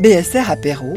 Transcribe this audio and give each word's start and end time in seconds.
BSR 0.00 0.50
Apéro 0.50 0.94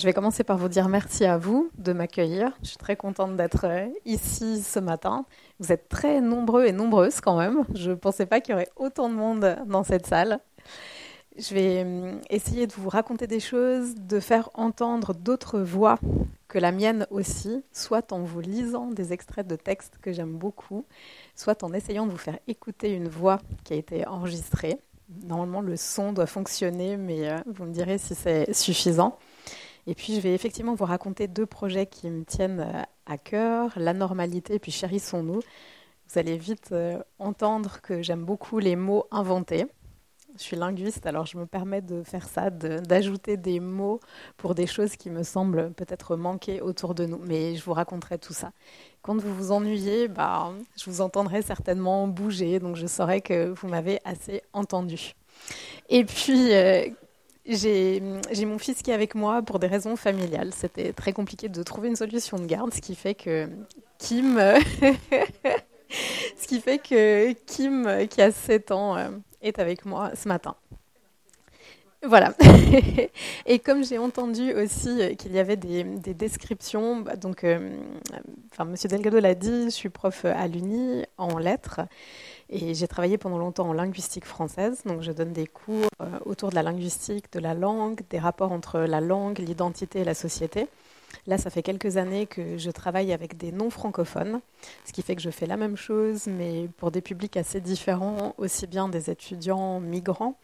Je 0.00 0.06
vais 0.06 0.14
commencer 0.14 0.44
par 0.44 0.56
vous 0.56 0.70
dire 0.70 0.88
merci 0.88 1.26
à 1.26 1.36
vous 1.36 1.70
de 1.76 1.92
m'accueillir. 1.92 2.56
Je 2.62 2.68
suis 2.68 2.78
très 2.78 2.96
contente 2.96 3.36
d'être 3.36 3.66
euh, 3.66 3.86
ici 4.06 4.62
ce 4.62 4.78
matin. 4.78 5.26
Vous 5.58 5.72
êtes 5.72 5.90
très 5.90 6.22
nombreux 6.22 6.64
et 6.64 6.72
nombreuses 6.72 7.20
quand 7.20 7.36
même. 7.36 7.66
Je 7.74 7.90
ne 7.90 7.96
pensais 7.96 8.24
pas 8.24 8.40
qu'il 8.40 8.52
y 8.52 8.54
aurait 8.54 8.70
autant 8.76 9.10
de 9.10 9.14
monde 9.14 9.58
dans 9.66 9.84
cette 9.84 10.06
salle. 10.06 10.40
Je 11.36 11.52
vais 11.52 11.84
euh, 11.84 12.14
essayer 12.30 12.66
de 12.66 12.72
vous 12.72 12.88
raconter 12.88 13.26
des 13.26 13.40
choses, 13.40 13.94
de 13.94 14.20
faire 14.20 14.48
entendre 14.54 15.12
d'autres 15.12 15.60
voix 15.60 15.98
que 16.48 16.58
la 16.58 16.72
mienne 16.72 17.06
aussi, 17.10 17.62
soit 17.70 18.10
en 18.14 18.20
vous 18.20 18.40
lisant 18.40 18.86
des 18.86 19.12
extraits 19.12 19.46
de 19.46 19.56
textes 19.56 19.98
que 20.00 20.14
j'aime 20.14 20.32
beaucoup, 20.32 20.86
soit 21.36 21.62
en 21.62 21.74
essayant 21.74 22.06
de 22.06 22.12
vous 22.12 22.16
faire 22.16 22.38
écouter 22.48 22.90
une 22.94 23.08
voix 23.08 23.38
qui 23.64 23.74
a 23.74 23.76
été 23.76 24.06
enregistrée. 24.06 24.78
Normalement, 25.24 25.60
le 25.60 25.76
son 25.76 26.14
doit 26.14 26.24
fonctionner, 26.24 26.96
mais 26.96 27.28
euh, 27.28 27.36
vous 27.44 27.64
me 27.64 27.72
direz 27.72 27.98
si 27.98 28.14
c'est 28.14 28.50
suffisant. 28.54 29.18
Et 29.90 29.94
puis, 29.96 30.14
je 30.14 30.20
vais 30.20 30.34
effectivement 30.34 30.76
vous 30.76 30.84
raconter 30.84 31.26
deux 31.26 31.46
projets 31.46 31.86
qui 31.86 32.08
me 32.08 32.24
tiennent 32.24 32.60
euh, 32.60 32.82
à 33.06 33.18
cœur, 33.18 33.72
la 33.74 33.92
normalité 33.92 34.54
et 34.54 34.58
puis 34.60 34.70
chérissons-nous. 34.70 35.40
Vous 35.40 36.18
allez 36.18 36.38
vite 36.38 36.68
euh, 36.70 37.02
entendre 37.18 37.80
que 37.82 38.00
j'aime 38.00 38.24
beaucoup 38.24 38.60
les 38.60 38.76
mots 38.76 39.06
inventés. 39.10 39.66
Je 40.36 40.42
suis 40.44 40.56
linguiste, 40.56 41.06
alors 41.06 41.26
je 41.26 41.36
me 41.36 41.44
permets 41.44 41.82
de 41.82 42.04
faire 42.04 42.28
ça, 42.28 42.50
d'ajouter 42.50 43.36
des 43.36 43.58
mots 43.58 43.98
pour 44.36 44.54
des 44.54 44.68
choses 44.68 44.94
qui 44.94 45.10
me 45.10 45.24
semblent 45.24 45.72
peut-être 45.72 46.14
manquer 46.14 46.60
autour 46.60 46.94
de 46.94 47.04
nous. 47.04 47.18
Mais 47.26 47.56
je 47.56 47.64
vous 47.64 47.72
raconterai 47.72 48.18
tout 48.18 48.32
ça. 48.32 48.52
Quand 49.02 49.16
vous 49.16 49.34
vous 49.34 49.50
ennuyez, 49.50 50.06
bah, 50.06 50.52
je 50.78 50.88
vous 50.88 51.00
entendrai 51.00 51.42
certainement 51.42 52.06
bouger, 52.06 52.60
donc 52.60 52.76
je 52.76 52.86
saurai 52.86 53.22
que 53.22 53.48
vous 53.48 53.66
m'avez 53.66 53.98
assez 54.04 54.42
entendu. 54.52 55.16
Et 55.88 56.04
puis, 56.04 56.54
euh, 56.54 56.86
j'ai 57.46 58.00
mon 58.00 58.58
fils 58.58 58.82
qui 58.82 58.90
est 58.90 58.94
avec 58.94 59.14
moi 59.14 59.42
pour 59.42 59.58
des 59.58 59.66
raisons 59.66 59.96
familiales. 59.96 60.52
C'était 60.54 60.92
très 60.92 61.12
compliqué 61.12 61.48
de 61.48 61.62
trouver 61.62 61.88
une 61.88 61.96
solution 61.96 62.38
de 62.38 62.46
garde, 62.46 62.72
ce 62.74 62.80
qui 62.80 62.94
fait 62.94 63.14
que 63.14 63.48
Kim, 63.98 64.38
ce 66.36 66.46
qui 66.46 66.60
fait 66.60 66.78
que 66.78 67.32
Kim, 67.46 68.06
qui 68.08 68.22
a 68.22 68.30
7 68.32 68.70
ans, 68.70 68.96
euh, 68.96 69.08
est 69.42 69.58
avec 69.58 69.84
moi 69.84 70.12
ce 70.14 70.28
matin. 70.28 70.56
Voilà. 72.02 72.32
Et 73.46 73.58
comme 73.58 73.84
j'ai 73.84 73.98
entendu 73.98 74.54
aussi 74.54 75.16
qu'il 75.16 75.32
y 75.32 75.38
avait 75.38 75.56
des, 75.56 75.84
descriptions, 76.14 77.00
bah, 77.00 77.16
donc, 77.16 77.44
euh, 77.44 77.76
enfin, 78.52 78.64
Monsieur 78.64 78.88
Delgado 78.88 79.20
l'a 79.20 79.34
dit, 79.34 79.64
je 79.64 79.70
suis 79.70 79.90
prof 79.90 80.24
à 80.24 80.46
l'Uni 80.46 81.04
en 81.18 81.36
lettres. 81.38 81.82
Et 82.48 82.74
j'ai 82.74 82.88
travaillé 82.88 83.18
pendant 83.18 83.38
longtemps 83.38 83.68
en 83.68 83.72
linguistique 83.72 84.24
française, 84.24 84.82
donc 84.84 85.02
je 85.02 85.12
donne 85.12 85.32
des 85.32 85.46
cours 85.46 85.88
euh, 86.00 86.06
autour 86.24 86.50
de 86.50 86.56
la 86.56 86.64
linguistique, 86.64 87.32
de 87.32 87.38
la 87.38 87.54
langue, 87.54 88.00
des 88.10 88.18
rapports 88.18 88.50
entre 88.50 88.80
la 88.80 89.00
langue, 89.00 89.38
l'identité 89.38 90.00
et 90.00 90.04
la 90.04 90.14
société. 90.14 90.66
Là, 91.26 91.38
ça 91.38 91.50
fait 91.50 91.62
quelques 91.62 91.96
années 91.96 92.26
que 92.26 92.58
je 92.58 92.70
travaille 92.70 93.12
avec 93.12 93.36
des 93.36 93.52
non-francophones, 93.52 94.40
ce 94.86 94.92
qui 94.92 95.02
fait 95.02 95.16
que 95.16 95.22
je 95.22 95.30
fais 95.30 95.46
la 95.46 95.56
même 95.56 95.76
chose, 95.76 96.26
mais 96.26 96.68
pour 96.78 96.90
des 96.90 97.00
publics 97.00 97.36
assez 97.36 97.60
différents, 97.60 98.34
aussi 98.38 98.66
bien 98.66 98.88
des 98.88 99.10
étudiants 99.10 99.80
migrants 99.80 100.36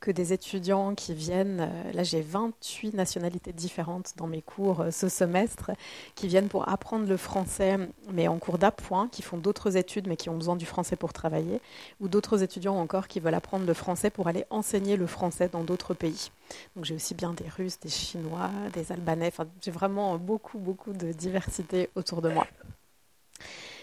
que 0.00 0.10
des 0.10 0.32
étudiants 0.32 0.94
qui 0.94 1.14
viennent, 1.14 1.60
euh, 1.60 1.92
là 1.92 2.02
j'ai 2.02 2.20
28 2.20 2.94
nationalités 2.94 3.52
différentes 3.52 4.12
dans 4.16 4.26
mes 4.26 4.42
cours 4.42 4.82
euh, 4.82 4.90
ce 4.90 5.08
semestre, 5.08 5.70
qui 6.14 6.28
viennent 6.28 6.48
pour 6.48 6.68
apprendre 6.68 7.08
le 7.08 7.16
français, 7.16 7.78
mais 8.12 8.28
en 8.28 8.38
cours 8.38 8.58
d'appoint, 8.58 9.08
qui 9.08 9.22
font 9.22 9.38
d'autres 9.38 9.76
études, 9.76 10.06
mais 10.06 10.16
qui 10.16 10.28
ont 10.28 10.36
besoin 10.36 10.56
du 10.56 10.66
français 10.66 10.96
pour 10.96 11.12
travailler, 11.12 11.60
ou 12.00 12.08
d'autres 12.08 12.42
étudiants 12.42 12.76
encore 12.76 13.08
qui 13.08 13.20
veulent 13.20 13.34
apprendre 13.34 13.66
le 13.66 13.74
français 13.74 14.10
pour 14.10 14.28
aller 14.28 14.44
enseigner 14.50 14.96
le 14.96 15.06
français 15.06 15.48
dans 15.48 15.64
d'autres 15.64 15.94
pays. 15.94 16.30
Donc 16.76 16.84
j'ai 16.84 16.94
aussi 16.94 17.14
bien 17.14 17.32
des 17.32 17.48
Russes, 17.48 17.80
des 17.80 17.88
Chinois, 17.88 18.50
des 18.74 18.92
Albanais, 18.92 19.28
enfin 19.28 19.46
j'ai 19.62 19.70
vraiment 19.70 20.15
beaucoup, 20.18 20.58
beaucoup 20.58 20.92
de 20.92 21.12
diversité 21.12 21.90
autour 21.94 22.22
de 22.22 22.30
moi. 22.30 22.46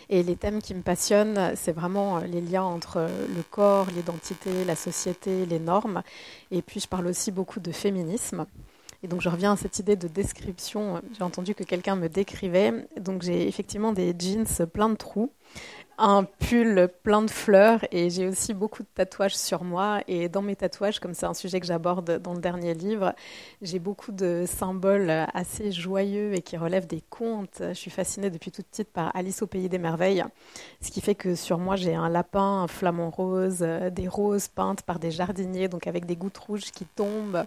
Et 0.10 0.22
les 0.24 0.36
thèmes 0.36 0.62
qui 0.62 0.76
me 0.76 0.82
passionnent, 0.82 1.54
c'est 1.56 1.72
vraiment 1.72 2.18
euh, 2.18 2.22
les 2.26 2.42
liens 2.42 2.64
entre 2.64 2.98
euh, 2.98 3.28
le 3.36 3.42
corps, 3.42 3.88
l'identité, 3.96 4.66
la 4.66 4.76
société, 4.76 5.46
les 5.46 5.60
normes. 5.60 6.04
Et 6.52 6.62
puis 6.62 6.80
je 6.80 6.88
parle 6.88 7.08
aussi 7.08 7.32
beaucoup 7.32 7.60
de 7.60 7.72
féminisme. 7.72 8.46
Et 9.02 9.08
donc 9.08 9.22
je 9.22 9.30
reviens 9.30 9.54
à 9.54 9.58
cette 9.58 9.80
idée 9.80 9.96
de 9.96 10.08
description. 10.08 11.02
J'ai 11.18 11.24
entendu 11.24 11.56
que 11.56 11.64
quelqu'un 11.64 11.96
me 11.96 12.10
décrivait. 12.10 12.88
Donc 13.00 13.22
j'ai 13.22 13.48
effectivement 13.48 13.92
des 13.92 14.14
jeans 14.18 14.46
pleins 14.72 14.90
de 14.90 14.96
trous 14.96 15.32
un 15.98 16.24
pull 16.24 16.90
plein 17.04 17.22
de 17.22 17.30
fleurs 17.30 17.86
et 17.92 18.09
j'ai 18.09 18.28
aussi 18.28 18.54
beaucoup 18.54 18.84
de 18.84 18.88
tatouages 18.94 19.36
sur 19.36 19.64
moi. 19.64 20.02
Et 20.08 20.30
dans 20.30 20.42
mes 20.42 20.56
tatouages, 20.56 21.00
comme 21.00 21.14
c'est 21.14 21.26
un 21.26 21.34
sujet 21.34 21.59
que 21.59 21.66
j'aborde 21.66 22.20
dans 22.20 22.34
le 22.34 22.40
dernier 22.40 22.74
livre, 22.74 23.14
j'ai 23.62 23.80
beaucoup 23.80 24.12
de 24.12 24.46
symboles 24.48 25.12
assez 25.34 25.72
joyeux 25.72 26.34
et 26.34 26.42
qui 26.42 26.58
relèvent 26.58 26.88
des 26.88 27.04
contes. 27.09 27.62
Je 27.62 27.74
suis 27.74 27.92
fascinée 27.92 28.30
depuis 28.30 28.52
toute 28.52 28.66
petite 28.68 28.90
par 28.90 29.16
Alice 29.16 29.42
au 29.42 29.48
pays 29.48 29.70
des 29.70 29.78
merveilles, 29.78 30.24
ce 30.81 30.92
qui 30.92 31.02
fait 31.02 31.16
que 31.16 31.36
sur 31.36 31.58
moi 31.58 31.76
j'ai 31.76 31.96
un 31.96 32.10
lapin, 32.10 32.64
un 32.64 32.68
flamant 32.68 33.10
rose, 33.10 33.66
des 33.92 34.08
roses 34.08 34.48
peintes 34.48 34.81
par 34.81 35.00
des 35.00 35.12
jardiniers, 35.12 35.68
donc 35.68 35.88
avec 35.88 36.06
des 36.06 36.16
gouttes 36.16 36.38
rouges 36.38 36.72
qui 36.72 36.86
tombent. 36.86 37.46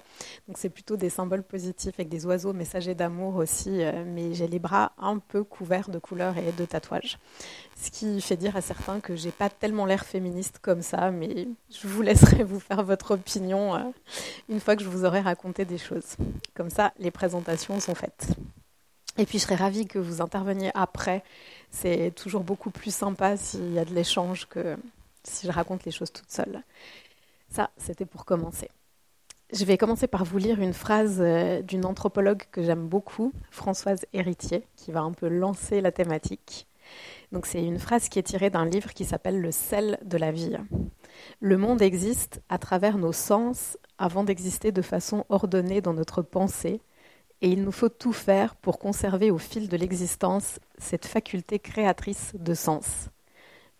Donc 0.49 0.59
c'est 0.59 0.71
plutôt 0.71 0.97
des 0.97 1.11
symboles 1.11 1.43
positifs 1.43 1.95
avec 1.99 2.09
des 2.09 2.27
oiseaux 2.27 2.53
messagers 2.53 2.95
d'amour 2.95 3.37
aussi, 3.37 3.83
mais 4.07 4.35
j'ai 4.35 4.47
les 4.47 4.59
bras 4.59 4.93
un 4.99 5.19
peu 5.19 5.45
couverts 5.45 5.89
de 5.89 5.99
couleurs 5.99 6.39
et 6.39 6.53
de 6.53 6.65
tatouages. 6.65 7.19
Ce 7.79 7.91
qui 7.91 8.21
fait 8.23 8.37
dire 8.37 8.57
à 8.57 8.63
certains 8.63 9.01
que 9.01 9.15
j'ai 9.15 9.31
pas 9.31 9.51
tellement 9.51 9.85
l'air 9.85 10.07
féministe 10.07 10.59
comme 10.63 10.81
ça, 10.81 11.11
mais 11.11 11.47
je 11.71 11.87
vous 11.87 12.01
laisserai 12.01 12.43
vous 12.43 12.59
faire 12.59 12.83
votre 12.83 13.13
opinion 13.13 13.75
euh, 13.75 13.81
une 14.49 14.61
fois 14.61 14.77
que 14.77 14.83
je 14.83 14.89
vous 14.89 15.05
aurai 15.05 15.21
raconté 15.21 15.67
des 15.67 15.77
choses. 15.77 16.17
Comme 16.55 16.71
ça, 16.71 16.93
les 16.99 17.11
présentations 17.11 17.79
sont 17.79 17.95
faites. 17.95 18.29
Et 19.19 19.27
puis 19.27 19.39
je 19.39 19.45
serais 19.45 19.57
ravie 19.57 19.87
que 19.87 19.99
vous 19.99 20.23
interveniez 20.23 20.71
après. 20.75 21.23
C'est 21.71 22.13
toujours 22.15 22.45
beaucoup 22.45 22.71
plus 22.71 22.95
sympa 22.95 23.37
s'il 23.37 23.75
y 23.75 23.79
a 23.79 23.85
de 23.85 23.95
l'échange 23.95 24.47
que 24.47 24.77
si 25.23 25.47
je 25.47 25.53
raconte 25.53 25.85
les 25.85 25.93
choses 25.93 26.13
toute 26.13 26.31
seule. 26.31 26.63
Ça, 27.51 27.71
c'était 27.77 28.07
pour 28.07 28.25
commencer. 28.25 28.71
Je 29.53 29.65
vais 29.65 29.77
commencer 29.77 30.07
par 30.07 30.25
vous 30.25 30.39
lire 30.39 30.61
une 30.61 30.73
phrase 30.73 31.19
euh, 31.21 31.63
d'une 31.63 31.85
anthropologue 31.85 32.43
que 32.51 32.63
j'aime 32.63 32.89
beaucoup, 32.89 33.33
Françoise 33.51 34.05
Héritier, 34.13 34.65
qui 34.77 34.91
va 34.93 35.01
un 35.01 35.13
peu 35.13 35.29
lancer 35.29 35.81
la 35.81 35.93
thématique. 35.93 36.67
Donc 37.33 37.47
c'est 37.47 37.63
une 37.63 37.79
phrase 37.79 38.09
qui 38.09 38.19
est 38.19 38.25
tirée 38.25 38.51
d'un 38.51 38.65
livre 38.65 38.93
qui 38.93 39.05
s'appelle 39.05 39.41
Le 39.41 39.51
sel 39.51 39.99
de 40.05 40.17
la 40.17 40.31
vie. 40.31 40.57
Le 41.41 41.59
monde 41.59 41.83
existe 41.83 42.41
à 42.49 42.59
travers 42.59 42.99
nos 42.99 43.13
sens 43.13 43.79
avant 43.99 44.25
d'exister 44.25 44.73
de 44.73 44.83
façon 44.83 45.25
ordonnée 45.29 45.81
dans 45.81 45.95
notre 45.95 46.23
pensée, 46.23 46.81
et 47.43 47.49
il 47.49 47.63
nous 47.63 47.73
faut 47.73 47.89
tout 47.89 48.13
faire 48.13 48.57
pour 48.57 48.79
conserver 48.79 49.31
au 49.31 49.39
fil 49.39 49.69
de 49.69 49.77
l'existence 49.77 50.59
cette 50.79 51.07
faculté 51.07 51.59
créatrice 51.59 52.33
de 52.35 52.55
sens. 52.55 53.09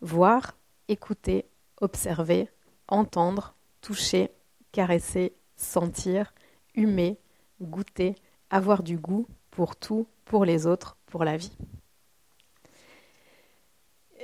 Voir, 0.01 0.55
écouter, 0.87 1.45
observer, 1.81 2.49
entendre, 2.87 3.55
toucher, 3.81 4.31
caresser, 4.71 5.33
sentir, 5.55 6.33
humer, 6.75 7.17
goûter, 7.61 8.15
avoir 8.49 8.83
du 8.83 8.97
goût 8.97 9.27
pour 9.49 9.75
tout, 9.75 10.07
pour 10.25 10.45
les 10.45 10.67
autres, 10.67 10.97
pour 11.07 11.23
la 11.23 11.37
vie. 11.37 11.57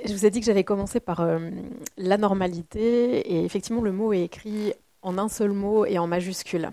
Je 0.04 0.12
vous 0.12 0.26
ai 0.26 0.30
dit 0.30 0.40
que 0.40 0.46
j'allais 0.46 0.64
commencer 0.64 1.00
par 1.00 1.20
euh, 1.20 1.50
la 1.96 2.18
normalité, 2.18 3.20
et 3.32 3.44
effectivement, 3.44 3.80
le 3.80 3.92
mot 3.92 4.12
est 4.12 4.22
écrit 4.22 4.74
en 5.00 5.16
un 5.16 5.30
seul 5.30 5.52
mot 5.52 5.86
et 5.86 5.98
en 5.98 6.06
majuscule. 6.06 6.70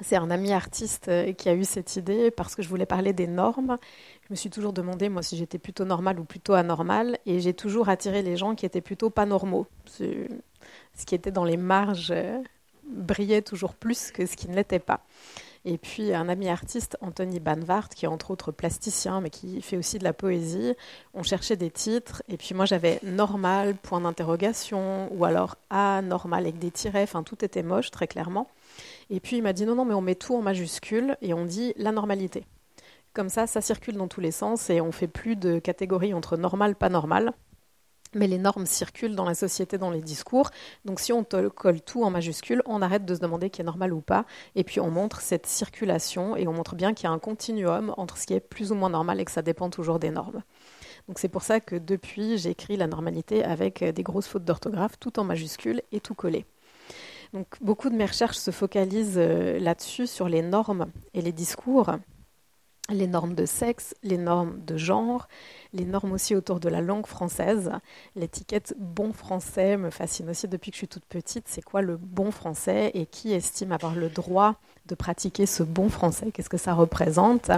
C'est 0.00 0.16
un 0.16 0.28
ami 0.30 0.52
artiste 0.52 1.06
euh, 1.06 1.32
qui 1.32 1.48
a 1.48 1.54
eu 1.54 1.62
cette 1.62 1.94
idée 1.94 2.32
parce 2.32 2.56
que 2.56 2.62
je 2.62 2.68
voulais 2.68 2.86
parler 2.86 3.12
des 3.12 3.28
normes. 3.28 3.78
Je 4.22 4.28
me 4.30 4.34
suis 4.34 4.50
toujours 4.50 4.72
demandé, 4.72 5.08
moi, 5.08 5.22
si 5.22 5.36
j'étais 5.36 5.58
plutôt 5.58 5.84
normale 5.84 6.18
ou 6.18 6.24
plutôt 6.24 6.54
anormale, 6.54 7.18
et 7.26 7.38
j'ai 7.38 7.54
toujours 7.54 7.88
attiré 7.88 8.22
les 8.22 8.36
gens 8.36 8.56
qui 8.56 8.66
étaient 8.66 8.80
plutôt 8.80 9.10
pas 9.10 9.24
normaux. 9.26 9.68
Ce, 9.86 10.04
qui 11.06 11.14
était 11.14 11.30
dans 11.30 11.44
les 11.44 11.56
marges 11.56 12.10
euh, 12.10 12.40
brillait 12.88 13.42
toujours 13.42 13.74
plus 13.74 14.10
que 14.10 14.26
ce 14.26 14.36
qui 14.36 14.48
ne 14.48 14.56
l'était 14.56 14.80
pas. 14.80 15.04
Et 15.64 15.78
puis 15.78 16.12
un 16.12 16.28
ami 16.28 16.48
artiste, 16.48 16.96
Anthony 17.00 17.38
Banvart, 17.38 17.88
qui 17.88 18.04
est 18.04 18.08
entre 18.08 18.32
autres 18.32 18.50
plasticien, 18.50 19.20
mais 19.20 19.30
qui 19.30 19.62
fait 19.62 19.76
aussi 19.76 19.98
de 19.98 20.04
la 20.04 20.12
poésie. 20.12 20.74
On 21.14 21.22
cherchait 21.22 21.56
des 21.56 21.70
titres, 21.70 22.22
et 22.28 22.36
puis 22.36 22.54
moi 22.54 22.64
j'avais 22.64 22.98
normal, 23.04 23.76
point 23.76 24.00
d'interrogation, 24.00 25.08
ou 25.12 25.24
alors 25.24 25.56
anormal 25.70 26.44
avec 26.44 26.58
des 26.58 26.72
tirets, 26.72 27.04
enfin 27.04 27.22
tout 27.22 27.44
était 27.44 27.62
moche, 27.62 27.92
très 27.92 28.08
clairement. 28.08 28.48
Et 29.08 29.20
puis 29.20 29.36
il 29.36 29.42
m'a 29.42 29.52
dit 29.52 29.64
non, 29.64 29.76
non, 29.76 29.84
mais 29.84 29.94
on 29.94 30.00
met 30.00 30.16
tout 30.16 30.34
en 30.34 30.42
majuscule 30.42 31.16
et 31.22 31.32
on 31.32 31.44
dit 31.44 31.74
la 31.76 31.92
normalité. 31.92 32.44
Comme 33.12 33.28
ça, 33.28 33.46
ça 33.46 33.60
circule 33.60 33.96
dans 33.96 34.08
tous 34.08 34.20
les 34.20 34.30
sens 34.32 34.68
et 34.70 34.80
on 34.80 34.90
fait 34.90 35.06
plus 35.06 35.36
de 35.36 35.58
catégories 35.58 36.14
entre 36.14 36.36
normal, 36.36 36.74
pas 36.74 36.88
normal. 36.88 37.34
Mais 38.14 38.26
les 38.26 38.38
normes 38.38 38.66
circulent 38.66 39.14
dans 39.14 39.24
la 39.24 39.34
société, 39.34 39.78
dans 39.78 39.90
les 39.90 40.02
discours. 40.02 40.50
Donc 40.84 41.00
si 41.00 41.12
on 41.12 41.24
colle 41.24 41.80
tout 41.80 42.04
en 42.04 42.10
majuscule, 42.10 42.62
on 42.66 42.82
arrête 42.82 43.04
de 43.04 43.14
se 43.14 43.20
demander 43.20 43.50
qui 43.50 43.60
est 43.62 43.64
normal 43.64 43.92
ou 43.92 44.00
pas. 44.00 44.24
Et 44.54 44.64
puis 44.64 44.80
on 44.80 44.90
montre 44.90 45.20
cette 45.20 45.46
circulation 45.46 46.36
et 46.36 46.46
on 46.46 46.52
montre 46.52 46.74
bien 46.74 46.94
qu'il 46.94 47.04
y 47.04 47.06
a 47.08 47.12
un 47.12 47.18
continuum 47.18 47.94
entre 47.96 48.18
ce 48.18 48.26
qui 48.26 48.34
est 48.34 48.40
plus 48.40 48.72
ou 48.72 48.74
moins 48.74 48.90
normal 48.90 49.20
et 49.20 49.24
que 49.24 49.30
ça 49.30 49.42
dépend 49.42 49.70
toujours 49.70 49.98
des 49.98 50.10
normes. 50.10 50.42
Donc 51.08 51.18
c'est 51.18 51.28
pour 51.28 51.42
ça 51.42 51.60
que 51.60 51.76
depuis, 51.76 52.38
j'écris 52.38 52.76
la 52.76 52.86
normalité 52.86 53.44
avec 53.44 53.82
des 53.82 54.02
grosses 54.02 54.28
fautes 54.28 54.44
d'orthographe, 54.44 54.98
tout 55.00 55.18
en 55.18 55.24
majuscule 55.24 55.82
et 55.90 56.00
tout 56.00 56.14
collé. 56.14 56.44
Donc 57.32 57.46
beaucoup 57.62 57.88
de 57.88 57.94
mes 57.94 58.04
recherches 58.04 58.36
se 58.36 58.50
focalisent 58.50 59.16
euh, 59.16 59.58
là-dessus, 59.58 60.06
sur 60.06 60.28
les 60.28 60.42
normes 60.42 60.86
et 61.14 61.22
les 61.22 61.32
discours 61.32 61.90
les 62.90 63.06
normes 63.06 63.34
de 63.34 63.46
sexe, 63.46 63.94
les 64.02 64.18
normes 64.18 64.58
de 64.66 64.76
genre, 64.76 65.28
les 65.72 65.84
normes 65.84 66.12
aussi 66.12 66.34
autour 66.34 66.60
de 66.60 66.68
la 66.68 66.80
langue 66.80 67.06
française. 67.06 67.70
L'étiquette 68.16 68.74
bon 68.78 69.12
français 69.12 69.76
me 69.76 69.90
fascine 69.90 70.28
aussi 70.28 70.48
depuis 70.48 70.70
que 70.70 70.74
je 70.74 70.78
suis 70.78 70.88
toute 70.88 71.04
petite. 71.04 71.46
C'est 71.48 71.62
quoi 71.62 71.80
le 71.80 71.96
bon 71.96 72.30
français 72.30 72.90
et 72.94 73.06
qui 73.06 73.32
estime 73.32 73.72
avoir 73.72 73.94
le 73.94 74.08
droit 74.08 74.56
de 74.86 74.94
pratiquer 74.94 75.46
ce 75.46 75.62
bon 75.62 75.88
français? 75.88 76.32
Qu'est-ce 76.32 76.50
que 76.50 76.56
ça 76.56 76.74
représente? 76.74 77.50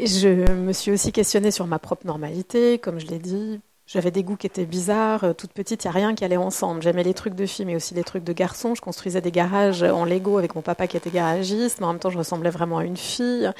Je 0.00 0.50
me 0.52 0.72
suis 0.72 0.90
aussi 0.90 1.12
questionnée 1.12 1.50
sur 1.50 1.66
ma 1.66 1.78
propre 1.78 2.06
normalité, 2.06 2.78
comme 2.78 2.98
je 2.98 3.06
l'ai 3.06 3.18
dit. 3.18 3.60
J'avais 3.92 4.12
des 4.12 4.22
goûts 4.22 4.36
qui 4.36 4.46
étaient 4.46 4.66
bizarres. 4.66 5.34
Toute 5.36 5.52
petite, 5.52 5.82
il 5.82 5.88
n'y 5.88 5.90
a 5.90 5.94
rien 5.94 6.14
qui 6.14 6.24
allait 6.24 6.36
ensemble. 6.36 6.80
J'aimais 6.80 7.02
les 7.02 7.12
trucs 7.12 7.34
de 7.34 7.44
filles, 7.44 7.64
mais 7.64 7.74
aussi 7.74 7.92
les 7.92 8.04
trucs 8.04 8.22
de 8.22 8.32
garçons. 8.32 8.76
Je 8.76 8.80
construisais 8.80 9.20
des 9.20 9.32
garages 9.32 9.82
en 9.82 10.04
Lego 10.04 10.38
avec 10.38 10.54
mon 10.54 10.62
papa 10.62 10.86
qui 10.86 10.96
était 10.96 11.10
garagiste, 11.10 11.80
mais 11.80 11.86
en 11.86 11.92
même 11.94 11.98
temps, 11.98 12.08
je 12.08 12.18
ressemblais 12.18 12.50
vraiment 12.50 12.78
à 12.78 12.84
une 12.84 12.96
fille 12.96 13.50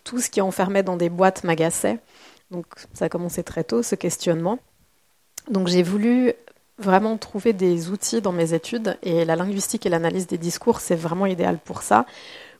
tout 0.00 0.20
ce 0.20 0.30
qui 0.30 0.40
enfermait 0.40 0.82
dans 0.82 0.96
des 0.96 1.08
boîtes 1.08 1.44
m'agaçait. 1.44 1.98
Donc 2.50 2.66
ça 2.92 3.06
a 3.06 3.08
commencé 3.08 3.42
très 3.42 3.64
tôt, 3.64 3.82
ce 3.82 3.94
questionnement. 3.94 4.58
Donc 5.50 5.68
j'ai 5.68 5.82
voulu 5.82 6.34
vraiment 6.78 7.16
trouver 7.16 7.52
des 7.52 7.90
outils 7.90 8.20
dans 8.20 8.32
mes 8.32 8.54
études 8.54 8.96
et 9.02 9.24
la 9.24 9.36
linguistique 9.36 9.86
et 9.86 9.88
l'analyse 9.88 10.26
des 10.26 10.38
discours, 10.38 10.80
c'est 10.80 10.96
vraiment 10.96 11.26
idéal 11.26 11.58
pour 11.58 11.82
ça, 11.82 12.06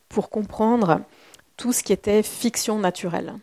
pour 0.09 0.29
comprendre 0.29 1.01
tout 1.57 1.73
ce 1.73 1.83
qui 1.83 1.93
était 1.93 2.23
fiction 2.23 2.79
naturelle 2.79 3.33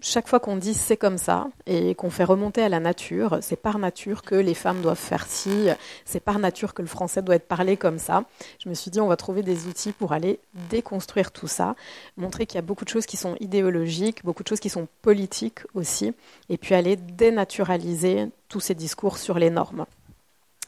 chaque 0.00 0.28
fois 0.28 0.40
qu'on 0.40 0.56
dit 0.56 0.74
c'est 0.74 0.96
comme 0.96 1.18
ça 1.18 1.48
et 1.66 1.94
qu'on 1.94 2.10
fait 2.10 2.24
remonter 2.24 2.62
à 2.62 2.68
la 2.68 2.80
nature, 2.80 3.38
c'est 3.40 3.56
par 3.56 3.78
nature 3.78 4.22
que 4.22 4.34
les 4.34 4.54
femmes 4.54 4.80
doivent 4.80 4.98
faire 4.98 5.26
ci, 5.26 5.68
c'est 6.04 6.20
par 6.20 6.38
nature 6.38 6.74
que 6.74 6.82
le 6.82 6.88
français 6.88 7.22
doit 7.22 7.36
être 7.36 7.48
parlé 7.48 7.76
comme 7.76 7.98
ça. 7.98 8.24
Je 8.62 8.68
me 8.68 8.74
suis 8.74 8.90
dit 8.90 9.00
on 9.00 9.08
va 9.08 9.16
trouver 9.16 9.42
des 9.42 9.66
outils 9.66 9.92
pour 9.92 10.12
aller 10.12 10.40
déconstruire 10.70 11.30
tout 11.30 11.48
ça, 11.48 11.74
montrer 12.16 12.46
qu'il 12.46 12.56
y 12.56 12.58
a 12.58 12.62
beaucoup 12.62 12.84
de 12.84 12.90
choses 12.90 13.06
qui 13.06 13.16
sont 13.16 13.36
idéologiques, 13.40 14.24
beaucoup 14.24 14.42
de 14.42 14.48
choses 14.48 14.60
qui 14.60 14.70
sont 14.70 14.88
politiques 15.02 15.60
aussi, 15.74 16.12
et 16.48 16.58
puis 16.58 16.74
aller 16.74 16.96
dénaturaliser 16.96 18.28
tous 18.48 18.60
ces 18.60 18.74
discours 18.74 19.18
sur 19.18 19.38
les 19.38 19.50
normes. 19.50 19.86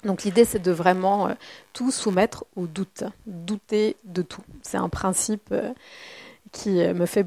Donc 0.05 0.23
l'idée, 0.23 0.45
c'est 0.45 0.61
de 0.61 0.71
vraiment 0.71 1.29
euh, 1.29 1.35
tout 1.73 1.91
soumettre 1.91 2.45
au 2.57 2.67
doute, 2.67 3.05
douter 3.27 3.97
de 4.05 4.23
tout. 4.23 4.43
C'est 4.63 4.79
un 4.79 4.89
principe 4.89 5.49
euh, 5.53 5.73
qui 6.53 6.81
euh, 6.81 6.95
me 6.95 7.07
fait 7.07 7.27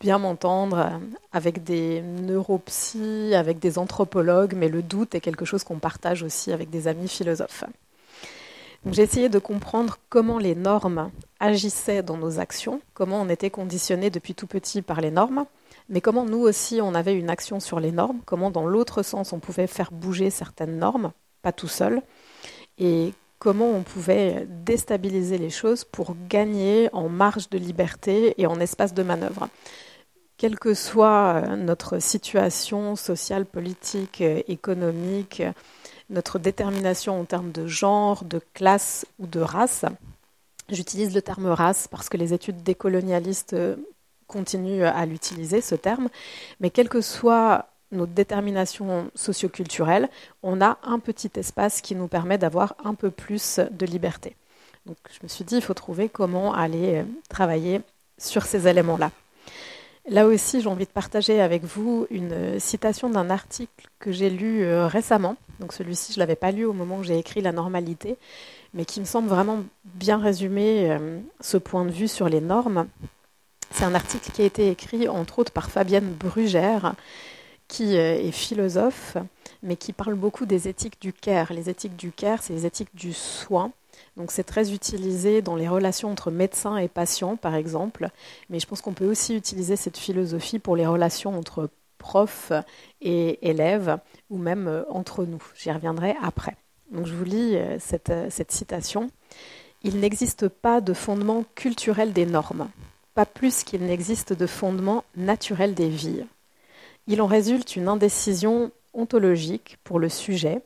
bien 0.00 0.18
m'entendre 0.18 1.00
avec 1.32 1.64
des 1.64 2.02
neuropsies, 2.02 3.34
avec 3.34 3.58
des 3.58 3.78
anthropologues, 3.78 4.54
mais 4.54 4.68
le 4.68 4.82
doute 4.82 5.14
est 5.14 5.20
quelque 5.20 5.44
chose 5.44 5.64
qu'on 5.64 5.78
partage 5.78 6.22
aussi 6.22 6.52
avec 6.52 6.70
des 6.70 6.88
amis 6.88 7.08
philosophes. 7.08 7.64
J'ai 8.90 9.02
essayé 9.02 9.28
de 9.30 9.38
comprendre 9.38 9.98
comment 10.10 10.38
les 10.38 10.54
normes 10.54 11.10
agissaient 11.40 12.02
dans 12.02 12.18
nos 12.18 12.38
actions, 12.38 12.82
comment 12.92 13.22
on 13.22 13.30
était 13.30 13.48
conditionné 13.48 14.10
depuis 14.10 14.34
tout 14.34 14.46
petit 14.46 14.82
par 14.82 15.00
les 15.00 15.10
normes, 15.10 15.46
mais 15.88 16.02
comment 16.02 16.24
nous 16.24 16.40
aussi 16.40 16.80
on 16.82 16.94
avait 16.94 17.14
une 17.14 17.30
action 17.30 17.60
sur 17.60 17.80
les 17.80 17.92
normes, 17.92 18.20
comment 18.26 18.50
dans 18.50 18.66
l'autre 18.66 19.02
sens 19.02 19.32
on 19.32 19.38
pouvait 19.38 19.66
faire 19.66 19.90
bouger 19.90 20.28
certaines 20.28 20.78
normes, 20.78 21.12
pas 21.40 21.52
tout 21.52 21.68
seul, 21.68 22.02
et 22.78 23.14
comment 23.44 23.72
on 23.72 23.82
pouvait 23.82 24.46
déstabiliser 24.48 25.36
les 25.36 25.50
choses 25.50 25.84
pour 25.84 26.16
gagner 26.30 26.88
en 26.94 27.10
marge 27.10 27.50
de 27.50 27.58
liberté 27.58 28.34
et 28.38 28.46
en 28.46 28.58
espace 28.58 28.94
de 28.94 29.02
manœuvre 29.02 29.50
quelle 30.38 30.58
que 30.58 30.72
soit 30.72 31.42
euh, 31.44 31.56
notre 31.56 31.98
situation 31.98 32.96
sociale, 32.96 33.44
politique, 33.44 34.22
euh, 34.22 34.42
économique, 34.48 35.42
notre 36.08 36.38
détermination 36.38 37.20
en 37.20 37.24
termes 37.24 37.52
de 37.52 37.66
genre, 37.66 38.24
de 38.24 38.40
classe 38.54 39.06
ou 39.18 39.26
de 39.26 39.40
race. 39.40 39.84
J'utilise 40.70 41.14
le 41.14 41.20
terme 41.20 41.46
race 41.46 41.86
parce 41.86 42.08
que 42.08 42.16
les 42.16 42.32
études 42.32 42.62
décolonialistes 42.62 43.54
continuent 44.26 44.84
à 44.84 45.04
l'utiliser, 45.04 45.60
ce 45.60 45.74
terme. 45.74 46.08
Mais 46.60 46.70
quelle 46.70 46.88
que 46.88 47.02
soit 47.02 47.68
notre 47.92 48.12
détermination 48.12 49.10
socioculturelle, 49.14 50.08
on 50.42 50.60
a 50.60 50.78
un 50.82 50.98
petit 50.98 51.30
espace 51.36 51.80
qui 51.80 51.94
nous 51.94 52.08
permet 52.08 52.38
d'avoir 52.38 52.74
un 52.84 52.94
peu 52.94 53.10
plus 53.10 53.60
de 53.70 53.86
liberté. 53.86 54.36
Donc 54.86 54.96
je 55.10 55.20
me 55.22 55.28
suis 55.28 55.44
dit, 55.44 55.56
il 55.56 55.62
faut 55.62 55.74
trouver 55.74 56.08
comment 56.08 56.52
aller 56.52 57.04
travailler 57.28 57.80
sur 58.18 58.44
ces 58.44 58.68
éléments-là. 58.68 59.10
Là 60.06 60.26
aussi, 60.26 60.60
j'ai 60.60 60.68
envie 60.68 60.84
de 60.84 60.90
partager 60.90 61.40
avec 61.40 61.64
vous 61.64 62.06
une 62.10 62.60
citation 62.60 63.08
d'un 63.08 63.30
article 63.30 63.88
que 63.98 64.12
j'ai 64.12 64.28
lu 64.28 64.62
euh, 64.62 64.86
récemment. 64.86 65.36
Donc 65.60 65.72
celui-ci, 65.72 66.12
je 66.12 66.18
ne 66.18 66.20
l'avais 66.20 66.36
pas 66.36 66.50
lu 66.50 66.66
au 66.66 66.74
moment 66.74 66.98
où 66.98 67.02
j'ai 67.02 67.18
écrit 67.18 67.40
La 67.40 67.52
normalité, 67.52 68.18
mais 68.74 68.84
qui 68.84 69.00
me 69.00 69.06
semble 69.06 69.28
vraiment 69.28 69.64
bien 69.84 70.18
résumer 70.18 70.90
euh, 70.90 71.20
ce 71.40 71.56
point 71.56 71.86
de 71.86 71.90
vue 71.90 72.08
sur 72.08 72.28
les 72.28 72.42
normes. 72.42 72.86
C'est 73.70 73.84
un 73.84 73.94
article 73.94 74.30
qui 74.30 74.42
a 74.42 74.44
été 74.44 74.68
écrit 74.68 75.08
entre 75.08 75.38
autres 75.38 75.52
par 75.52 75.70
Fabienne 75.70 76.12
Brugère, 76.12 76.94
qui 77.68 77.96
euh, 77.96 78.16
est 78.16 78.32
philosophe, 78.32 79.16
mais 79.62 79.76
qui 79.76 79.92
parle 79.92 80.14
beaucoup 80.14 80.46
des 80.46 80.68
éthiques 80.68 81.00
du 81.00 81.12
care. 81.12 81.52
Les 81.52 81.70
éthiques 81.70 81.96
du 81.96 82.12
care, 82.12 82.42
c'est 82.42 82.52
les 82.52 82.66
éthiques 82.66 82.94
du 82.94 83.12
soin. 83.12 83.72
Donc 84.16 84.30
c'est 84.30 84.44
très 84.44 84.72
utilisé 84.72 85.42
dans 85.42 85.56
les 85.56 85.68
relations 85.68 86.10
entre 86.10 86.30
médecins 86.30 86.76
et 86.76 86.88
patients, 86.88 87.36
par 87.36 87.54
exemple, 87.54 88.08
mais 88.50 88.60
je 88.60 88.66
pense 88.66 88.80
qu'on 88.80 88.92
peut 88.92 89.08
aussi 89.08 89.34
utiliser 89.34 89.76
cette 89.76 89.96
philosophie 89.96 90.58
pour 90.58 90.76
les 90.76 90.86
relations 90.86 91.36
entre 91.36 91.70
profs 91.98 92.52
et 93.00 93.48
élèves, 93.48 93.98
ou 94.30 94.36
même 94.36 94.68
euh, 94.68 94.82
entre 94.90 95.24
nous. 95.24 95.42
J'y 95.56 95.70
reviendrai 95.70 96.14
après. 96.22 96.56
Donc 96.92 97.06
je 97.06 97.14
vous 97.14 97.24
lis 97.24 97.56
euh, 97.56 97.78
cette, 97.78 98.12
cette 98.28 98.52
citation. 98.52 99.10
Il 99.82 100.00
n'existe 100.00 100.48
pas 100.48 100.80
de 100.80 100.92
fondement 100.92 101.44
culturel 101.54 102.12
des 102.12 102.26
normes, 102.26 102.68
pas 103.14 103.26
plus 103.26 103.64
qu'il 103.64 103.82
n'existe 103.82 104.32
de 104.32 104.46
fondement 104.46 105.04
naturel 105.16 105.74
des 105.74 105.88
vies. 105.88 106.24
Il 107.06 107.20
en 107.20 107.26
résulte 107.26 107.76
une 107.76 107.88
indécision 107.88 108.70
ontologique 108.94 109.78
pour 109.84 109.98
le 109.98 110.08
sujet, 110.08 110.62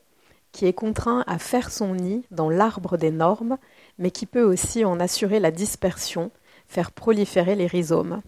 qui 0.51 0.65
est 0.65 0.73
contraint 0.73 1.23
à 1.27 1.37
faire 1.37 1.71
son 1.71 1.95
nid 1.95 2.23
dans 2.31 2.49
l'arbre 2.49 2.97
des 2.97 3.11
normes, 3.11 3.57
mais 3.97 4.11
qui 4.11 4.25
peut 4.25 4.43
aussi 4.43 4.85
en 4.85 4.99
assurer 4.99 5.39
la 5.39 5.51
dispersion, 5.51 6.31
faire 6.67 6.91
proliférer 6.91 7.55
les 7.55 7.67
rhizomes. 7.67 8.21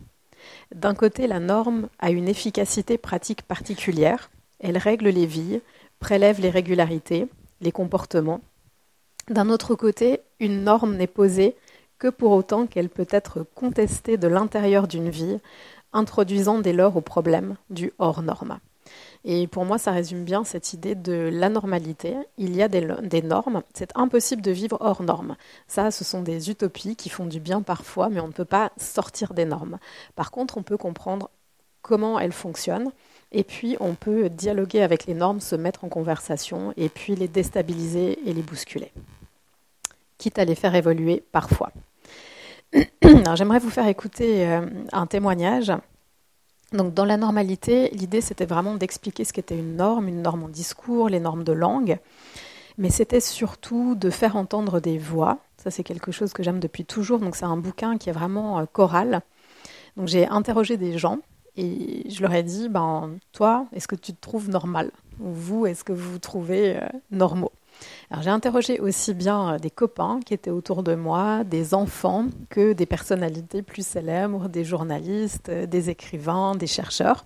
D'un 0.73 0.93
côté, 0.93 1.27
la 1.27 1.39
norme 1.39 1.87
a 1.99 2.11
une 2.11 2.27
efficacité 2.27 2.97
pratique 2.97 3.43
particulière, 3.43 4.29
elle 4.59 4.77
règle 4.77 5.09
les 5.09 5.25
vies, 5.25 5.61
prélève 5.99 6.39
les 6.39 6.49
régularités, 6.49 7.27
les 7.61 7.71
comportements. 7.71 8.41
D'un 9.29 9.49
autre 9.49 9.75
côté, 9.75 10.19
une 10.39 10.63
norme 10.63 10.95
n'est 10.95 11.07
posée 11.07 11.55
que 11.99 12.07
pour 12.07 12.31
autant 12.31 12.65
qu'elle 12.65 12.89
peut 12.89 13.07
être 13.11 13.45
contestée 13.53 14.17
de 14.17 14.27
l'intérieur 14.27 14.87
d'une 14.87 15.09
vie, 15.09 15.39
introduisant 15.93 16.59
dès 16.59 16.73
lors 16.73 16.95
au 16.97 17.01
problème 17.01 17.55
du 17.69 17.91
hors 17.99 18.21
norme. 18.21 18.59
Et 19.23 19.47
pour 19.47 19.65
moi, 19.65 19.77
ça 19.77 19.91
résume 19.91 20.23
bien 20.23 20.43
cette 20.43 20.73
idée 20.73 20.95
de 20.95 21.29
l'anormalité. 21.31 22.15
Il 22.37 22.55
y 22.55 22.63
a 22.63 22.67
des, 22.67 23.21
normes. 23.21 23.61
C'est 23.73 23.95
impossible 23.95 24.41
de 24.41 24.51
vivre 24.51 24.77
hors 24.79 25.03
normes. 25.03 25.35
Ça, 25.67 25.91
ce 25.91 26.03
sont 26.03 26.23
des 26.23 26.49
utopies 26.49 26.95
qui 26.95 27.09
font 27.09 27.27
du 27.27 27.39
bien 27.39 27.61
parfois, 27.61 28.09
mais 28.09 28.19
on 28.19 28.27
ne 28.27 28.33
peut 28.33 28.45
pas 28.45 28.71
sortir 28.77 29.33
des 29.33 29.45
normes. 29.45 29.77
Par 30.15 30.31
contre, 30.31 30.57
on 30.57 30.63
peut 30.63 30.77
comprendre 30.77 31.29
comment 31.83 32.19
elles 32.19 32.31
fonctionnent. 32.31 32.91
Et 33.31 33.43
puis, 33.43 33.77
on 33.79 33.93
peut 33.93 34.29
dialoguer 34.29 34.81
avec 34.81 35.05
les 35.05 35.13
normes, 35.13 35.39
se 35.39 35.55
mettre 35.55 35.83
en 35.83 35.89
conversation, 35.89 36.73
et 36.75 36.89
puis 36.89 37.15
les 37.15 37.27
déstabiliser 37.27 38.27
et 38.27 38.33
les 38.33 38.41
bousculer. 38.41 38.91
Quitte 40.17 40.39
à 40.39 40.45
les 40.45 40.55
faire 40.55 40.75
évoluer 40.75 41.23
parfois. 41.31 41.71
J'aimerais 43.35 43.59
vous 43.59 43.69
faire 43.69 43.87
écouter 43.87 44.47
euh, 44.47 44.65
un 44.91 45.05
témoignage. 45.05 45.71
Donc 46.71 46.93
dans 46.93 47.05
la 47.05 47.17
normalité, 47.17 47.89
l'idée 47.89 48.21
c'était 48.21 48.45
vraiment 48.45 48.75
d'expliquer 48.75 49.25
ce 49.25 49.33
qu'était 49.33 49.57
une 49.57 49.75
norme, 49.75 50.07
une 50.07 50.21
norme 50.21 50.43
en 50.43 50.49
discours, 50.49 51.09
les 51.09 51.19
normes 51.19 51.43
de 51.43 51.51
langue, 51.51 51.99
mais 52.77 52.89
c'était 52.89 53.19
surtout 53.19 53.95
de 53.95 54.09
faire 54.09 54.35
entendre 54.35 54.79
des 54.79 54.97
voix, 54.97 55.39
Ça, 55.57 55.69
c'est 55.69 55.83
quelque 55.83 56.11
chose 56.11 56.33
que 56.33 56.43
j'aime 56.43 56.59
depuis 56.59 56.85
toujours. 56.85 57.19
Donc, 57.19 57.35
c'est 57.35 57.45
un 57.45 57.57
bouquin 57.57 57.97
qui 57.97 58.09
est 58.09 58.13
vraiment 58.13 58.59
euh, 58.59 58.65
choral. 58.65 59.21
Donc, 59.97 60.07
j'ai 60.07 60.27
interrogé 60.27 60.77
des 60.77 60.97
gens 60.97 61.19
et 61.57 62.09
je 62.09 62.21
leur 62.21 62.33
ai 62.33 62.43
dit, 62.43 62.69
ben, 62.69 63.11
toi, 63.33 63.67
est-ce 63.73 63.87
que 63.87 63.95
tu 63.95 64.13
te 64.13 64.21
trouves 64.21 64.49
normal 64.49 64.91
Ou 65.19 65.31
vous, 65.31 65.65
est-ce 65.65 65.83
que 65.83 65.93
vous 65.93 66.13
vous 66.13 66.19
trouvez 66.19 66.77
euh, 66.77 66.87
normaux? 67.11 67.51
J'ai 68.21 68.29
interrogé 68.29 68.79
aussi 68.79 69.13
bien 69.13 69.53
euh, 69.53 69.59
des 69.59 69.69
copains 69.69 70.19
qui 70.25 70.33
étaient 70.33 70.51
autour 70.51 70.83
de 70.83 70.95
moi, 70.95 71.43
des 71.43 71.73
enfants, 71.73 72.25
que 72.49 72.73
des 72.73 72.85
personnalités 72.85 73.61
plus 73.61 73.85
célèbres, 73.85 74.49
des 74.49 74.63
journalistes, 74.63 75.49
euh, 75.49 75.65
des 75.65 75.89
écrivains, 75.89 76.55
des 76.55 76.67
chercheurs. 76.67 77.25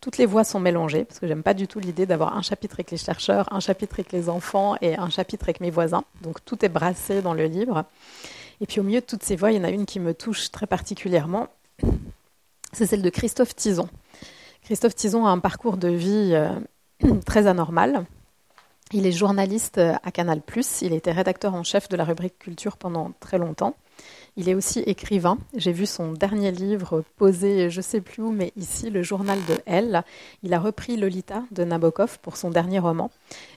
Toutes 0.00 0.18
les 0.18 0.26
voix 0.26 0.44
sont 0.44 0.60
mélangées 0.60 1.04
parce 1.04 1.18
que 1.18 1.26
j'aime 1.26 1.42
pas 1.42 1.54
du 1.54 1.66
tout 1.66 1.80
l'idée 1.80 2.06
d'avoir 2.06 2.36
un 2.36 2.42
chapitre 2.42 2.76
avec 2.76 2.90
les 2.90 2.96
chercheurs, 2.96 3.52
un 3.52 3.60
chapitre 3.60 3.96
avec 3.96 4.12
les 4.12 4.28
enfants 4.28 4.76
et 4.80 4.96
un 4.96 5.10
chapitre 5.10 5.46
avec 5.46 5.60
mes 5.60 5.70
voisins. 5.70 6.04
Donc 6.22 6.44
tout 6.44 6.64
est 6.64 6.68
brassé 6.68 7.20
dans 7.20 7.34
le 7.34 7.46
livre. 7.46 7.84
Et 8.60 8.66
puis 8.66 8.78
au 8.80 8.84
milieu 8.84 9.00
de 9.00 9.06
toutes 9.06 9.24
ces 9.24 9.34
voix, 9.34 9.50
il 9.50 9.58
y 9.58 9.60
en 9.60 9.64
a 9.64 9.70
une 9.70 9.86
qui 9.86 9.98
me 9.98 10.14
touche 10.14 10.50
très 10.52 10.66
particulièrement. 10.66 11.48
C'est 12.72 12.86
celle 12.86 13.02
de 13.02 13.10
Christophe 13.10 13.56
Tison. 13.56 13.88
Christophe 14.62 14.94
Tison 14.94 15.26
a 15.26 15.30
un 15.30 15.38
parcours 15.38 15.76
de 15.76 15.88
vie 15.88 16.32
euh, 16.32 16.60
très 17.26 17.46
anormal. 17.46 18.04
Il 18.92 19.06
est 19.06 19.12
journaliste 19.12 19.78
euh, 19.78 19.94
à 20.02 20.10
Canal+, 20.10 20.40
il 20.80 20.94
été 20.94 21.12
rédacteur 21.12 21.54
en 21.54 21.62
chef 21.62 21.88
de 21.88 21.96
la 21.96 22.04
rubrique 22.04 22.38
culture 22.38 22.76
pendant 22.78 23.12
très 23.20 23.38
longtemps. 23.38 23.74
Il 24.36 24.48
est 24.48 24.54
aussi 24.54 24.78
écrivain. 24.80 25.36
J'ai 25.56 25.72
vu 25.72 25.84
son 25.84 26.12
dernier 26.12 26.52
livre 26.52 27.02
posé, 27.16 27.70
je 27.70 27.80
sais 27.80 28.00
plus 28.00 28.22
où, 28.22 28.30
mais 28.30 28.52
ici, 28.56 28.88
le 28.88 29.02
journal 29.02 29.38
de 29.48 29.58
Elle. 29.66 30.04
Il 30.44 30.54
a 30.54 30.60
repris 30.60 30.96
Lolita 30.96 31.42
de 31.50 31.64
Nabokov 31.64 32.18
pour 32.22 32.36
son 32.36 32.50
dernier 32.50 32.78
roman, 32.78 33.10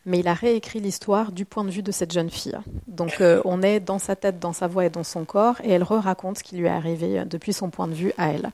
mais 0.07 0.19
il 0.19 0.27
a 0.27 0.33
réécrit 0.33 0.79
l'histoire 0.79 1.31
du 1.31 1.45
point 1.45 1.63
de 1.63 1.69
vue 1.69 1.83
de 1.83 1.91
cette 1.91 2.11
jeune 2.11 2.31
fille. 2.31 2.57
Donc 2.87 3.21
euh, 3.21 3.41
on 3.45 3.61
est 3.61 3.79
dans 3.79 3.99
sa 3.99 4.15
tête, 4.15 4.39
dans 4.39 4.53
sa 4.53 4.67
voix 4.67 4.85
et 4.85 4.89
dans 4.89 5.03
son 5.03 5.23
corps, 5.23 5.61
et 5.63 5.69
elle 5.69 5.83
re-raconte 5.83 6.39
ce 6.39 6.43
qui 6.43 6.55
lui 6.55 6.65
est 6.65 6.69
arrivé 6.69 7.19
euh, 7.19 7.25
depuis 7.25 7.53
son 7.53 7.69
point 7.69 7.87
de 7.87 7.93
vue 7.93 8.13
à 8.17 8.31
elle. 8.31 8.49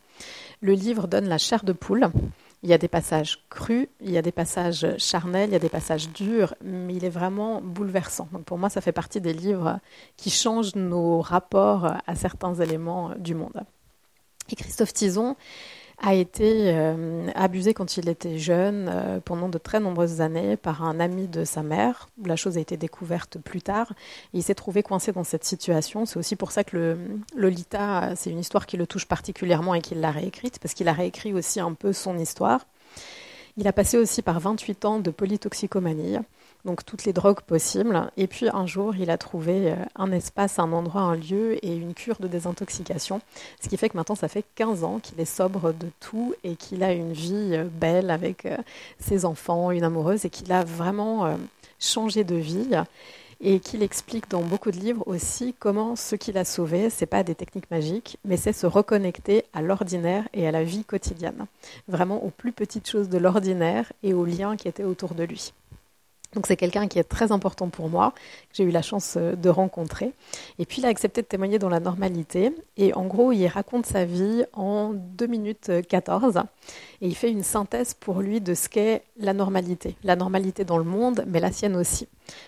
Le 0.60 0.74
livre 0.74 1.08
donne 1.08 1.30
la 1.30 1.38
chair 1.38 1.64
de 1.64 1.72
poule. 1.72 2.10
Il 2.64 2.70
y 2.70 2.74
a 2.74 2.78
des 2.78 2.88
passages 2.88 3.46
crus, 3.50 3.88
il 4.02 4.12
y 4.12 4.18
a 4.18 4.22
des 4.22 4.32
passages 4.32 4.98
charnels, 4.98 5.50
il 5.50 5.54
y 5.54 5.56
a 5.56 5.60
des 5.60 5.70
passages 5.70 6.10
durs, 6.10 6.56
mais 6.64 6.96
il 6.96 7.06
est 7.06 7.10
vraiment 7.10 7.62
bouleversant. 7.62 8.28
Donc 8.32 8.46
pour 8.46 8.58
moi, 8.58 8.70
ça 8.70 8.82
fait 8.82 8.92
partie 8.92 9.22
des 9.22 9.34
livres 9.34 9.80
qui 10.16 10.30
changent 10.32 10.76
nos 10.76 11.22
rapports 11.22 11.94
à 12.06 12.16
certains 12.16 12.56
éléments 12.56 13.14
du 13.18 13.36
monde. 13.36 13.64
Et 14.50 14.56
Christophe 14.56 14.94
Tison, 14.94 15.36
a 16.00 16.14
été 16.14 16.74
euh, 16.76 17.28
abusé 17.34 17.74
quand 17.74 17.98
il 17.98 18.08
était 18.08 18.38
jeune, 18.38 18.90
euh, 18.92 19.20
pendant 19.20 19.50
de 19.50 19.58
très 19.58 19.80
nombreuses 19.80 20.22
années, 20.22 20.56
par 20.56 20.84
un 20.84 21.00
ami 21.00 21.28
de 21.28 21.44
sa 21.44 21.64
mère. 21.64 22.08
La 22.24 22.36
chose 22.36 22.58
a 22.58 22.60
été 22.60 22.78
découverte 22.78 23.40
plus 23.40 23.62
tard. 23.62 23.94
Il 24.34 24.44
s'est 24.44 24.56
trouvé 24.56 24.84
coincé 24.84 25.12
dans 25.12 25.24
cette 25.24 25.44
situation. 25.44 26.06
C'est 26.06 26.18
aussi 26.18 26.36
pour 26.36 26.52
ça 26.52 26.64
que 26.64 26.78
le 26.78 26.98
Lolita, 27.36 28.16
c'est 28.16 28.30
une 28.30 28.40
histoire 28.40 28.68
qui 28.68 28.78
le 28.78 28.86
touche 28.86 29.06
particulièrement 29.06 29.74
et 29.74 29.82
qu'il 29.82 30.00
l'a 30.00 30.12
réécrite, 30.12 30.60
parce 30.60 30.76
qu'il 30.76 30.88
a 30.88 30.94
réécrit 30.94 31.34
aussi 31.34 31.60
un 31.60 31.74
peu 31.74 31.94
son 31.94 32.18
histoire. 32.18 32.66
Il 33.58 33.68
a 33.68 33.74
passé 33.74 33.98
aussi 33.98 34.22
par 34.22 34.40
28 34.40 34.86
ans 34.86 35.00
de 35.00 35.10
polytoxicomanie 35.10 36.20
donc 36.66 36.86
toutes 36.86 37.06
les 37.06 37.14
drogues 37.14 37.42
possibles. 37.42 38.12
Et 38.18 38.28
puis 38.28 38.48
un 38.50 38.66
jour, 38.66 38.96
il 38.96 39.10
a 39.10 39.18
trouvé 39.18 39.72
euh, 39.72 39.76
un 39.96 40.12
espace, 40.12 40.60
un 40.60 40.72
endroit, 40.72 41.02
un 41.02 41.16
lieu 41.16 41.64
et 41.66 41.76
une 41.76 41.94
cure 41.94 42.18
de 42.20 42.28
désintoxication. 42.28 43.22
Ce 43.62 43.70
qui 43.70 43.78
fait 43.78 43.90
que 43.90 43.98
maintenant, 43.98 44.16
ça 44.16 44.28
fait 44.28 44.46
15 44.56 44.84
ans 44.84 45.00
qu'il 45.00 45.20
est 45.20 45.26
sobre 45.26 45.72
de 45.72 45.88
tout 46.00 46.34
et 46.44 46.56
qu'il 46.56 46.84
a 46.84 46.94
une 46.94 47.14
vie 47.14 47.52
euh, 47.54 47.66
belle 47.66 48.10
avec 48.10 48.46
euh, 48.46 48.58
ses 49.00 49.26
enfants, 49.26 49.72
une 49.72 49.84
amoureuse 49.84 50.26
et 50.26 50.30
qu'il 50.30 50.52
a 50.52 50.64
vraiment 50.64 51.38
changé 51.80 52.24
de 52.24 52.36
vie 52.36 52.76
et 53.42 53.60
qu'il 53.60 53.84
explique 53.84 54.30
dans 54.30 54.42
beaucoup 54.42 54.72
de 54.72 54.78
livres 54.78 55.04
aussi 55.08 55.54
comment 55.58 55.96
ce 55.96 56.16
qu'il 56.16 56.38
a 56.38 56.46
sauvé, 56.46 56.90
c'est 56.90 57.06
pas 57.06 57.24
des 57.24 57.36
techniques 57.36 57.70
magiques, 57.70 58.18
mais 58.26 58.38
c'est 58.38 58.54
se 58.54 58.66
reconnecter 58.66 59.44
à 59.54 59.62
l'ordinaire 59.62 60.28
et 60.34 60.48
à 60.48 60.52
la 60.52 60.64
vie 60.64 60.84
quotidienne, 60.84 61.46
vraiment 61.88 62.24
aux 62.24 62.30
plus 62.30 62.52
petites 62.52 62.90
choses 62.90 63.10
de 63.10 63.18
l'ordinaire 63.18 63.92
et 64.04 64.14
aux 64.14 64.26
liens 64.26 64.58
qui 64.58 64.68
étaient 64.68 64.84
autour 64.84 65.14
de 65.14 65.24
lui. 65.24 65.54
Donc 66.34 66.48
c'est 66.48 66.58
quelqu'un 66.58 66.88
qui 66.88 67.00
est 67.00 67.04
très 67.04 67.32
important 67.32 67.70
pour 67.70 67.90
moi, 67.90 68.12
que 68.50 68.56
j'ai 68.56 68.64
eu 68.64 68.72
la 68.72 68.82
chance 68.82 69.16
euh, 69.18 69.36
de 69.36 69.50
rencontrer. 69.50 70.14
Et 70.60 70.66
puis 70.66 70.80
il 70.82 70.86
a 70.86 70.90
accepté 70.90 71.22
de 71.22 71.28
témoigner 71.28 71.60
dans 71.60 71.70
la 71.70 71.80
normalité. 71.80 72.54
Et 72.76 72.94
en 72.94 73.06
gros, 73.06 73.32
il 73.32 73.48
raconte 73.48 73.86
sa 73.86 74.06
vie 74.06 74.44
en 74.54 74.94
2 74.94 75.28
minutes 75.28 75.72
14. 75.88 76.42
Et 77.02 77.08
il 77.08 77.16
fait 77.16 77.32
une 77.32 77.44
synthèse 77.44 77.94
pour 77.94 78.22
lui 78.22 78.42
de 78.42 78.54
ce 78.54 78.70
qu'est 78.70 79.04
la 79.18 79.34
normalité. 79.34 79.96
La 80.04 80.16
normalité 80.16 80.66
dans 80.66 80.78
le 80.78 80.84
monde, 80.84 81.24
mais 81.28 81.40
la 81.40 81.52
sienne 81.52 81.76
aussi. 81.76 82.08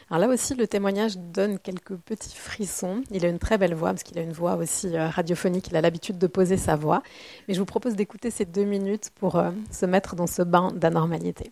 Alors 0.10 0.28
là 0.28 0.34
aussi, 0.34 0.56
le 0.56 0.68
témoignage 0.68 1.18
donne 1.18 1.60
quelques 1.60 1.96
petits 1.96 2.36
frissons. 2.36 3.02
Il 3.12 3.26
a 3.26 3.30
une 3.30 3.40
très 3.40 3.58
belle 3.58 3.76
voix, 3.76 3.90
parce 3.90 4.04
qu'il 4.04 4.18
a 4.20 4.22
une 4.22 4.34
voix 4.34 4.56
aussi 4.56 4.96
euh, 4.96 5.08
radiophonique. 5.08 5.68
Il 5.70 5.76
a 5.78 5.82
l'habitude 5.82 6.18
de 6.18 6.28
poser 6.28 6.58
sa 6.58 6.76
voix. 6.76 7.02
Mais 7.48 7.54
je 7.54 7.60
vous 7.60 7.66
propose 7.66 7.96
d'écouter 7.96 8.32
ces 8.32 8.46
deux 8.46 8.66
minutes 8.66 9.12
pour 9.16 9.38
euh, 9.38 9.52
se 9.72 9.86
mettre 9.86 10.16
dans 10.16 10.28
ce 10.28 10.42
bain 10.42 10.72
d'anormalité. 10.76 11.52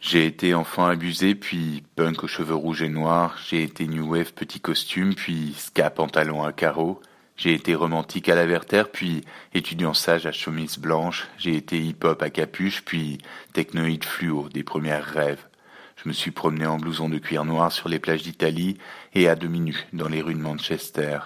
J'ai 0.00 0.26
été 0.26 0.54
enfant 0.54 0.86
abusé, 0.86 1.34
puis 1.34 1.82
punk 1.96 2.22
aux 2.22 2.28
cheveux 2.28 2.54
rouges 2.54 2.82
et 2.82 2.88
noirs, 2.88 3.36
j'ai 3.44 3.64
été 3.64 3.86
new 3.88 4.12
wave 4.12 4.32
petit 4.32 4.60
costume, 4.60 5.14
puis 5.14 5.54
ska 5.58 5.90
pantalon 5.90 6.44
à 6.44 6.52
carreaux, 6.52 7.00
j'ai 7.36 7.52
été 7.52 7.74
romantique 7.74 8.28
à 8.28 8.36
la 8.36 8.46
vertère, 8.46 8.90
puis 8.90 9.24
étudiant 9.54 9.94
sage 9.94 10.26
à 10.26 10.32
chemise 10.32 10.78
blanche, 10.78 11.26
j'ai 11.36 11.56
été 11.56 11.80
hip-hop 11.80 12.22
à 12.22 12.30
capuche, 12.30 12.84
puis 12.84 13.18
technoïde 13.52 14.04
fluo, 14.04 14.48
des 14.48 14.62
premières 14.62 15.04
rêves. 15.04 15.44
Je 15.96 16.08
me 16.08 16.12
suis 16.14 16.30
promené 16.30 16.66
en 16.66 16.76
blouson 16.76 17.08
de 17.08 17.18
cuir 17.18 17.44
noir 17.44 17.72
sur 17.72 17.88
les 17.88 17.98
plages 17.98 18.22
d'Italie 18.22 18.78
et 19.14 19.28
à 19.28 19.34
demi 19.34 19.58
nu 19.58 19.76
dans 19.92 20.08
les 20.08 20.22
rues 20.22 20.34
de 20.34 20.40
Manchester. 20.40 21.18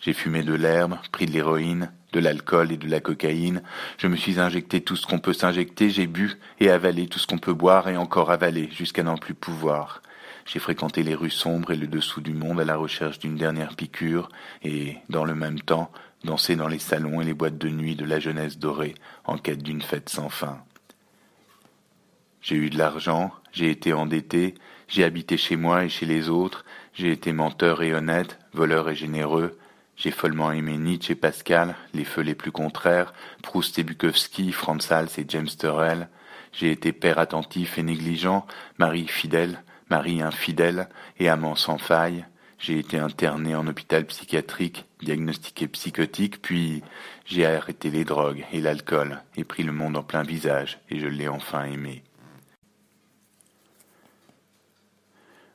J'ai 0.00 0.14
fumé 0.14 0.42
de 0.42 0.54
l'herbe, 0.54 0.96
pris 1.12 1.26
de 1.26 1.32
l'héroïne, 1.32 1.92
de 2.14 2.20
l'alcool 2.20 2.70
et 2.72 2.76
de 2.76 2.88
la 2.88 3.00
cocaïne. 3.00 3.62
Je 3.98 4.06
me 4.06 4.16
suis 4.16 4.38
injecté 4.38 4.80
tout 4.80 4.96
ce 4.96 5.06
qu'on 5.06 5.18
peut 5.18 5.32
s'injecter, 5.32 5.90
j'ai 5.90 6.06
bu 6.06 6.38
et 6.60 6.70
avalé 6.70 7.08
tout 7.08 7.18
ce 7.18 7.26
qu'on 7.26 7.38
peut 7.38 7.52
boire 7.52 7.88
et 7.88 7.96
encore 7.96 8.30
avalé 8.30 8.70
jusqu'à 8.70 9.02
n'en 9.02 9.18
plus 9.18 9.34
pouvoir. 9.34 10.00
J'ai 10.46 10.60
fréquenté 10.60 11.02
les 11.02 11.14
rues 11.14 11.30
sombres 11.30 11.72
et 11.72 11.76
le 11.76 11.86
dessous 11.86 12.20
du 12.20 12.32
monde 12.32 12.60
à 12.60 12.64
la 12.64 12.76
recherche 12.76 13.18
d'une 13.18 13.36
dernière 13.36 13.74
piqûre 13.74 14.28
et, 14.62 14.96
dans 15.08 15.24
le 15.24 15.34
même 15.34 15.60
temps, 15.60 15.90
dansé 16.22 16.54
dans 16.54 16.68
les 16.68 16.78
salons 16.78 17.20
et 17.20 17.24
les 17.24 17.34
boîtes 17.34 17.58
de 17.58 17.68
nuit 17.68 17.96
de 17.96 18.04
la 18.04 18.20
jeunesse 18.20 18.58
dorée 18.58 18.94
en 19.24 19.36
quête 19.36 19.62
d'une 19.62 19.82
fête 19.82 20.08
sans 20.08 20.28
fin. 20.28 20.58
J'ai 22.42 22.56
eu 22.56 22.70
de 22.70 22.78
l'argent, 22.78 23.32
j'ai 23.52 23.70
été 23.70 23.92
endetté, 23.92 24.54
j'ai 24.86 25.02
habité 25.02 25.36
chez 25.36 25.56
moi 25.56 25.84
et 25.84 25.88
chez 25.88 26.06
les 26.06 26.28
autres, 26.28 26.64
j'ai 26.92 27.10
été 27.10 27.32
menteur 27.32 27.82
et 27.82 27.94
honnête, 27.94 28.38
voleur 28.52 28.90
et 28.90 28.94
généreux, 28.94 29.58
j'ai 29.96 30.10
follement 30.10 30.52
aimé 30.52 30.76
Nietzsche 30.76 31.12
et 31.12 31.16
Pascal, 31.16 31.76
les 31.92 32.04
feux 32.04 32.22
les 32.22 32.34
plus 32.34 32.52
contraires, 32.52 33.14
Proust 33.42 33.78
et 33.78 33.84
Bukowski, 33.84 34.52
Franz 34.52 34.92
Hals 34.92 35.08
et 35.18 35.24
James 35.28 35.48
Turrell. 35.58 36.08
J'ai 36.52 36.70
été 36.70 36.92
père 36.92 37.18
attentif 37.18 37.78
et 37.78 37.82
négligent, 37.82 38.46
mari 38.78 39.06
fidèle, 39.06 39.62
mari 39.90 40.20
infidèle 40.22 40.88
et 41.18 41.28
amant 41.28 41.54
sans 41.54 41.78
faille. 41.78 42.24
J'ai 42.58 42.78
été 42.78 42.98
interné 42.98 43.54
en 43.54 43.66
hôpital 43.66 44.06
psychiatrique, 44.06 44.86
diagnostiqué 45.02 45.68
psychotique, 45.68 46.40
puis 46.40 46.82
j'ai 47.26 47.46
arrêté 47.46 47.90
les 47.90 48.04
drogues 48.04 48.44
et 48.52 48.60
l'alcool 48.60 49.20
et 49.36 49.44
pris 49.44 49.62
le 49.62 49.72
monde 49.72 49.96
en 49.96 50.02
plein 50.02 50.22
visage, 50.22 50.78
et 50.90 50.98
je 50.98 51.06
l'ai 51.06 51.28
enfin 51.28 51.64
aimé. 51.64 52.02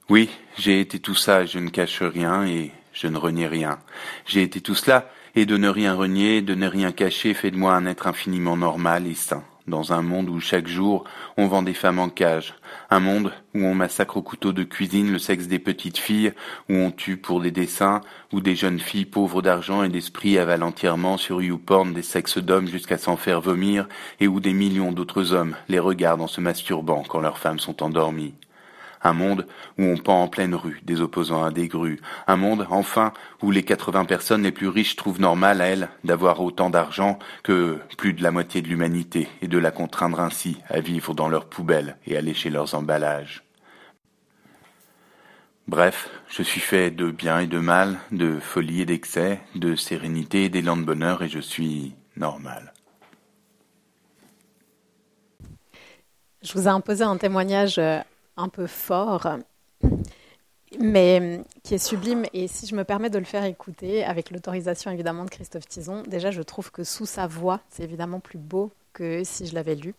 Oui, 0.10 0.30
j'ai 0.58 0.82
été 0.82 1.00
tout 1.00 1.16
ça, 1.16 1.46
je 1.46 1.60
ne 1.60 1.70
cache 1.70 2.02
rien, 2.02 2.46
et 2.46 2.72
je 3.00 3.08
ne 3.08 3.18
renie 3.18 3.48
rien. 3.48 3.80
J'ai 4.26 4.42
été 4.42 4.60
tout 4.60 4.76
cela, 4.76 5.10
et 5.36 5.46
de 5.46 5.56
ne 5.56 5.70
rien 5.70 5.94
renier, 5.94 6.42
de 6.42 6.54
ne 6.54 6.68
rien 6.68 6.92
cacher, 6.92 7.34
fait 7.34 7.52
de 7.52 7.56
moi 7.56 7.74
un 7.74 7.86
être 7.86 8.08
infiniment 8.08 8.58
normal 8.58 9.08
et 9.08 9.14
sain, 9.14 9.44
dans 9.68 9.94
un 9.94 10.02
monde 10.02 10.28
où 10.28 10.42
chaque 10.42 10.68
jour 10.68 11.06
on 11.38 11.48
vend 11.48 11.62
des 11.62 11.74
femmes 11.74 12.00
en 12.00 12.10
cage, 12.10 12.56
un 12.90 13.00
monde 13.00 13.32
où 13.56 13.64
on 13.64 13.74
massacre 13.74 14.18
au 14.18 14.22
couteau 14.22 14.52
de 14.52 14.64
cuisine 14.64 15.14
le 15.14 15.20
sexe 15.20 15.48
des 15.48 15.60
petites 15.60 15.98
filles, 15.98 16.34
où 16.68 16.74
on 16.74 16.92
tue 16.92 17.16
pour 17.16 17.40
des 17.40 17.52
dessins, 17.52 18.02
où 18.34 18.42
des 18.42 18.56
jeunes 18.56 18.80
filles 18.80 19.06
pauvres 19.06 19.42
d'argent 19.42 19.82
et 19.84 19.90
d'esprit 19.90 20.38
avalent 20.38 20.68
entièrement 20.68 21.16
sur 21.16 21.42
YouPorn 21.42 21.94
des 21.94 22.02
sexes 22.02 22.40
d'hommes 22.40 22.68
jusqu'à 22.68 22.98
s'en 22.98 23.16
faire 23.16 23.40
vomir, 23.40 23.88
et 24.20 24.28
où 24.28 24.42
des 24.42 24.54
millions 24.54 24.92
d'autres 24.92 25.32
hommes 25.32 25.56
les 25.70 25.80
regardent 25.80 26.24
en 26.24 26.28
se 26.28 26.42
masturbant 26.42 27.04
quand 27.08 27.22
leurs 27.22 27.38
femmes 27.38 27.60
sont 27.60 27.82
endormies 27.82 28.34
un 29.02 29.14
monde 29.14 29.48
où 29.78 29.84
on 29.84 29.98
pend 29.98 30.24
en 30.24 30.28
pleine 30.28 30.56
rue 30.56 30.82
des 30.84 31.02
opposants 31.02 31.44
à 31.44 31.52
des 31.52 31.68
grues, 31.68 32.00
un 32.28 32.38
monde, 32.38 32.68
enfin, 32.70 33.14
où 33.42 33.52
les 33.52 33.64
80 33.64 34.06
personnes 34.06 34.44
les 34.44 34.52
plus 34.52 34.68
riches 34.68 34.96
trouvent 34.96 35.22
normal 35.22 35.62
à 35.62 35.66
elles 35.66 35.90
d'avoir 36.04 36.42
autant 36.42 36.70
d'argent 36.70 37.20
que 37.44 37.80
plus 37.98 38.14
de 38.14 38.24
la 38.24 38.32
moitié 38.32 38.62
de 38.62 38.68
l'humanité 38.68 39.28
et 39.42 39.48
de 39.48 39.58
la 39.58 39.72
contraindre 39.72 40.20
ainsi 40.20 40.58
à 40.70 40.80
vivre 40.80 41.14
dans 41.14 41.30
leurs 41.30 41.46
poubelles 41.46 41.98
et 42.06 42.18
à 42.18 42.22
lécher 42.22 42.50
leurs 42.50 42.76
emballages. 42.76 43.44
Bref, 45.68 46.10
je 46.28 46.42
suis 46.42 46.62
fait 46.62 46.90
de 46.90 47.12
bien 47.12 47.42
et 47.42 47.48
de 47.48 47.60
mal, 47.60 48.00
de 48.12 48.40
folie 48.40 48.82
et 48.82 48.86
d'excès, 48.86 49.40
de 49.54 49.76
sérénité 49.76 50.46
et 50.46 50.50
d'élan 50.50 50.76
de 50.76 50.84
bonheur 50.84 51.22
et 51.22 51.30
je 51.30 51.40
suis 51.40 51.94
normal. 52.18 52.74
Je 56.42 56.54
vous 56.54 56.64
ai 56.64 56.70
imposé 56.72 57.04
un 57.04 57.18
témoignage 57.18 57.78
euh, 57.78 58.00
un 58.40 58.50
peu 58.50 58.68
fort. 58.68 59.28
mais 60.80 61.42
qui 61.64 61.74
est 61.76 61.80
sublime. 61.80 62.26
Et 62.34 62.48
si 62.48 62.68
je 62.68 62.76
me 62.76 62.84
permets 62.84 63.10
de 63.10 63.18
le 63.18 63.26
faire 63.26 63.44
écouter, 63.44 64.04
avec 64.04 64.32
l'autorisation 64.32 64.92
évidemment 64.92 65.26
de 65.26 65.30
Christophe 65.30 65.68
Tison, 65.68 66.04
déjà 66.04 66.32
je 66.32 66.42
trouve 66.42 66.72
que 66.72 66.84
sous 66.84 67.06
sa 67.06 67.28
voix, 67.28 67.62
c'est 67.70 67.84
évidemment 67.84 68.20
plus 68.20 68.38
beau 68.38 68.72
que 68.94 69.24
si 69.24 69.48
je 69.48 69.56
l'avais 69.56 69.76
lu. 69.76 69.94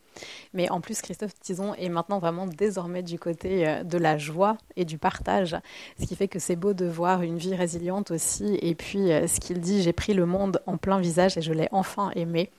Mais 0.52 0.68
en 0.70 0.80
plus, 0.80 1.00
Christophe 1.00 1.34
Tison 1.40 1.74
est 1.74 1.88
maintenant 1.88 2.18
vraiment 2.18 2.46
désormais 2.46 3.02
du 3.02 3.18
côté 3.18 3.66
euh, 3.66 3.84
de 3.84 3.98
la 3.98 4.18
joie 4.18 4.58
et 4.76 4.84
du 4.84 4.98
partage, 4.98 5.56
ce 5.98 6.06
qui 6.06 6.16
fait 6.16 6.28
que 6.28 6.38
c'est 6.38 6.56
beau 6.56 6.74
de 6.74 6.86
voir 6.86 7.22
une 7.22 7.38
vie 7.38 7.54
résiliente 7.54 8.10
aussi. 8.10 8.58
Et 8.62 8.74
puis, 8.74 9.12
euh, 9.12 9.26
ce 9.26 9.40
qu'il 9.40 9.60
dit, 9.60 9.82
j'ai 9.82 9.92
pris 9.92 10.12
le 10.12 10.26
monde 10.26 10.60
en 10.66 10.76
plein 10.76 10.98
visage 10.98 11.38
et 11.38 11.42
je 11.42 11.52
l'ai 11.52 11.68
enfin 11.70 12.10
aimé. 12.14 12.50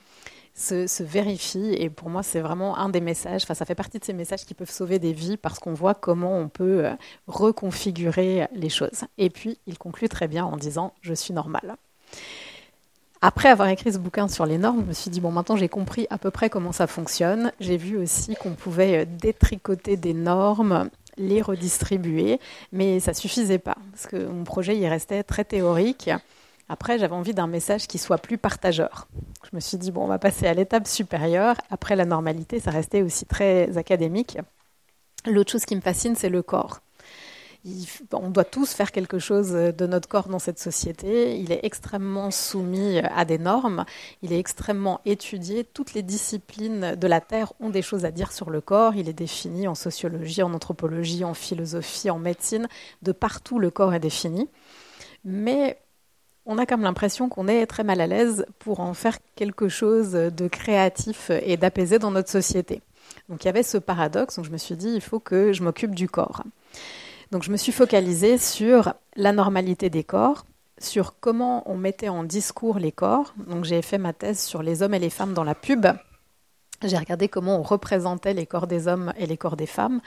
Se, 0.54 1.02
vérifie 1.02 1.74
et 1.78 1.88
pour 1.88 2.10
moi 2.10 2.22
c'est 2.22 2.40
vraiment 2.40 2.76
un 2.76 2.90
des 2.90 3.00
messages, 3.00 3.42
enfin 3.44 3.54
ça 3.54 3.64
fait 3.64 3.74
partie 3.74 3.98
de 3.98 4.04
ces 4.04 4.12
messages 4.12 4.44
qui 4.44 4.52
peuvent 4.52 4.70
sauver 4.70 4.98
des 4.98 5.14
vies 5.14 5.38
parce 5.38 5.58
qu'on 5.58 5.72
voit 5.72 5.94
comment 5.94 6.38
on 6.38 6.48
peut 6.48 6.84
euh, 6.84 6.92
reconfigurer 7.26 8.46
les 8.54 8.68
choses. 8.68 9.04
Et 9.16 9.30
puis 9.30 9.58
il 9.66 9.78
conclut 9.78 10.10
très 10.10 10.28
bien 10.28 10.44
en 10.44 10.58
disant 10.58 10.92
je 11.00 11.14
suis 11.14 11.32
normal. 11.32 11.76
Après 13.24 13.48
avoir 13.48 13.68
écrit 13.68 13.92
ce 13.92 13.98
bouquin 13.98 14.26
sur 14.26 14.46
les 14.46 14.58
normes, 14.58 14.80
je 14.80 14.86
me 14.88 14.92
suis 14.92 15.08
dit, 15.08 15.20
bon, 15.20 15.30
maintenant 15.30 15.54
j'ai 15.54 15.68
compris 15.68 16.08
à 16.10 16.18
peu 16.18 16.32
près 16.32 16.50
comment 16.50 16.72
ça 16.72 16.88
fonctionne. 16.88 17.52
J'ai 17.60 17.76
vu 17.76 17.96
aussi 17.96 18.34
qu'on 18.34 18.54
pouvait 18.54 19.02
euh, 19.02 19.04
détricoter 19.08 19.96
des 19.96 20.12
normes, 20.12 20.90
les 21.18 21.40
redistribuer, 21.40 22.40
mais 22.72 22.98
ça 22.98 23.14
suffisait 23.14 23.60
pas, 23.60 23.76
parce 23.92 24.08
que 24.08 24.26
mon 24.26 24.42
projet, 24.42 24.76
il 24.76 24.86
restait 24.88 25.22
très 25.22 25.44
théorique. 25.44 26.10
Après, 26.72 26.98
j'avais 26.98 27.14
envie 27.14 27.34
d'un 27.34 27.46
message 27.46 27.86
qui 27.86 27.98
soit 27.98 28.16
plus 28.16 28.38
partageur. 28.38 29.06
Je 29.44 29.54
me 29.54 29.60
suis 29.60 29.76
dit, 29.76 29.90
bon, 29.90 30.04
on 30.04 30.06
va 30.06 30.18
passer 30.18 30.46
à 30.46 30.54
l'étape 30.54 30.88
supérieure. 30.88 31.56
Après 31.70 31.96
la 31.96 32.06
normalité, 32.06 32.60
ça 32.60 32.70
restait 32.70 33.02
aussi 33.02 33.26
très 33.26 33.76
académique. 33.76 34.38
L'autre 35.26 35.52
chose 35.52 35.66
qui 35.66 35.76
me 35.76 35.82
fascine, 35.82 36.16
c'est 36.16 36.30
le 36.30 36.42
corps 36.42 36.80
on 38.12 38.30
doit 38.30 38.44
tous 38.44 38.72
faire 38.72 38.90
quelque 38.90 39.18
chose 39.18 39.52
de 39.52 39.86
notre 39.86 40.08
corps 40.08 40.28
dans 40.28 40.38
cette 40.38 40.58
société. 40.58 41.38
Il 41.38 41.52
est 41.52 41.60
extrêmement 41.62 42.30
soumis 42.30 42.98
à 42.98 43.24
des 43.24 43.38
normes. 43.38 43.84
Il 44.22 44.32
est 44.32 44.38
extrêmement 44.38 45.00
étudié. 45.04 45.64
Toutes 45.64 45.94
les 45.94 46.02
disciplines 46.02 46.96
de 46.96 47.06
la 47.06 47.20
Terre 47.20 47.52
ont 47.60 47.70
des 47.70 47.82
choses 47.82 48.04
à 48.04 48.10
dire 48.10 48.32
sur 48.32 48.50
le 48.50 48.60
corps. 48.60 48.96
Il 48.96 49.08
est 49.08 49.12
défini 49.12 49.68
en 49.68 49.76
sociologie, 49.76 50.42
en 50.42 50.52
anthropologie, 50.54 51.24
en 51.24 51.34
philosophie, 51.34 52.10
en 52.10 52.18
médecine. 52.18 52.68
De 53.02 53.12
partout, 53.12 53.60
le 53.60 53.70
corps 53.70 53.94
est 53.94 54.00
défini. 54.00 54.48
Mais 55.24 55.78
on 56.46 56.58
a 56.58 56.66
comme 56.66 56.82
l'impression 56.82 57.28
qu'on 57.28 57.48
est 57.48 57.66
très 57.66 57.84
mal 57.84 58.00
à 58.00 58.06
l'aise 58.06 58.46
pour 58.58 58.80
en 58.80 58.94
faire 58.94 59.18
quelque 59.36 59.68
chose 59.68 60.12
de 60.12 60.48
créatif 60.48 61.30
et 61.30 61.56
d'apaisé 61.56 61.98
dans 61.98 62.10
notre 62.10 62.30
société. 62.30 62.82
Donc 63.28 63.44
il 63.44 63.46
y 63.46 63.50
avait 63.50 63.62
ce 63.62 63.78
paradoxe, 63.78 64.36
donc 64.36 64.44
je 64.44 64.50
me 64.50 64.56
suis 64.56 64.76
dit, 64.76 64.90
il 64.90 65.00
faut 65.00 65.20
que 65.20 65.52
je 65.52 65.62
m'occupe 65.62 65.94
du 65.94 66.08
corps. 66.08 66.42
Donc 67.30 67.42
je 67.42 67.50
me 67.50 67.56
suis 67.56 67.72
focalisée 67.72 68.38
sur 68.38 68.94
la 69.16 69.32
normalité 69.32 69.88
des 69.88 70.04
corps, 70.04 70.44
sur 70.78 71.18
comment 71.20 71.62
on 71.70 71.76
mettait 71.76 72.08
en 72.08 72.24
discours 72.24 72.78
les 72.78 72.92
corps. 72.92 73.32
Donc 73.46 73.64
j'ai 73.64 73.80
fait 73.82 73.98
ma 73.98 74.12
thèse 74.12 74.40
sur 74.40 74.62
les 74.62 74.82
hommes 74.82 74.94
et 74.94 74.98
les 74.98 75.10
femmes 75.10 75.34
dans 75.34 75.44
la 75.44 75.54
pub. 75.54 75.86
J'ai 76.84 76.98
regardé 76.98 77.28
comment 77.28 77.58
on 77.58 77.62
représentait 77.62 78.34
les 78.34 78.46
corps 78.46 78.66
des 78.66 78.88
hommes 78.88 79.12
et 79.16 79.26
les 79.26 79.36
corps 79.36 79.56
des 79.56 79.66
femmes. 79.66 80.00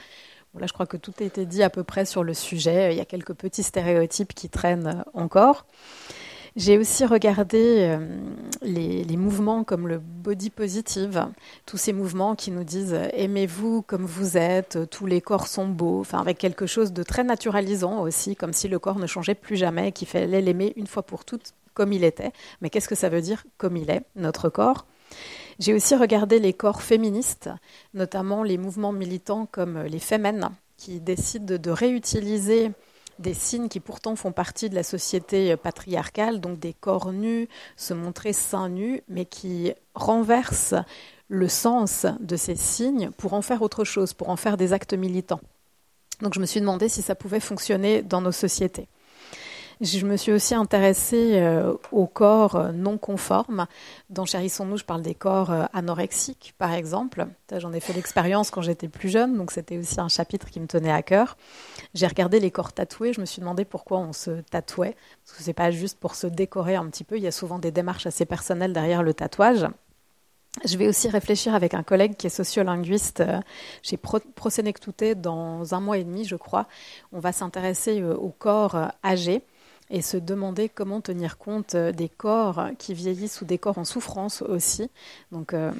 Là, 0.58 0.66
je 0.66 0.72
crois 0.72 0.86
que 0.86 0.96
tout 0.96 1.12
a 1.20 1.24
été 1.24 1.46
dit 1.46 1.62
à 1.62 1.70
peu 1.70 1.84
près 1.84 2.04
sur 2.04 2.24
le 2.24 2.34
sujet. 2.34 2.92
Il 2.92 2.98
y 2.98 3.00
a 3.00 3.04
quelques 3.04 3.34
petits 3.34 3.62
stéréotypes 3.62 4.34
qui 4.34 4.48
traînent 4.48 5.04
encore. 5.14 5.66
J'ai 6.56 6.78
aussi 6.78 7.04
regardé 7.04 7.80
euh, 7.80 7.98
les, 8.62 9.16
mouvements 9.18 9.62
comme 9.62 9.86
le 9.88 9.98
body 9.98 10.48
positive, 10.48 11.26
tous 11.66 11.76
ces 11.76 11.92
mouvements 11.92 12.34
qui 12.34 12.50
nous 12.50 12.64
disent 12.64 12.94
euh, 12.94 13.08
aimez-vous 13.12 13.82
comme 13.82 14.06
vous 14.06 14.38
êtes, 14.38 14.88
tous 14.88 15.04
les 15.04 15.20
corps 15.20 15.48
sont 15.48 15.68
beaux, 15.68 16.00
enfin 16.00 16.18
avec 16.18 16.38
quelque 16.38 16.64
chose 16.64 16.94
de 16.94 17.02
très 17.02 17.24
naturalisant 17.24 18.00
aussi, 18.00 18.36
comme 18.36 18.54
si 18.54 18.68
le 18.68 18.78
corps 18.78 18.98
ne 18.98 19.06
changeait 19.06 19.34
plus 19.34 19.56
jamais, 19.56 19.92
qu'il 19.92 20.08
fallait 20.08 20.40
l'aimer 20.40 20.72
une 20.76 20.86
fois 20.86 21.02
pour 21.02 21.26
toutes 21.26 21.52
comme 21.74 21.92
il 21.92 22.04
était. 22.04 22.32
Mais 22.62 22.70
qu'est-ce 22.70 22.88
que 22.88 22.94
ça 22.94 23.10
veut 23.10 23.20
dire 23.20 23.44
comme 23.58 23.76
il 23.76 23.90
est, 23.90 24.04
notre 24.16 24.48
corps? 24.48 24.86
J'ai 25.58 25.74
aussi 25.74 25.94
regardé 25.94 26.38
les 26.38 26.52
corps 26.52 26.82
féministes, 26.82 27.50
notamment 27.94 28.42
les 28.42 28.58
mouvements 28.58 28.92
militants 28.92 29.46
comme 29.50 29.82
les 29.82 29.98
Femmes, 29.98 30.50
qui 30.76 31.00
décident 31.00 31.56
de 31.56 31.70
réutiliser 31.70 32.72
des 33.18 33.34
signes 33.34 33.68
qui 33.68 33.80
pourtant 33.80 34.16
font 34.16 34.32
partie 34.32 34.68
de 34.68 34.74
la 34.74 34.82
société 34.82 35.56
patriarcale, 35.56 36.40
donc 36.40 36.58
des 36.58 36.74
corps 36.74 37.12
nus, 37.12 37.48
se 37.76 37.94
montrer 37.94 38.32
seins 38.32 38.68
nus, 38.68 39.02
mais 39.08 39.24
qui 39.24 39.72
renversent 39.94 40.74
le 41.28 41.48
sens 41.48 42.06
de 42.20 42.36
ces 42.36 42.56
signes 42.56 43.10
pour 43.16 43.32
en 43.32 43.42
faire 43.42 43.62
autre 43.62 43.84
chose, 43.84 44.12
pour 44.12 44.28
en 44.28 44.36
faire 44.36 44.56
des 44.56 44.72
actes 44.72 44.94
militants. 44.94 45.40
Donc 46.20 46.34
je 46.34 46.40
me 46.40 46.46
suis 46.46 46.60
demandé 46.60 46.88
si 46.88 47.02
ça 47.02 47.14
pouvait 47.14 47.40
fonctionner 47.40 48.02
dans 48.02 48.20
nos 48.20 48.32
sociétés. 48.32 48.88
Je 49.82 50.06
me 50.06 50.16
suis 50.16 50.32
aussi 50.32 50.54
intéressée 50.54 51.32
euh, 51.34 51.74
aux 51.92 52.06
corps 52.06 52.56
euh, 52.56 52.72
non 52.72 52.96
conformes. 52.96 53.66
Dans 54.08 54.24
Chérissons-nous, 54.24 54.78
je 54.78 54.84
parle 54.84 55.02
des 55.02 55.14
corps 55.14 55.50
euh, 55.50 55.64
anorexiques, 55.74 56.54
par 56.56 56.72
exemple. 56.72 57.26
J'en 57.54 57.74
ai 57.74 57.80
fait 57.80 57.92
l'expérience 57.92 58.50
quand 58.50 58.62
j'étais 58.62 58.88
plus 58.88 59.10
jeune, 59.10 59.36
donc 59.36 59.50
c'était 59.50 59.76
aussi 59.76 60.00
un 60.00 60.08
chapitre 60.08 60.48
qui 60.48 60.60
me 60.60 60.66
tenait 60.66 60.92
à 60.92 61.02
cœur. 61.02 61.36
J'ai 61.92 62.06
regardé 62.06 62.40
les 62.40 62.50
corps 62.50 62.72
tatoués, 62.72 63.12
je 63.12 63.20
me 63.20 63.26
suis 63.26 63.40
demandé 63.40 63.66
pourquoi 63.66 63.98
on 63.98 64.14
se 64.14 64.40
tatouait, 64.50 64.96
parce 65.24 65.36
que 65.36 65.44
c'est 65.44 65.52
pas 65.52 65.70
juste 65.70 65.98
pour 65.98 66.14
se 66.14 66.26
décorer 66.26 66.76
un 66.76 66.86
petit 66.86 67.04
peu, 67.04 67.18
il 67.18 67.22
y 67.22 67.26
a 67.28 67.32
souvent 67.32 67.58
des 67.58 67.70
démarches 67.70 68.06
assez 68.06 68.24
personnelles 68.24 68.72
derrière 68.72 69.02
le 69.02 69.12
tatouage. 69.12 69.66
Je 70.64 70.78
vais 70.78 70.88
aussi 70.88 71.10
réfléchir 71.10 71.54
avec 71.54 71.74
un 71.74 71.82
collègue 71.82 72.16
qui 72.16 72.28
est 72.28 72.30
sociolinguiste 72.30 73.22
chez 73.82 73.98
Prosenectute 73.98 75.20
dans 75.20 75.74
un 75.74 75.80
mois 75.80 75.98
et 75.98 76.04
demi, 76.04 76.24
je 76.24 76.36
crois. 76.36 76.66
On 77.12 77.20
va 77.20 77.32
s'intéresser 77.32 78.02
au 78.02 78.30
corps 78.30 78.90
âgé 79.04 79.42
et 79.90 80.02
se 80.02 80.16
demander 80.16 80.68
comment 80.68 81.00
tenir 81.00 81.38
compte 81.38 81.74
euh, 81.74 81.92
des 81.92 82.08
corps 82.08 82.68
qui 82.78 82.94
vieillissent 82.94 83.40
ou 83.40 83.44
des 83.44 83.58
corps 83.58 83.78
en 83.78 83.84
souffrance 83.84 84.42
aussi. 84.42 84.90
Donc, 85.32 85.54
euh, 85.54 85.70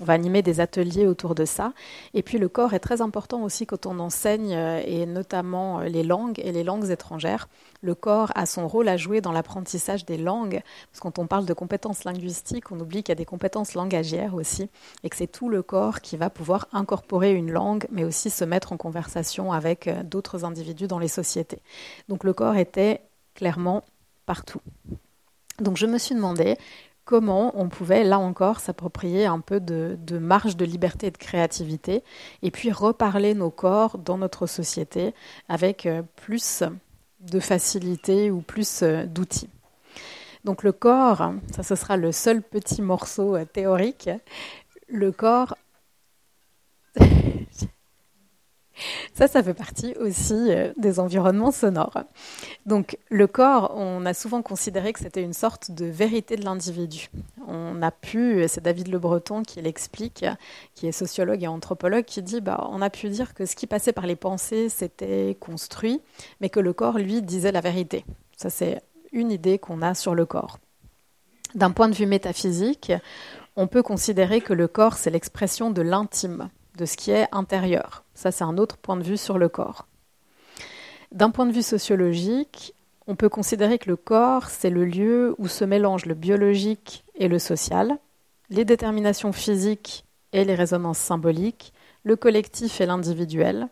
on 0.00 0.04
va 0.04 0.12
animer 0.12 0.42
des 0.42 0.60
ateliers 0.60 1.06
autour 1.06 1.34
de 1.34 1.44
ça. 1.44 1.72
Et 2.14 2.22
puis, 2.22 2.38
le 2.38 2.48
corps 2.48 2.74
est 2.74 2.80
très 2.80 3.00
important 3.00 3.42
aussi 3.42 3.66
quand 3.66 3.86
on 3.86 3.98
enseigne, 3.98 4.54
euh, 4.54 4.82
et 4.84 5.06
notamment 5.06 5.80
les 5.80 6.02
langues 6.02 6.40
et 6.42 6.52
les 6.52 6.64
langues 6.64 6.90
étrangères. 6.90 7.48
Le 7.82 7.94
corps 7.94 8.32
a 8.34 8.46
son 8.46 8.68
rôle 8.68 8.88
à 8.88 8.96
jouer 8.96 9.20
dans 9.20 9.32
l'apprentissage 9.32 10.04
des 10.04 10.16
langues, 10.16 10.62
parce 10.90 10.98
que 10.98 11.02
quand 11.02 11.18
on 11.18 11.26
parle 11.26 11.44
de 11.44 11.52
compétences 11.52 12.04
linguistiques, 12.04 12.70
on 12.70 12.80
oublie 12.80 13.02
qu'il 13.02 13.10
y 13.10 13.12
a 13.12 13.16
des 13.16 13.24
compétences 13.24 13.74
langagières 13.74 14.34
aussi, 14.34 14.68
et 15.02 15.10
que 15.10 15.16
c'est 15.16 15.26
tout 15.26 15.48
le 15.48 15.62
corps 15.62 16.00
qui 16.00 16.16
va 16.16 16.30
pouvoir 16.30 16.68
incorporer 16.72 17.34
une 17.34 17.50
langue, 17.50 17.86
mais 17.90 18.04
aussi 18.04 18.30
se 18.30 18.44
mettre 18.44 18.72
en 18.72 18.76
conversation 18.76 19.52
avec 19.52 19.88
d'autres 20.08 20.44
individus 20.44 20.86
dans 20.86 20.98
les 20.98 21.08
sociétés. 21.08 21.60
Donc, 22.08 22.24
le 22.24 22.32
corps 22.32 22.56
était 22.56 23.00
clairement 23.36 23.84
partout. 24.26 24.60
Donc 25.60 25.76
je 25.76 25.86
me 25.86 25.98
suis 25.98 26.14
demandé 26.14 26.56
comment 27.04 27.52
on 27.54 27.68
pouvait, 27.68 28.02
là 28.02 28.18
encore, 28.18 28.58
s'approprier 28.58 29.26
un 29.26 29.38
peu 29.38 29.60
de, 29.60 30.18
marge 30.18 30.56
de 30.56 30.64
liberté 30.64 31.06
et 31.06 31.10
de 31.12 31.16
créativité, 31.16 32.02
et 32.42 32.50
puis 32.50 32.72
reparler 32.72 33.34
nos 33.34 33.50
corps 33.50 33.98
dans 33.98 34.18
notre 34.18 34.46
société 34.46 35.14
avec 35.48 35.86
euh, 35.86 36.02
plus 36.16 36.64
de 37.20 37.40
facilité 37.40 38.30
ou 38.30 38.40
plus 38.40 38.82
euh, 38.82 39.06
d'outils. 39.06 39.48
Donc 40.44 40.62
le 40.62 40.72
corps, 40.72 41.32
ça 41.54 41.62
ce 41.62 41.74
sera 41.76 41.96
le 41.96 42.12
seul 42.12 42.42
petit 42.42 42.82
morceau 42.82 43.36
euh, 43.36 43.44
théorique, 43.44 44.10
le 44.88 45.12
corps 45.12 45.56
Ça, 49.14 49.28
ça 49.28 49.42
fait 49.42 49.54
partie 49.54 49.94
aussi 49.98 50.34
euh, 50.34 50.72
des 50.76 51.00
environnements 51.00 51.50
sonores. 51.50 52.04
Donc, 52.66 52.98
le 53.08 53.26
corps, 53.26 53.72
on 53.76 54.04
a 54.04 54.14
souvent 54.14 54.42
considéré 54.42 54.92
que 54.92 55.00
c'était 55.00 55.22
une 55.22 55.32
sorte 55.32 55.70
de 55.70 55.86
vérité 55.86 56.36
de 56.36 56.44
l'individu. 56.44 57.10
On 57.46 57.80
a 57.82 57.90
pu, 57.90 58.44
c'est 58.48 58.62
David 58.62 58.88
Le 58.88 58.98
Breton 58.98 59.42
qui 59.42 59.60
l'explique, 59.62 60.24
qui 60.74 60.86
est 60.86 60.92
sociologue 60.92 61.42
et 61.42 61.46
anthropologue, 61.46 62.04
qui 62.04 62.22
dit 62.22 62.40
bah, 62.40 62.68
on 62.70 62.82
a 62.82 62.90
pu 62.90 63.08
dire 63.08 63.34
que 63.34 63.46
ce 63.46 63.56
qui 63.56 63.66
passait 63.66 63.92
par 63.92 64.06
les 64.06 64.16
pensées, 64.16 64.68
c'était 64.68 65.36
construit, 65.40 66.00
mais 66.40 66.50
que 66.50 66.60
le 66.60 66.72
corps, 66.72 66.98
lui, 66.98 67.22
disait 67.22 67.52
la 67.52 67.60
vérité. 67.60 68.04
Ça, 68.36 68.50
c'est 68.50 68.82
une 69.12 69.30
idée 69.30 69.58
qu'on 69.58 69.82
a 69.82 69.94
sur 69.94 70.14
le 70.14 70.26
corps. 70.26 70.58
D'un 71.54 71.70
point 71.70 71.88
de 71.88 71.94
vue 71.94 72.06
métaphysique, 72.06 72.92
on 73.56 73.66
peut 73.66 73.82
considérer 73.82 74.42
que 74.42 74.52
le 74.52 74.68
corps, 74.68 74.94
c'est 74.94 75.10
l'expression 75.10 75.70
de 75.70 75.80
l'intime 75.80 76.50
de 76.76 76.84
ce 76.84 76.96
qui 76.96 77.10
est 77.10 77.28
intérieur. 77.32 78.04
Ça, 78.14 78.30
c'est 78.30 78.44
un 78.44 78.58
autre 78.58 78.76
point 78.76 78.96
de 78.96 79.02
vue 79.02 79.16
sur 79.16 79.38
le 79.38 79.48
corps. 79.48 79.86
D'un 81.12 81.30
point 81.30 81.46
de 81.46 81.52
vue 81.52 81.62
sociologique, 81.62 82.74
on 83.06 83.16
peut 83.16 83.28
considérer 83.28 83.78
que 83.78 83.88
le 83.88 83.96
corps, 83.96 84.48
c'est 84.50 84.70
le 84.70 84.84
lieu 84.84 85.34
où 85.38 85.48
se 85.48 85.64
mélangent 85.64 86.06
le 86.06 86.14
biologique 86.14 87.04
et 87.14 87.28
le 87.28 87.38
social, 87.38 87.98
les 88.50 88.64
déterminations 88.64 89.32
physiques 89.32 90.04
et 90.32 90.44
les 90.44 90.54
résonances 90.54 90.98
symboliques, 90.98 91.72
le 92.02 92.16
collectif 92.16 92.80
et 92.80 92.86
l'individuel, 92.86 93.68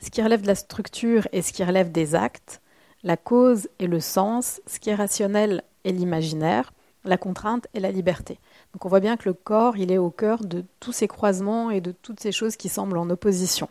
ce 0.00 0.10
qui 0.10 0.22
relève 0.22 0.42
de 0.42 0.46
la 0.46 0.54
structure 0.54 1.28
et 1.32 1.42
ce 1.42 1.52
qui 1.52 1.64
relève 1.64 1.92
des 1.92 2.14
actes, 2.14 2.60
la 3.02 3.16
cause 3.16 3.68
et 3.78 3.86
le 3.86 4.00
sens, 4.00 4.60
ce 4.66 4.78
qui 4.78 4.90
est 4.90 4.94
rationnel 4.94 5.62
et 5.84 5.92
l'imaginaire, 5.92 6.72
la 7.04 7.16
contrainte 7.16 7.66
et 7.74 7.80
la 7.80 7.90
liberté. 7.90 8.38
Donc 8.72 8.84
on 8.84 8.88
voit 8.88 9.00
bien 9.00 9.16
que 9.16 9.28
le 9.28 9.34
corps, 9.34 9.76
il 9.76 9.90
est 9.90 9.98
au 9.98 10.10
cœur 10.10 10.44
de 10.44 10.64
tous 10.78 10.92
ces 10.92 11.08
croisements 11.08 11.70
et 11.70 11.80
de 11.80 11.92
toutes 11.92 12.20
ces 12.20 12.32
choses 12.32 12.56
qui 12.56 12.68
semblent 12.68 12.98
en 12.98 13.10
opposition. 13.10 13.68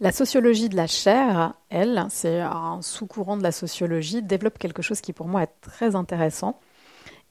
La 0.00 0.12
sociologie 0.12 0.68
de 0.68 0.76
la 0.76 0.86
chair, 0.86 1.54
elle, 1.68 2.06
c'est 2.10 2.40
un 2.40 2.82
sous-courant 2.82 3.36
de 3.36 3.42
la 3.42 3.52
sociologie, 3.52 4.22
développe 4.22 4.58
quelque 4.58 4.82
chose 4.82 5.00
qui 5.00 5.12
pour 5.12 5.28
moi 5.28 5.44
est 5.44 5.60
très 5.60 5.94
intéressant. 5.94 6.58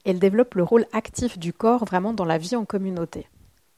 Elle 0.04 0.18
développe 0.18 0.54
le 0.54 0.62
rôle 0.62 0.86
actif 0.92 1.38
du 1.38 1.52
corps 1.52 1.84
vraiment 1.84 2.12
dans 2.12 2.24
la 2.24 2.38
vie 2.38 2.56
en 2.56 2.64
communauté. 2.64 3.28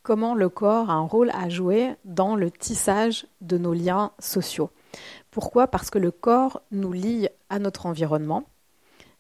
Comment 0.05 0.35
le 0.35 0.49
corps 0.49 0.91
a 0.91 0.95
un 0.95 1.07
rôle 1.07 1.31
à 1.31 1.49
jouer 1.49 1.97
dans 2.05 2.37
le 2.37 2.51
tissage 2.51 3.27
de 3.41 3.59
nos 3.59 3.73
liens 3.73 4.13
sociaux. 4.19 4.71
Pourquoi? 5.31 5.67
Parce 5.67 5.91
que 5.91 5.99
le 5.99 6.11
corps 6.11 6.63
nous 6.71 6.93
lie 6.93 7.29
à 7.49 7.59
notre 7.59 7.87
environnement 7.87 8.45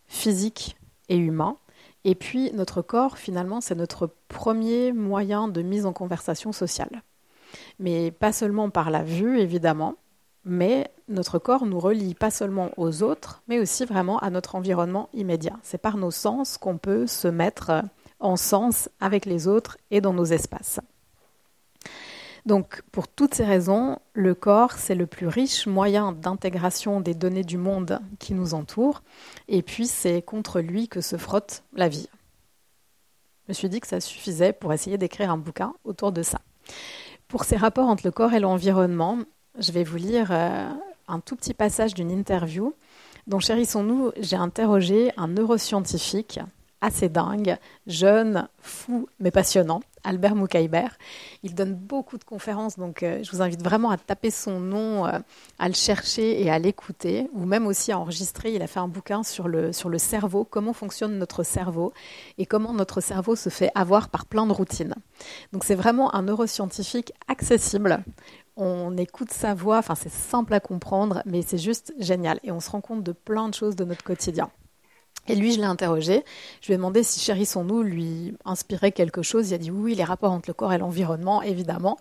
physique 0.06 0.76
et 1.08 1.16
humain. 1.16 1.56
Et 2.04 2.14
puis 2.14 2.52
notre 2.52 2.82
corps, 2.82 3.18
finalement, 3.18 3.60
c'est 3.60 3.74
notre 3.74 4.10
premier 4.28 4.92
moyen 4.92 5.48
de 5.48 5.62
mise 5.62 5.86
en 5.86 5.92
conversation 5.92 6.52
sociale. 6.52 7.02
Mais 7.78 8.10
pas 8.10 8.32
seulement 8.32 8.70
par 8.70 8.90
la 8.90 9.02
vue, 9.02 9.38
évidemment, 9.38 9.96
mais 10.44 10.90
notre 11.08 11.38
corps 11.38 11.64
nous 11.64 11.80
relie 11.80 12.14
pas 12.14 12.30
seulement 12.30 12.70
aux 12.76 13.02
autres, 13.02 13.42
mais 13.48 13.58
aussi 13.58 13.84
vraiment 13.84 14.18
à 14.18 14.30
notre 14.30 14.54
environnement 14.54 15.08
immédiat. 15.14 15.56
C'est 15.62 15.78
par 15.78 15.96
nos 15.96 16.10
sens 16.10 16.58
qu'on 16.58 16.78
peut 16.78 17.06
se 17.06 17.28
mettre 17.28 17.82
en 18.20 18.36
sens 18.36 18.88
avec 19.00 19.24
les 19.24 19.48
autres 19.48 19.78
et 19.90 20.00
dans 20.00 20.12
nos 20.12 20.24
espaces. 20.24 20.80
Donc, 22.46 22.82
pour 22.92 23.08
toutes 23.08 23.34
ces 23.34 23.44
raisons, 23.44 23.98
le 24.12 24.34
corps, 24.34 24.72
c'est 24.72 24.94
le 24.94 25.06
plus 25.06 25.28
riche 25.28 25.66
moyen 25.66 26.12
d'intégration 26.12 27.00
des 27.00 27.14
données 27.14 27.44
du 27.44 27.56
monde 27.56 28.00
qui 28.18 28.34
nous 28.34 28.52
entoure, 28.52 29.02
et 29.48 29.62
puis 29.62 29.86
c'est 29.86 30.22
contre 30.22 30.60
lui 30.60 30.88
que 30.88 31.00
se 31.00 31.16
frotte 31.16 31.62
la 31.74 31.88
vie. 31.88 32.08
Je 33.46 33.50
me 33.50 33.54
suis 33.54 33.68
dit 33.68 33.80
que 33.80 33.86
ça 33.86 34.00
suffisait 34.00 34.52
pour 34.52 34.72
essayer 34.72 34.96
d'écrire 34.98 35.30
un 35.30 35.36
bouquin 35.36 35.74
autour 35.84 36.12
de 36.12 36.22
ça. 36.22 36.40
Pour 37.28 37.44
ces 37.44 37.56
rapports 37.56 37.88
entre 37.88 38.06
le 38.06 38.10
corps 38.10 38.32
et 38.32 38.40
l'environnement, 38.40 39.18
je 39.58 39.72
vais 39.72 39.84
vous 39.84 39.96
lire 39.96 40.28
euh, 40.30 40.68
un 41.08 41.20
tout 41.20 41.36
petit 41.36 41.54
passage 41.54 41.94
d'une 41.94 42.10
interview 42.10 42.74
dont 43.26 43.40
chérissons-nous, 43.40 44.12
j'ai 44.18 44.36
interrogé 44.36 45.12
un 45.16 45.28
neuroscientifique 45.28 46.40
assez 46.84 47.08
dingue, 47.08 47.56
jeune, 47.86 48.46
fou, 48.60 49.08
mais 49.18 49.30
passionnant, 49.30 49.80
Albert 50.04 50.34
Moukaïber. 50.34 50.88
Il 51.42 51.54
donne 51.54 51.74
beaucoup 51.74 52.18
de 52.18 52.24
conférences, 52.24 52.78
donc 52.78 53.02
euh, 53.02 53.22
je 53.22 53.30
vous 53.32 53.40
invite 53.40 53.62
vraiment 53.62 53.88
à 53.88 53.96
taper 53.96 54.30
son 54.30 54.60
nom, 54.60 55.06
euh, 55.06 55.18
à 55.58 55.68
le 55.68 55.74
chercher 55.74 56.42
et 56.42 56.50
à 56.50 56.58
l'écouter, 56.58 57.30
ou 57.32 57.46
même 57.46 57.66
aussi 57.66 57.90
à 57.90 57.98
enregistrer. 57.98 58.52
Il 58.52 58.60
a 58.60 58.66
fait 58.66 58.80
un 58.80 58.88
bouquin 58.88 59.22
sur 59.22 59.48
le, 59.48 59.72
sur 59.72 59.88
le 59.88 59.96
cerveau, 59.96 60.44
comment 60.44 60.74
fonctionne 60.74 61.18
notre 61.18 61.42
cerveau 61.42 61.94
et 62.36 62.44
comment 62.44 62.74
notre 62.74 63.00
cerveau 63.00 63.34
se 63.34 63.48
fait 63.48 63.70
avoir 63.74 64.10
par 64.10 64.26
plein 64.26 64.46
de 64.46 64.52
routines. 64.52 64.94
Donc 65.52 65.64
c'est 65.64 65.74
vraiment 65.74 66.14
un 66.14 66.22
neuroscientifique 66.22 67.12
accessible. 67.28 68.04
On 68.56 68.94
écoute 68.98 69.32
sa 69.32 69.54
voix, 69.54 69.78
enfin 69.78 69.94
c'est 69.94 70.12
simple 70.12 70.52
à 70.52 70.60
comprendre, 70.60 71.22
mais 71.24 71.40
c'est 71.40 71.58
juste 71.58 71.94
génial. 71.98 72.40
Et 72.44 72.52
on 72.52 72.60
se 72.60 72.70
rend 72.70 72.82
compte 72.82 73.02
de 73.02 73.12
plein 73.12 73.48
de 73.48 73.54
choses 73.54 73.74
de 73.74 73.84
notre 73.84 74.04
quotidien. 74.04 74.50
Et 75.26 75.34
lui, 75.34 75.52
je 75.52 75.58
l'ai 75.58 75.64
interrogé. 75.64 76.24
Je 76.60 76.66
lui 76.66 76.74
ai 76.74 76.76
demandé 76.76 77.02
si 77.02 77.18
Chérissons-nous 77.20 77.82
lui 77.82 78.34
inspirait 78.44 78.92
quelque 78.92 79.22
chose. 79.22 79.50
Il 79.50 79.54
a 79.54 79.58
dit 79.58 79.70
oui, 79.70 79.94
les 79.94 80.04
rapports 80.04 80.32
entre 80.32 80.50
le 80.50 80.54
corps 80.54 80.72
et 80.72 80.78
l'environnement, 80.78 81.42
évidemment. 81.42 81.98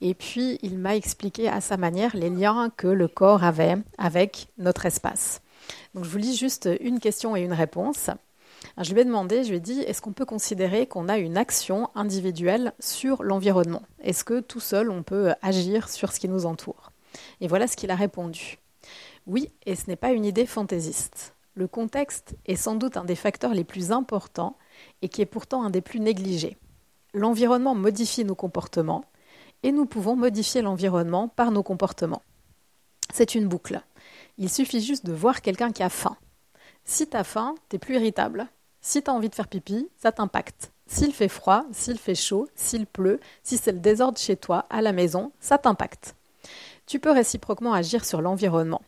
Et 0.00 0.14
puis, 0.14 0.58
il 0.62 0.78
m'a 0.78 0.96
expliqué 0.96 1.48
à 1.48 1.60
sa 1.60 1.76
manière 1.76 2.16
les 2.16 2.30
liens 2.30 2.70
que 2.76 2.86
le 2.86 3.08
corps 3.08 3.44
avait 3.44 3.76
avec 3.98 4.48
notre 4.58 4.86
espace. 4.86 5.42
Donc, 5.94 6.04
je 6.04 6.10
vous 6.10 6.18
lis 6.18 6.36
juste 6.36 6.68
une 6.80 7.00
question 7.00 7.36
et 7.36 7.42
une 7.42 7.52
réponse. 7.52 8.10
je 8.78 8.92
lui 8.92 9.00
ai 9.00 9.04
demandé, 9.04 9.42
je 9.42 9.50
lui 9.50 9.56
ai 9.56 9.60
dit, 9.60 9.80
est-ce 9.80 10.00
qu'on 10.00 10.12
peut 10.12 10.24
considérer 10.24 10.86
qu'on 10.86 11.08
a 11.08 11.18
une 11.18 11.36
action 11.36 11.88
individuelle 11.96 12.72
sur 12.78 13.22
l'environnement? 13.22 13.82
Est-ce 14.02 14.24
que 14.24 14.40
tout 14.40 14.60
seul, 14.60 14.90
on 14.90 15.02
peut 15.02 15.34
agir 15.42 15.88
sur 15.88 16.12
ce 16.12 16.20
qui 16.20 16.28
nous 16.28 16.46
entoure? 16.46 16.92
Et 17.40 17.48
voilà 17.48 17.66
ce 17.66 17.76
qu'il 17.76 17.90
a 17.90 17.96
répondu. 17.96 18.58
Oui, 19.26 19.50
et 19.66 19.74
ce 19.74 19.88
n'est 19.88 19.96
pas 19.96 20.12
une 20.12 20.24
idée 20.24 20.46
fantaisiste. 20.46 21.34
Le 21.60 21.68
contexte 21.68 22.36
est 22.46 22.56
sans 22.56 22.74
doute 22.74 22.96
un 22.96 23.04
des 23.04 23.14
facteurs 23.14 23.52
les 23.52 23.64
plus 23.64 23.92
importants 23.92 24.56
et 25.02 25.10
qui 25.10 25.20
est 25.20 25.26
pourtant 25.26 25.62
un 25.62 25.68
des 25.68 25.82
plus 25.82 26.00
négligés. 26.00 26.56
L'environnement 27.12 27.74
modifie 27.74 28.24
nos 28.24 28.34
comportements 28.34 29.04
et 29.62 29.70
nous 29.70 29.84
pouvons 29.84 30.16
modifier 30.16 30.62
l'environnement 30.62 31.28
par 31.28 31.50
nos 31.50 31.62
comportements. 31.62 32.22
C'est 33.12 33.34
une 33.34 33.46
boucle. 33.46 33.82
Il 34.38 34.48
suffit 34.48 34.80
juste 34.80 35.04
de 35.04 35.12
voir 35.12 35.42
quelqu'un 35.42 35.70
qui 35.70 35.82
a 35.82 35.90
faim. 35.90 36.16
Si 36.86 37.06
tu 37.06 37.14
as 37.14 37.24
faim, 37.24 37.54
tu 37.68 37.76
es 37.76 37.78
plus 37.78 37.96
irritable. 37.96 38.46
Si 38.80 39.02
tu 39.02 39.10
as 39.10 39.12
envie 39.12 39.28
de 39.28 39.34
faire 39.34 39.48
pipi, 39.48 39.86
ça 39.98 40.12
t'impacte. 40.12 40.72
S'il 40.86 41.12
fait 41.12 41.28
froid, 41.28 41.66
s'il 41.72 41.98
fait 41.98 42.14
chaud, 42.14 42.48
s'il 42.54 42.86
pleut, 42.86 43.20
si 43.42 43.58
c'est 43.58 43.72
le 43.72 43.80
désordre 43.80 44.16
chez 44.16 44.36
toi, 44.36 44.64
à 44.70 44.80
la 44.80 44.92
maison, 44.92 45.30
ça 45.40 45.58
t'impacte. 45.58 46.16
Tu 46.86 47.00
peux 47.00 47.12
réciproquement 47.12 47.74
agir 47.74 48.06
sur 48.06 48.22
l'environnement. 48.22 48.80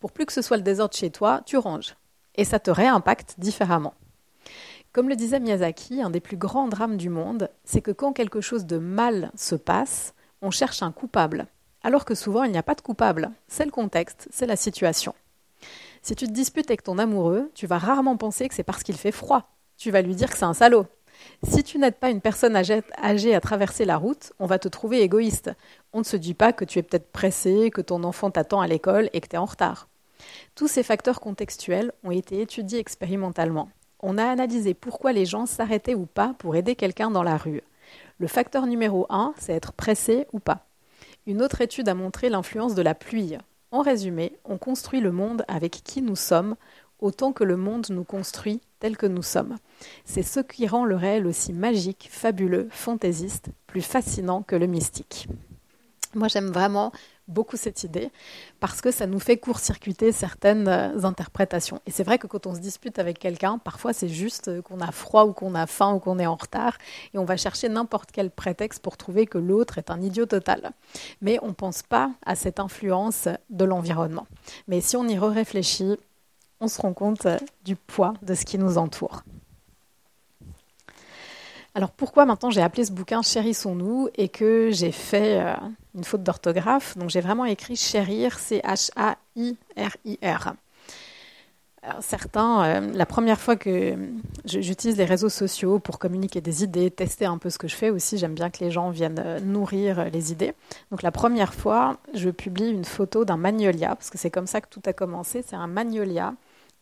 Pour 0.00 0.10
plus 0.10 0.26
que 0.26 0.32
ce 0.32 0.42
soit 0.42 0.56
le 0.56 0.64
désordre 0.64 0.96
chez 0.96 1.10
toi, 1.10 1.42
tu 1.46 1.56
ranges 1.56 1.94
et 2.36 2.44
ça 2.44 2.58
te 2.58 2.70
réimpacte 2.70 3.36
différemment. 3.38 3.94
Comme 4.92 5.08
le 5.08 5.16
disait 5.16 5.40
Miyazaki, 5.40 6.00
un 6.00 6.10
des 6.10 6.20
plus 6.20 6.36
grands 6.36 6.68
drames 6.68 6.96
du 6.96 7.10
monde, 7.10 7.50
c'est 7.64 7.82
que 7.82 7.90
quand 7.90 8.12
quelque 8.12 8.40
chose 8.40 8.64
de 8.64 8.78
mal 8.78 9.30
se 9.36 9.54
passe, 9.54 10.14
on 10.40 10.50
cherche 10.50 10.82
un 10.82 10.92
coupable, 10.92 11.46
alors 11.82 12.04
que 12.04 12.14
souvent 12.14 12.44
il 12.44 12.52
n'y 12.52 12.58
a 12.58 12.62
pas 12.62 12.74
de 12.74 12.80
coupable, 12.80 13.30
c'est 13.48 13.64
le 13.64 13.70
contexte, 13.70 14.28
c'est 14.30 14.46
la 14.46 14.56
situation. 14.56 15.14
Si 16.02 16.14
tu 16.14 16.26
te 16.26 16.32
disputes 16.32 16.70
avec 16.70 16.82
ton 16.82 16.98
amoureux, 16.98 17.50
tu 17.54 17.66
vas 17.66 17.78
rarement 17.78 18.16
penser 18.16 18.48
que 18.48 18.54
c'est 18.54 18.62
parce 18.62 18.82
qu'il 18.82 18.96
fait 18.96 19.12
froid, 19.12 19.50
tu 19.76 19.90
vas 19.90 20.02
lui 20.02 20.14
dire 20.14 20.30
que 20.30 20.38
c'est 20.38 20.44
un 20.44 20.54
salaud. 20.54 20.86
Si 21.42 21.62
tu 21.62 21.78
n'aides 21.78 21.96
pas 21.96 22.10
une 22.10 22.20
personne 22.20 22.56
âgée 22.56 23.34
à 23.34 23.40
traverser 23.40 23.84
la 23.84 23.96
route, 23.96 24.32
on 24.38 24.46
va 24.46 24.58
te 24.58 24.68
trouver 24.68 25.00
égoïste. 25.00 25.50
On 25.92 26.00
ne 26.00 26.04
se 26.04 26.16
dit 26.16 26.34
pas 26.34 26.52
que 26.52 26.64
tu 26.64 26.78
es 26.78 26.82
peut-être 26.82 27.10
pressé, 27.10 27.70
que 27.70 27.80
ton 27.80 28.04
enfant 28.04 28.30
t'attend 28.30 28.60
à 28.60 28.66
l'école 28.66 29.10
et 29.12 29.20
que 29.20 29.28
tu 29.28 29.36
es 29.36 29.38
en 29.38 29.44
retard. 29.44 29.88
Tous 30.54 30.68
ces 30.68 30.82
facteurs 30.82 31.20
contextuels 31.20 31.92
ont 32.04 32.10
été 32.10 32.40
étudiés 32.40 32.78
expérimentalement. 32.78 33.68
On 34.00 34.18
a 34.18 34.24
analysé 34.24 34.74
pourquoi 34.74 35.12
les 35.12 35.26
gens 35.26 35.46
s'arrêtaient 35.46 35.94
ou 35.94 36.06
pas 36.06 36.34
pour 36.38 36.56
aider 36.56 36.76
quelqu'un 36.76 37.10
dans 37.10 37.22
la 37.22 37.36
rue. 37.36 37.62
Le 38.18 38.26
facteur 38.26 38.66
numéro 38.66 39.06
1, 39.10 39.34
c'est 39.38 39.52
être 39.52 39.72
pressé 39.72 40.26
ou 40.32 40.38
pas. 40.38 40.66
Une 41.26 41.42
autre 41.42 41.60
étude 41.60 41.88
a 41.88 41.94
montré 41.94 42.28
l'influence 42.28 42.74
de 42.74 42.82
la 42.82 42.94
pluie. 42.94 43.36
En 43.72 43.82
résumé, 43.82 44.38
on 44.44 44.58
construit 44.58 45.00
le 45.00 45.12
monde 45.12 45.44
avec 45.48 45.82
qui 45.82 46.02
nous 46.02 46.16
sommes 46.16 46.56
autant 47.00 47.32
que 47.32 47.44
le 47.44 47.56
monde 47.56 47.86
nous 47.90 48.04
construit 48.04 48.60
tel 48.78 48.96
que 48.96 49.06
nous 49.06 49.22
sommes. 49.22 49.56
C'est 50.04 50.22
ce 50.22 50.40
qui 50.40 50.66
rend 50.66 50.84
le 50.84 50.96
réel 50.96 51.26
aussi 51.26 51.52
magique, 51.52 52.08
fabuleux, 52.10 52.68
fantaisiste, 52.70 53.48
plus 53.66 53.82
fascinant 53.82 54.42
que 54.42 54.56
le 54.56 54.66
mystique. 54.66 55.28
Moi, 56.14 56.28
j'aime 56.28 56.50
vraiment 56.50 56.92
beaucoup 57.28 57.56
cette 57.56 57.84
idée 57.84 58.10
parce 58.60 58.80
que 58.80 58.90
ça 58.90 59.06
nous 59.06 59.18
fait 59.18 59.36
court-circuiter 59.36 60.12
certaines 60.12 60.68
euh, 60.68 61.04
interprétations. 61.04 61.80
Et 61.86 61.90
c'est 61.90 62.04
vrai 62.04 62.18
que 62.18 62.26
quand 62.26 62.46
on 62.46 62.54
se 62.54 62.60
dispute 62.60 62.98
avec 62.98 63.18
quelqu'un, 63.18 63.58
parfois 63.58 63.92
c'est 63.92 64.08
juste 64.08 64.62
qu'on 64.62 64.80
a 64.80 64.92
froid 64.92 65.24
ou 65.24 65.32
qu'on 65.32 65.54
a 65.54 65.66
faim 65.66 65.94
ou 65.94 65.98
qu'on 65.98 66.18
est 66.18 66.26
en 66.26 66.36
retard 66.36 66.78
et 67.14 67.18
on 67.18 67.24
va 67.24 67.36
chercher 67.36 67.68
n'importe 67.68 68.10
quel 68.12 68.30
prétexte 68.30 68.82
pour 68.82 68.96
trouver 68.96 69.26
que 69.26 69.38
l'autre 69.38 69.78
est 69.78 69.90
un 69.90 70.00
idiot 70.00 70.26
total. 70.26 70.72
Mais 71.20 71.38
on 71.42 71.48
ne 71.48 71.52
pense 71.52 71.82
pas 71.82 72.10
à 72.24 72.34
cette 72.34 72.60
influence 72.60 73.28
de 73.50 73.64
l'environnement. 73.64 74.26
Mais 74.68 74.80
si 74.80 74.96
on 74.96 75.06
y 75.08 75.18
réfléchit, 75.18 75.96
on 76.60 76.68
se 76.68 76.80
rend 76.80 76.94
compte 76.94 77.26
du 77.64 77.76
poids 77.76 78.14
de 78.22 78.34
ce 78.34 78.44
qui 78.44 78.58
nous 78.58 78.78
entoure. 78.78 79.22
Alors 81.76 81.90
pourquoi 81.90 82.24
maintenant 82.24 82.48
j'ai 82.48 82.62
appelé 82.62 82.86
ce 82.86 82.90
bouquin 82.90 83.20
Chérissons-nous 83.20 84.08
et 84.14 84.30
que 84.30 84.70
j'ai 84.72 84.92
fait 84.92 85.38
euh, 85.38 85.52
une 85.94 86.04
faute 86.04 86.22
d'orthographe? 86.22 86.96
Donc 86.96 87.10
j'ai 87.10 87.20
vraiment 87.20 87.44
écrit 87.44 87.76
chérir, 87.76 88.38
C-H-A-I-R-I-R. 88.38 88.94
certains, 92.00 92.64
euh, 92.64 92.80
la 92.94 93.04
première 93.04 93.38
fois 93.38 93.56
que 93.56 93.94
j'utilise 94.46 94.96
les 94.96 95.04
réseaux 95.04 95.28
sociaux 95.28 95.78
pour 95.78 95.98
communiquer 95.98 96.40
des 96.40 96.64
idées, 96.64 96.90
tester 96.90 97.26
un 97.26 97.36
peu 97.36 97.50
ce 97.50 97.58
que 97.58 97.68
je 97.68 97.76
fais 97.76 97.90
aussi, 97.90 98.16
j'aime 98.16 98.34
bien 98.34 98.48
que 98.48 98.64
les 98.64 98.70
gens 98.70 98.88
viennent 98.88 99.22
euh, 99.22 99.38
nourrir 99.40 100.06
les 100.10 100.32
idées. 100.32 100.54
Donc 100.90 101.02
la 101.02 101.12
première 101.12 101.52
fois, 101.52 101.98
je 102.14 102.30
publie 102.30 102.70
une 102.70 102.86
photo 102.86 103.26
d'un 103.26 103.36
magnolia, 103.36 103.96
parce 103.96 104.08
que 104.08 104.16
c'est 104.16 104.30
comme 104.30 104.46
ça 104.46 104.62
que 104.62 104.68
tout 104.70 104.80
a 104.86 104.94
commencé, 104.94 105.44
c'est 105.46 105.56
un 105.56 105.66
magnolia 105.66 106.32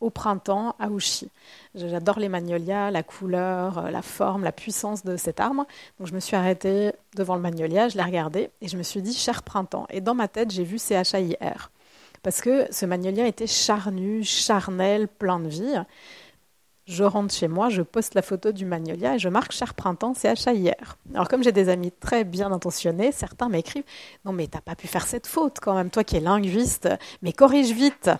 au 0.01 0.11
printemps 0.11 0.77
à 0.79 0.89
Ouchy. 0.89 1.31
J'adore 1.75 2.19
les 2.19 2.29
magnolias, 2.29 2.91
la 2.91 3.03
couleur, 3.03 3.79
euh, 3.79 3.91
la 3.91 4.03
forme, 4.03 4.45
la 4.45 4.53
puissance 4.53 5.05
de 5.05 5.17
cette 5.17 5.41
arbre. 5.41 5.67
Donc 5.99 6.09
je 6.09 6.15
me 6.15 6.21
suis 6.21 6.37
arrêtée 6.37 6.93
devant 7.17 7.37
le 7.37 7.41
magnolia, 7.41 7.89
je 7.89 7.97
l'ai 7.97 8.03
regardé 8.03 8.51
et 8.61 8.69
je 8.69 8.77
me 8.77 8.83
suis 8.83 9.03
dit 9.03 9.15
cher 9.15 9.43
printemps. 9.43 9.87
Et 9.91 10.01
dans 10.01 10.15
ma 10.15 10.29
tête, 10.29 10.51
j'ai 10.51 10.65
vu 10.65 10.79
C-H-A-I-R. 10.79 11.71
Parce 12.23 12.41
que 12.41 12.67
ce 12.71 12.87
magnolia 12.87 13.27
était 13.27 13.47
charnu, 13.47 14.25
charnel, 14.25 15.09
plein 15.09 15.41
de 15.41 15.49
vie. 15.49 15.75
Je 16.87 17.03
rentre 17.03 17.33
chez 17.33 17.49
moi, 17.49 17.71
je 17.71 17.81
poste 17.81 18.15
la 18.15 18.21
photo 18.21 18.53
du 18.53 18.67
magnolia 18.67 19.15
et 19.15 19.19
je 19.19 19.31
marque 19.31 19.53
cher 19.53 19.73
printemps 19.73 20.13
C-H-A-I-R. 20.13 20.99
Alors 21.15 21.29
comme 21.29 21.43
j'ai 21.43 21.53
des 21.53 21.71
amis 21.71 21.93
très 21.93 22.25
bien 22.25 22.53
intentionnés, 22.53 23.11
certains 23.11 23.49
m'écrivent 23.49 23.85
Non 24.27 24.33
mais 24.33 24.47
t'as 24.49 24.61
pas 24.61 24.75
pu 24.75 24.87
faire 24.87 25.07
cette 25.07 25.27
faute 25.27 25.59
quand 25.63 25.75
même, 25.75 25.89
toi 25.89 26.05
qui 26.05 26.17
es 26.17 26.21
linguiste, 26.21 26.89
mais 27.23 27.33
corrige 27.33 27.73
vite. 27.73 28.11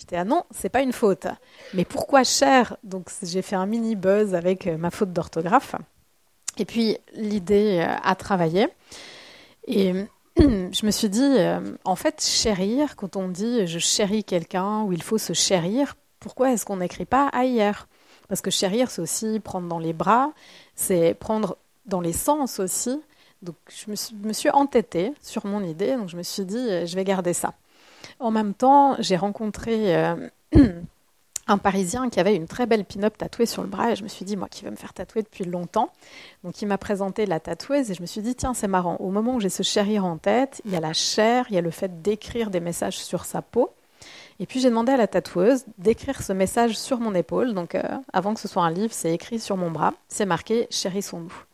J'étais 0.00 0.16
ah 0.16 0.24
non, 0.24 0.44
c'est 0.50 0.70
pas 0.70 0.80
une 0.80 0.94
faute. 0.94 1.26
Mais 1.74 1.84
pourquoi 1.84 2.24
cher? 2.24 2.78
Donc 2.84 3.10
j'ai 3.22 3.42
fait 3.42 3.54
un 3.54 3.66
mini 3.66 3.96
buzz 3.96 4.34
avec 4.34 4.66
euh, 4.66 4.78
ma 4.78 4.90
faute 4.90 5.12
d'orthographe. 5.12 5.74
Et 6.56 6.64
puis 6.64 6.96
l'idée 7.12 7.84
euh, 7.86 7.94
a 8.02 8.14
travaillé. 8.14 8.68
Et 9.66 9.92
je 10.38 10.86
me 10.86 10.90
suis 10.90 11.10
dit, 11.10 11.36
en 11.84 11.96
fait, 11.96 12.24
chérir, 12.24 12.96
quand 12.96 13.16
on 13.16 13.28
dit 13.28 13.66
je 13.66 13.78
chéris 13.78 14.24
quelqu'un 14.24 14.84
ou 14.84 14.92
il 14.92 15.02
faut 15.02 15.18
se 15.18 15.34
chérir, 15.34 15.96
pourquoi 16.18 16.52
est-ce 16.52 16.64
qu'on 16.64 16.78
n'écrit 16.78 17.04
pas 17.04 17.28
ailleurs? 17.28 17.86
Parce 18.28 18.40
que 18.40 18.50
chérir, 18.50 18.90
c'est 18.90 19.02
aussi 19.02 19.38
prendre 19.38 19.68
dans 19.68 19.78
les 19.78 19.92
bras, 19.92 20.32
c'est 20.74 21.12
prendre 21.12 21.58
dans 21.84 22.00
les 22.00 22.14
sens 22.14 22.58
aussi. 22.58 23.02
Donc 23.42 23.56
je 23.68 23.90
me 24.26 24.32
suis, 24.32 24.50
entêtée 24.50 25.12
sur 25.20 25.44
mon 25.44 25.62
idée, 25.62 25.96
donc 25.96 26.08
je 26.08 26.16
me 26.16 26.22
suis 26.22 26.46
dit, 26.46 26.86
je 26.86 26.94
vais 26.94 27.04
garder 27.04 27.34
ça. 27.34 27.52
En 28.20 28.30
même 28.30 28.54
temps, 28.54 28.96
j'ai 28.98 29.16
rencontré 29.16 29.96
un 31.50 31.58
Parisien 31.58 32.10
qui 32.10 32.20
avait 32.20 32.36
une 32.36 32.46
très 32.46 32.66
belle 32.66 32.84
pin-up 32.84 33.16
tatouée 33.18 33.46
sur 33.46 33.62
le 33.62 33.68
bras 33.68 33.90
et 33.90 33.96
je 33.96 34.02
me 34.02 34.08
suis 34.08 34.24
dit, 34.24 34.36
moi 34.36 34.48
qui 34.48 34.64
veux 34.64 34.70
me 34.70 34.76
faire 34.76 34.92
tatouer 34.92 35.22
depuis 35.22 35.44
longtemps. 35.44 35.90
Donc 36.44 36.62
il 36.62 36.66
m'a 36.66 36.78
présenté 36.78 37.26
la 37.26 37.40
tatoueuse 37.40 37.90
et 37.90 37.94
je 37.94 38.02
me 38.02 38.06
suis 38.06 38.20
dit, 38.20 38.34
tiens, 38.34 38.54
c'est 38.54 38.68
marrant. 38.68 38.96
Au 39.00 39.10
moment 39.10 39.34
où 39.34 39.40
j'ai 39.40 39.48
ce 39.48 39.62
chérir 39.62 40.04
en 40.04 40.16
tête, 40.16 40.62
il 40.64 40.72
y 40.72 40.76
a 40.76 40.80
la 40.80 40.92
chair, 40.92 41.46
il 41.48 41.54
y 41.54 41.58
a 41.58 41.62
le 41.62 41.70
fait 41.70 42.02
d'écrire 42.02 42.50
des 42.50 42.60
messages 42.60 42.98
sur 42.98 43.24
sa 43.24 43.42
peau. 43.42 43.70
Et 44.38 44.46
puis 44.46 44.60
j'ai 44.60 44.70
demandé 44.70 44.92
à 44.92 44.96
la 44.96 45.06
tatoueuse 45.06 45.64
d'écrire 45.76 46.22
ce 46.22 46.32
message 46.32 46.78
sur 46.78 47.00
mon 47.00 47.14
épaule. 47.14 47.52
Donc 47.52 47.74
euh, 47.74 47.82
avant 48.12 48.34
que 48.34 48.40
ce 48.40 48.48
soit 48.48 48.62
un 48.62 48.70
livre, 48.70 48.92
c'est 48.92 49.12
écrit 49.12 49.40
sur 49.40 49.56
mon 49.56 49.70
bras. 49.70 49.94
C'est 50.08 50.26
marqué 50.26 50.66
Chérissons-nous. 50.70 51.49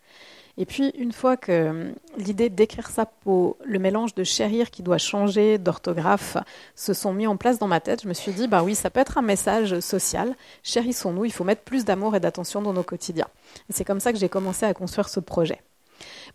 Et 0.58 0.64
puis, 0.64 0.88
une 0.96 1.12
fois 1.12 1.36
que 1.36 1.68
hum, 1.68 1.94
l'idée 2.16 2.48
d'écrire 2.48 2.88
sa 2.88 3.06
peau, 3.06 3.58
le 3.64 3.78
mélange 3.78 4.14
de 4.14 4.24
chérir 4.24 4.70
qui 4.70 4.82
doit 4.82 4.98
changer 4.98 5.58
d'orthographe 5.58 6.36
se 6.74 6.94
sont 6.94 7.12
mis 7.12 7.26
en 7.26 7.36
place 7.36 7.58
dans 7.58 7.68
ma 7.68 7.80
tête, 7.80 8.02
je 8.02 8.08
me 8.08 8.14
suis 8.14 8.32
dit, 8.32 8.48
bah 8.48 8.62
oui, 8.62 8.74
ça 8.74 8.88
peut 8.88 9.00
être 9.00 9.18
un 9.18 9.22
message 9.22 9.80
social. 9.80 10.34
Chérissons-nous, 10.62 11.26
il 11.26 11.32
faut 11.32 11.44
mettre 11.44 11.62
plus 11.62 11.84
d'amour 11.84 12.16
et 12.16 12.20
d'attention 12.20 12.62
dans 12.62 12.72
nos 12.72 12.82
quotidiens. 12.82 13.28
Et 13.68 13.72
c'est 13.72 13.84
comme 13.84 14.00
ça 14.00 14.12
que 14.12 14.18
j'ai 14.18 14.28
commencé 14.28 14.64
à 14.64 14.72
construire 14.72 15.08
ce 15.08 15.20
projet. 15.20 15.60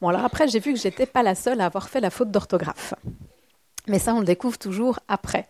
Bon, 0.01 0.09
alors 0.09 0.25
après, 0.25 0.47
j'ai 0.47 0.59
vu 0.59 0.73
que 0.73 0.79
j'étais 0.79 1.05
pas 1.05 1.23
la 1.23 1.35
seule 1.35 1.61
à 1.61 1.65
avoir 1.65 1.89
fait 1.89 1.99
la 1.99 2.09
faute 2.09 2.31
d'orthographe. 2.31 2.93
Mais 3.87 3.99
ça, 3.99 4.13
on 4.13 4.19
le 4.19 4.25
découvre 4.25 4.57
toujours 4.57 4.99
après. 5.07 5.47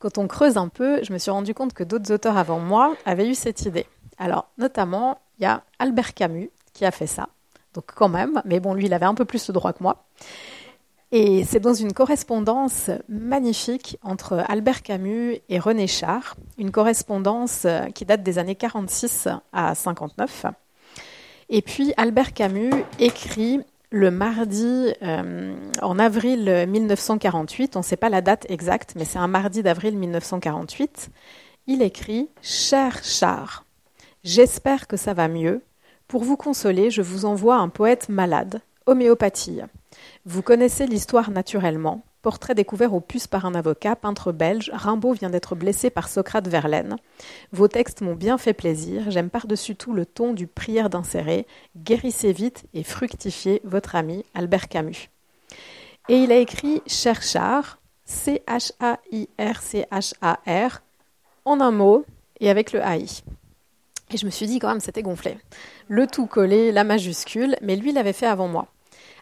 Quand 0.00 0.18
on 0.18 0.26
creuse 0.26 0.56
un 0.56 0.68
peu, 0.68 1.02
je 1.04 1.12
me 1.12 1.18
suis 1.18 1.30
rendu 1.30 1.54
compte 1.54 1.72
que 1.72 1.84
d'autres 1.84 2.12
auteurs 2.12 2.36
avant 2.36 2.58
moi 2.58 2.96
avaient 3.04 3.28
eu 3.28 3.34
cette 3.34 3.62
idée. 3.62 3.86
Alors, 4.18 4.48
notamment, 4.58 5.18
il 5.38 5.44
y 5.44 5.46
a 5.46 5.62
Albert 5.78 6.14
Camus 6.14 6.50
qui 6.72 6.84
a 6.84 6.90
fait 6.90 7.06
ça. 7.06 7.28
Donc 7.74 7.84
quand 7.94 8.08
même, 8.08 8.42
mais 8.44 8.60
bon, 8.60 8.74
lui, 8.74 8.86
il 8.86 8.94
avait 8.94 9.06
un 9.06 9.14
peu 9.14 9.24
plus 9.24 9.46
de 9.46 9.52
droit 9.52 9.72
que 9.72 9.82
moi. 9.82 10.04
Et 11.10 11.44
c'est 11.44 11.60
dans 11.60 11.72
une 11.72 11.94
correspondance 11.94 12.90
magnifique 13.08 13.98
entre 14.02 14.44
Albert 14.48 14.82
Camus 14.82 15.38
et 15.48 15.58
René 15.58 15.86
Char, 15.86 16.36
une 16.58 16.70
correspondance 16.70 17.66
qui 17.94 18.04
date 18.04 18.22
des 18.22 18.38
années 18.38 18.56
46 18.56 19.28
à 19.52 19.74
59. 19.74 20.46
Et 21.48 21.62
puis 21.62 21.94
Albert 21.96 22.34
Camus 22.34 22.84
écrit 22.98 23.60
le 23.90 24.10
mardi 24.10 24.92
euh, 25.02 25.56
en 25.80 25.98
avril 25.98 26.66
1948, 26.68 27.76
on 27.76 27.78
ne 27.78 27.84
sait 27.84 27.96
pas 27.96 28.10
la 28.10 28.20
date 28.20 28.44
exacte, 28.50 28.92
mais 28.96 29.06
c'est 29.06 29.18
un 29.18 29.28
mardi 29.28 29.62
d'avril 29.62 29.96
1948, 29.96 31.08
il 31.66 31.80
écrit 31.80 32.28
Cher 32.42 33.02
Char, 33.02 33.64
j'espère 34.24 34.88
que 34.88 34.98
ça 34.98 35.14
va 35.14 35.28
mieux. 35.28 35.62
Pour 36.08 36.24
vous 36.24 36.38
consoler, 36.38 36.90
je 36.90 37.02
vous 37.02 37.26
envoie 37.26 37.56
un 37.56 37.68
poète 37.68 38.08
malade, 38.08 38.62
homéopathie. 38.86 39.60
Vous 40.24 40.40
connaissez 40.40 40.86
l'histoire 40.86 41.30
naturellement. 41.30 42.00
Portrait 42.22 42.54
découvert 42.54 42.94
au 42.94 43.00
puce 43.00 43.26
par 43.26 43.44
un 43.44 43.54
avocat, 43.54 43.94
peintre 43.94 44.32
belge, 44.32 44.70
Rimbaud 44.72 45.12
vient 45.12 45.28
d'être 45.28 45.54
blessé 45.54 45.90
par 45.90 46.08
Socrate 46.08 46.48
Verlaine. 46.48 46.96
Vos 47.52 47.68
textes 47.68 48.00
m'ont 48.00 48.14
bien 48.14 48.38
fait 48.38 48.54
plaisir, 48.54 49.10
j'aime 49.10 49.28
par-dessus 49.28 49.76
tout 49.76 49.92
le 49.92 50.06
ton 50.06 50.32
du 50.32 50.46
prière 50.46 50.88
d'insérer. 50.88 51.46
Guérissez 51.76 52.32
vite 52.32 52.64
et 52.72 52.84
fructifiez 52.84 53.60
votre 53.64 53.94
ami 53.94 54.24
Albert 54.32 54.68
Camus. 54.68 55.10
Et 56.08 56.16
il 56.16 56.32
a 56.32 56.36
écrit 56.36 56.80
Cherchard, 56.86 57.80
C-H-A-I-R-C-H-A-R, 58.06 58.72
en 61.44 61.60
un 61.60 61.70
mot 61.70 62.06
et 62.40 62.48
avec 62.48 62.72
le 62.72 62.80
AI. 62.80 63.04
Et 64.10 64.16
je 64.16 64.26
me 64.26 64.30
suis 64.30 64.46
dit 64.46 64.58
quand 64.58 64.68
même 64.68 64.80
c'était 64.80 65.02
gonflé. 65.02 65.38
Le 65.88 66.06
tout 66.06 66.26
collé, 66.26 66.72
la 66.72 66.84
majuscule, 66.84 67.56
mais 67.62 67.76
lui 67.76 67.92
l'avait 67.92 68.12
fait 68.12 68.26
avant 68.26 68.48
moi. 68.48 68.68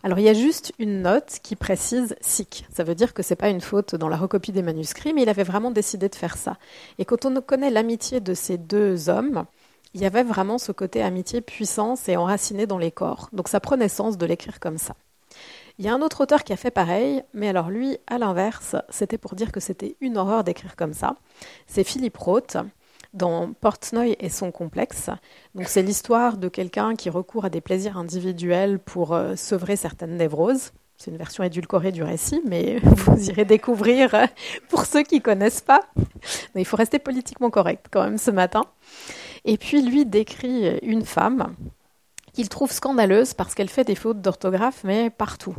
Alors 0.02 0.18
il 0.18 0.24
y 0.24 0.28
a 0.28 0.34
juste 0.34 0.72
une 0.78 1.02
note 1.02 1.38
qui 1.42 1.56
précise 1.56 2.14
sic. 2.20 2.66
Ça 2.72 2.84
veut 2.84 2.94
dire 2.94 3.14
que 3.14 3.22
c'est 3.22 3.36
pas 3.36 3.48
une 3.48 3.60
faute 3.60 3.94
dans 3.96 4.08
la 4.08 4.16
recopie 4.16 4.52
des 4.52 4.62
manuscrits, 4.62 5.12
mais 5.12 5.22
il 5.22 5.28
avait 5.28 5.42
vraiment 5.42 5.70
décidé 5.70 6.08
de 6.08 6.14
faire 6.14 6.36
ça. 6.36 6.58
Et 6.98 7.04
quand 7.04 7.24
on 7.24 7.40
connaît 7.40 7.70
l'amitié 7.70 8.20
de 8.20 8.34
ces 8.34 8.58
deux 8.58 9.08
hommes, 9.08 9.46
il 9.94 10.02
y 10.02 10.06
avait 10.06 10.22
vraiment 10.22 10.58
ce 10.58 10.72
côté 10.72 11.02
amitié 11.02 11.40
puissance 11.40 12.08
et 12.08 12.16
enraciné 12.16 12.66
dans 12.66 12.78
les 12.78 12.90
corps. 12.92 13.28
Donc 13.32 13.48
ça 13.48 13.60
prenait 13.60 13.88
sens 13.88 14.18
de 14.18 14.26
l'écrire 14.26 14.60
comme 14.60 14.78
ça. 14.78 14.94
Il 15.78 15.84
y 15.84 15.88
a 15.88 15.94
un 15.94 16.02
autre 16.02 16.22
auteur 16.22 16.44
qui 16.44 16.52
a 16.52 16.56
fait 16.56 16.70
pareil, 16.70 17.22
mais 17.34 17.48
alors 17.48 17.68
lui, 17.68 17.98
à 18.06 18.18
l'inverse, 18.18 18.76
c'était 18.88 19.18
pour 19.18 19.34
dire 19.34 19.52
que 19.52 19.60
c'était 19.60 19.96
une 20.00 20.16
horreur 20.16 20.44
d'écrire 20.44 20.76
comme 20.76 20.94
ça. 20.94 21.16
C'est 21.66 21.84
Philippe 21.84 22.16
Roth 22.16 22.56
dans 23.14 23.52
Portnoy 23.52 24.16
et 24.20 24.28
son 24.28 24.50
complexe. 24.50 25.10
Donc 25.54 25.68
c'est 25.68 25.82
l'histoire 25.82 26.36
de 26.36 26.48
quelqu'un 26.48 26.94
qui 26.94 27.10
recourt 27.10 27.44
à 27.44 27.50
des 27.50 27.60
plaisirs 27.60 27.96
individuels 27.96 28.78
pour 28.78 29.14
euh, 29.14 29.36
sevrer 29.36 29.76
certaines 29.76 30.16
névroses. 30.16 30.72
C'est 30.96 31.10
une 31.10 31.18
version 31.18 31.44
édulcorée 31.44 31.92
du 31.92 32.02
récit, 32.02 32.40
mais 32.46 32.78
vous 32.82 33.28
irez 33.28 33.44
découvrir 33.44 34.14
euh, 34.14 34.26
pour 34.68 34.86
ceux 34.86 35.02
qui 35.02 35.20
connaissent 35.20 35.60
pas. 35.60 35.80
Mais 36.54 36.62
il 36.62 36.64
faut 36.64 36.76
rester 36.76 36.98
politiquement 36.98 37.50
correct 37.50 37.86
quand 37.90 38.02
même 38.02 38.18
ce 38.18 38.30
matin. 38.30 38.62
Et 39.44 39.58
puis 39.58 39.82
lui 39.82 40.04
décrit 40.04 40.78
une 40.82 41.04
femme 41.04 41.54
qu'il 42.36 42.50
trouve 42.50 42.70
scandaleuse 42.70 43.32
parce 43.32 43.54
qu'elle 43.54 43.70
fait 43.70 43.84
des 43.84 43.94
fautes 43.94 44.20
d'orthographe, 44.20 44.82
mais 44.84 45.08
partout. 45.08 45.54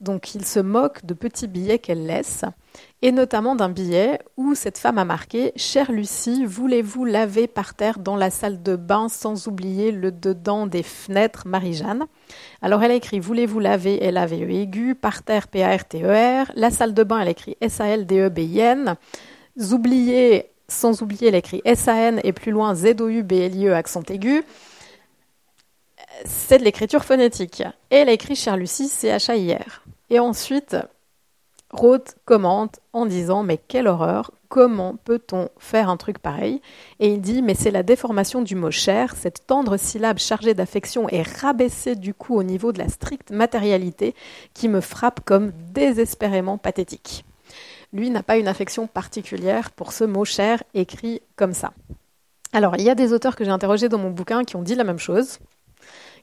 Donc 0.00 0.34
il 0.34 0.44
se 0.44 0.58
moque 0.58 1.06
de 1.06 1.14
petits 1.14 1.46
billets 1.46 1.78
qu'elle 1.78 2.06
laisse, 2.06 2.44
et 3.02 3.12
notamment 3.12 3.54
d'un 3.54 3.68
billet 3.68 4.18
où 4.36 4.56
cette 4.56 4.78
femme 4.78 4.98
a 4.98 5.04
marqué 5.04 5.52
Chère 5.54 5.92
Lucie, 5.92 6.44
voulez-vous 6.44 7.04
laver 7.04 7.46
par 7.46 7.74
terre 7.74 8.00
dans 8.00 8.16
la 8.16 8.30
salle 8.30 8.64
de 8.64 8.74
bain 8.74 9.08
sans 9.08 9.46
oublier 9.46 9.92
le 9.92 10.10
dedans 10.10 10.66
des 10.66 10.82
fenêtres 10.82 11.46
Marie-Jeanne? 11.46 12.06
Alors 12.62 12.82
elle 12.82 12.90
a 12.90 12.96
écrit 12.96 13.20
Voulez-vous 13.20 13.60
laver 13.60 14.02
L-A-V-E 14.02 14.50
aigu, 14.50 14.94
par 14.96 15.22
terre 15.22 15.46
P-A-R-T-E-R, 15.46 16.46
e 16.50 16.52
la 16.56 16.70
salle 16.72 16.94
de 16.94 17.04
bain 17.04 17.20
elle 17.20 17.28
écrit 17.28 17.56
S-A-L-D-E-B-I-N, 17.60 18.96
oubliez 19.70 20.50
sans 20.66 21.00
oublier, 21.00 21.28
elle 21.28 21.36
écrit 21.36 21.62
S-A-N 21.64 22.20
et 22.24 22.32
plus 22.32 22.50
loin 22.50 22.74
Z-O-U-B-L-I-E 22.74 23.72
accent 23.72 24.02
aigu 24.08 24.42
c'est 26.24 26.58
de 26.58 26.64
l'écriture 26.64 27.04
phonétique. 27.04 27.62
Elle 27.90 28.08
a 28.08 28.12
écrit 28.12 28.36
Cher 28.36 28.56
Lucie, 28.56 28.88
C-H-A-I-R. 28.88 29.82
Et 30.10 30.18
ensuite, 30.18 30.76
Roth 31.70 32.16
commente 32.24 32.80
en 32.92 33.06
disant 33.06 33.42
Mais 33.42 33.58
quelle 33.58 33.88
horreur, 33.88 34.30
comment 34.48 34.96
peut-on 35.04 35.48
faire 35.58 35.90
un 35.90 35.96
truc 35.96 36.18
pareil? 36.18 36.62
Et 36.98 37.08
il 37.12 37.20
dit 37.20 37.42
Mais 37.42 37.54
c'est 37.54 37.70
la 37.70 37.82
déformation 37.82 38.40
du 38.40 38.54
mot 38.54 38.70
cher, 38.70 39.14
cette 39.16 39.46
tendre 39.46 39.76
syllabe 39.76 40.18
chargée 40.18 40.54
d'affection 40.54 41.08
et 41.10 41.22
rabaissée 41.22 41.94
du 41.94 42.14
coup 42.14 42.36
au 42.36 42.42
niveau 42.42 42.72
de 42.72 42.78
la 42.78 42.88
stricte 42.88 43.30
matérialité 43.30 44.14
qui 44.54 44.68
me 44.68 44.80
frappe 44.80 45.20
comme 45.24 45.52
désespérément 45.72 46.56
pathétique. 46.56 47.24
Lui 47.92 48.10
n'a 48.10 48.22
pas 48.22 48.36
une 48.36 48.48
affection 48.48 48.86
particulière 48.86 49.70
pour 49.70 49.92
ce 49.92 50.04
mot 50.04 50.24
cher 50.24 50.62
écrit 50.74 51.22
comme 51.36 51.54
ça. 51.54 51.72
Alors, 52.52 52.76
il 52.76 52.82
y 52.82 52.90
a 52.90 52.94
des 52.94 53.12
auteurs 53.12 53.36
que 53.36 53.44
j'ai 53.44 53.50
interrogés 53.50 53.90
dans 53.90 53.98
mon 53.98 54.10
bouquin 54.10 54.44
qui 54.44 54.56
ont 54.56 54.62
dit 54.62 54.74
la 54.74 54.84
même 54.84 54.98
chose, 54.98 55.38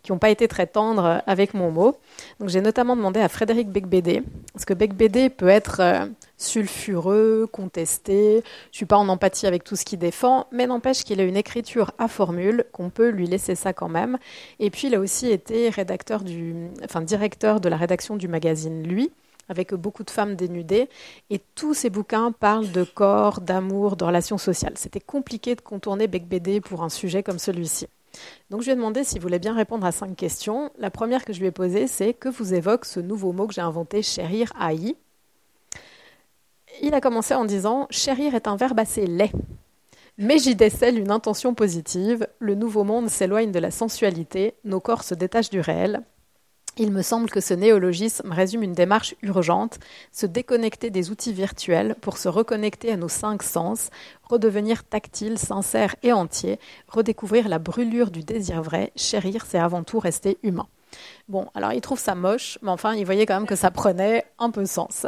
qui 0.05 0.11
n'ont 0.11 0.19
pas 0.19 0.29
été 0.29 0.47
très 0.47 0.67
tendres 0.67 1.23
avec 1.25 1.55
mon 1.55 1.71
mot. 1.71 1.97
Donc 2.39 2.49
j'ai 2.49 2.61
notamment 2.61 2.95
demandé 2.95 3.19
à 3.19 3.27
Frédéric 3.27 3.69
Becbédé, 3.69 4.21
parce 4.53 4.63
que 4.63 4.75
Becbédé 4.75 5.31
peut 5.31 5.47
être 5.47 5.79
euh, 5.79 6.05
sulfureux, 6.37 7.49
contesté, 7.51 8.43
je 8.71 8.77
suis 8.77 8.85
pas 8.85 8.97
en 8.97 9.09
empathie 9.09 9.47
avec 9.47 9.63
tout 9.63 9.75
ce 9.75 9.83
qu'il 9.83 9.97
défend, 9.97 10.45
mais 10.51 10.67
n'empêche 10.67 11.03
qu'il 11.03 11.19
a 11.19 11.23
une 11.23 11.35
écriture 11.35 11.91
à 11.97 12.07
formule, 12.07 12.65
qu'on 12.71 12.91
peut 12.91 13.09
lui 13.09 13.25
laisser 13.25 13.55
ça 13.55 13.73
quand 13.73 13.89
même. 13.89 14.19
Et 14.59 14.69
puis 14.69 14.89
il 14.89 14.95
a 14.95 14.99
aussi 14.99 15.31
été 15.31 15.69
rédacteur 15.69 16.23
du, 16.23 16.67
enfin 16.83 17.01
directeur 17.01 17.59
de 17.59 17.67
la 17.67 17.75
rédaction 17.75 18.15
du 18.15 18.27
magazine 18.27 18.83
Lui, 18.83 19.11
avec 19.49 19.73
beaucoup 19.73 20.03
de 20.03 20.11
femmes 20.11 20.35
dénudées. 20.35 20.87
Et 21.31 21.41
tous 21.55 21.73
ces 21.73 21.89
bouquins 21.89 22.31
parlent 22.31 22.71
de 22.71 22.83
corps, 22.83 23.41
d'amour, 23.41 23.95
de 23.95 24.05
relations 24.05 24.37
sociales. 24.37 24.73
C'était 24.75 24.99
compliqué 24.99 25.55
de 25.55 25.61
contourner 25.61 26.07
Becbédé 26.07 26.61
pour 26.61 26.83
un 26.83 26.89
sujet 26.89 27.23
comme 27.23 27.39
celui-ci. 27.39 27.87
Donc 28.49 28.61
je 28.61 28.65
lui 28.65 28.71
ai 28.73 28.75
demandé 28.75 29.03
s'il 29.03 29.21
voulait 29.21 29.39
bien 29.39 29.53
répondre 29.53 29.85
à 29.85 29.91
cinq 29.91 30.15
questions. 30.15 30.71
La 30.77 30.89
première 30.89 31.25
que 31.25 31.33
je 31.33 31.39
lui 31.39 31.47
ai 31.47 31.51
posée, 31.51 31.87
c'est 31.87 32.13
que 32.13 32.29
vous 32.29 32.53
évoque 32.53 32.85
ce 32.85 32.99
nouveau 32.99 33.31
mot 33.31 33.47
que 33.47 33.53
j'ai 33.53 33.61
inventé, 33.61 34.01
chérir 34.01 34.53
AI 34.61 34.95
Il 36.81 36.93
a 36.93 37.01
commencé 37.01 37.33
en 37.33 37.45
disant 37.45 37.87
Chérir 37.89 38.35
est 38.35 38.47
un 38.47 38.55
verbe 38.55 38.79
assez 38.79 39.05
laid. 39.05 39.31
Mais 40.17 40.39
j'y 40.39 40.55
décèle 40.55 40.97
une 40.97 41.11
intention 41.11 41.53
positive. 41.53 42.27
Le 42.39 42.55
nouveau 42.55 42.83
monde 42.83 43.09
s'éloigne 43.09 43.51
de 43.51 43.59
la 43.59 43.71
sensualité, 43.71 44.55
nos 44.63 44.79
corps 44.79 45.03
se 45.03 45.13
détachent 45.13 45.49
du 45.49 45.59
réel. 45.59 46.03
Il 46.77 46.91
me 46.91 47.01
semble 47.01 47.29
que 47.29 47.39
ce 47.39 47.53
néologisme 47.53 48.33
résume 48.33 48.61
une 48.61 48.73
démarche 48.73 49.15
urgente, 49.21 49.79
se 50.11 50.25
déconnecter 50.25 50.89
des 50.89 51.09
outils 51.09 51.31
virtuels 51.31 51.95
pour 52.01 52.17
se 52.17 52.27
reconnecter 52.27 52.91
à 52.91 52.97
nos 52.97 53.07
cinq 53.07 53.43
sens, 53.43 53.89
redevenir 54.23 54.83
tactile, 54.83 55.37
sincère 55.37 55.95
et 56.03 56.11
entier, 56.11 56.59
redécouvrir 56.89 57.47
la 57.47 57.59
brûlure 57.59 58.11
du 58.11 58.23
désir 58.23 58.61
vrai, 58.61 58.91
chérir, 58.97 59.45
c'est 59.47 59.57
avant 59.57 59.83
tout 59.83 59.99
rester 59.99 60.37
humain. 60.43 60.67
Bon, 61.29 61.47
alors 61.55 61.71
il 61.71 61.79
trouve 61.79 61.99
ça 61.99 62.13
moche, 62.13 62.59
mais 62.61 62.71
enfin, 62.71 62.93
il 62.93 63.05
voyait 63.05 63.25
quand 63.25 63.35
même 63.35 63.47
que 63.47 63.55
ça 63.55 63.71
prenait 63.71 64.25
un 64.37 64.49
peu 64.49 64.65
sens. 64.65 65.07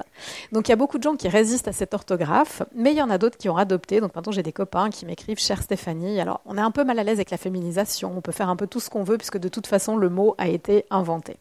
Donc 0.54 0.70
il 0.70 0.72
y 0.72 0.74
a 0.74 0.78
beaucoup 0.78 0.98
de 0.98 1.04
gens 1.04 1.18
qui 1.18 1.28
résistent 1.28 1.68
à 1.68 1.74
cette 1.74 1.94
orthographe, 1.94 2.64
mais 2.76 2.92
il 2.92 2.98
y 2.98 3.02
en 3.02 3.10
a 3.10 3.18
d'autres 3.18 3.38
qui 3.38 3.50
ont 3.50 3.58
adopté. 3.58 4.00
Donc 4.00 4.16
maintenant, 4.16 4.32
j'ai 4.32 4.44
des 4.44 4.54
copains 4.54 4.90
qui 4.90 5.06
m'écrivent 5.06 5.40
Chère 5.40 5.62
Stéphanie. 5.62 6.22
Alors, 6.22 6.40
on 6.46 6.58
est 6.58 6.62
un 6.62 6.72
peu 6.72 6.86
mal 6.86 6.98
à 6.98 7.04
l'aise 7.04 7.18
avec 7.18 7.30
la 7.32 7.38
féminisation, 7.38 8.14
on 8.16 8.22
peut 8.22 8.32
faire 8.32 8.50
un 8.50 8.56
peu 8.56 8.68
tout 8.68 8.80
ce 8.80 8.90
qu'on 8.90 9.04
veut, 9.04 9.18
puisque 9.18 9.38
de 9.38 9.50
toute 9.50 9.68
façon, 9.68 9.98
le 9.98 10.10
mot 10.10 10.34
a 10.38 10.48
été 10.48 10.86
inventé. 10.90 11.38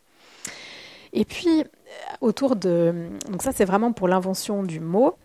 Et 1.13 1.25
puis, 1.25 1.65
autour 2.21 2.57
de. 2.57 3.11
Donc, 3.31 3.43
ça, 3.43 3.53
c'est 3.53 3.65
vraiment 3.65 3.93
pour 3.93 4.09
l'invention 4.09 4.63
du 4.63 4.81
mot. 4.81 5.17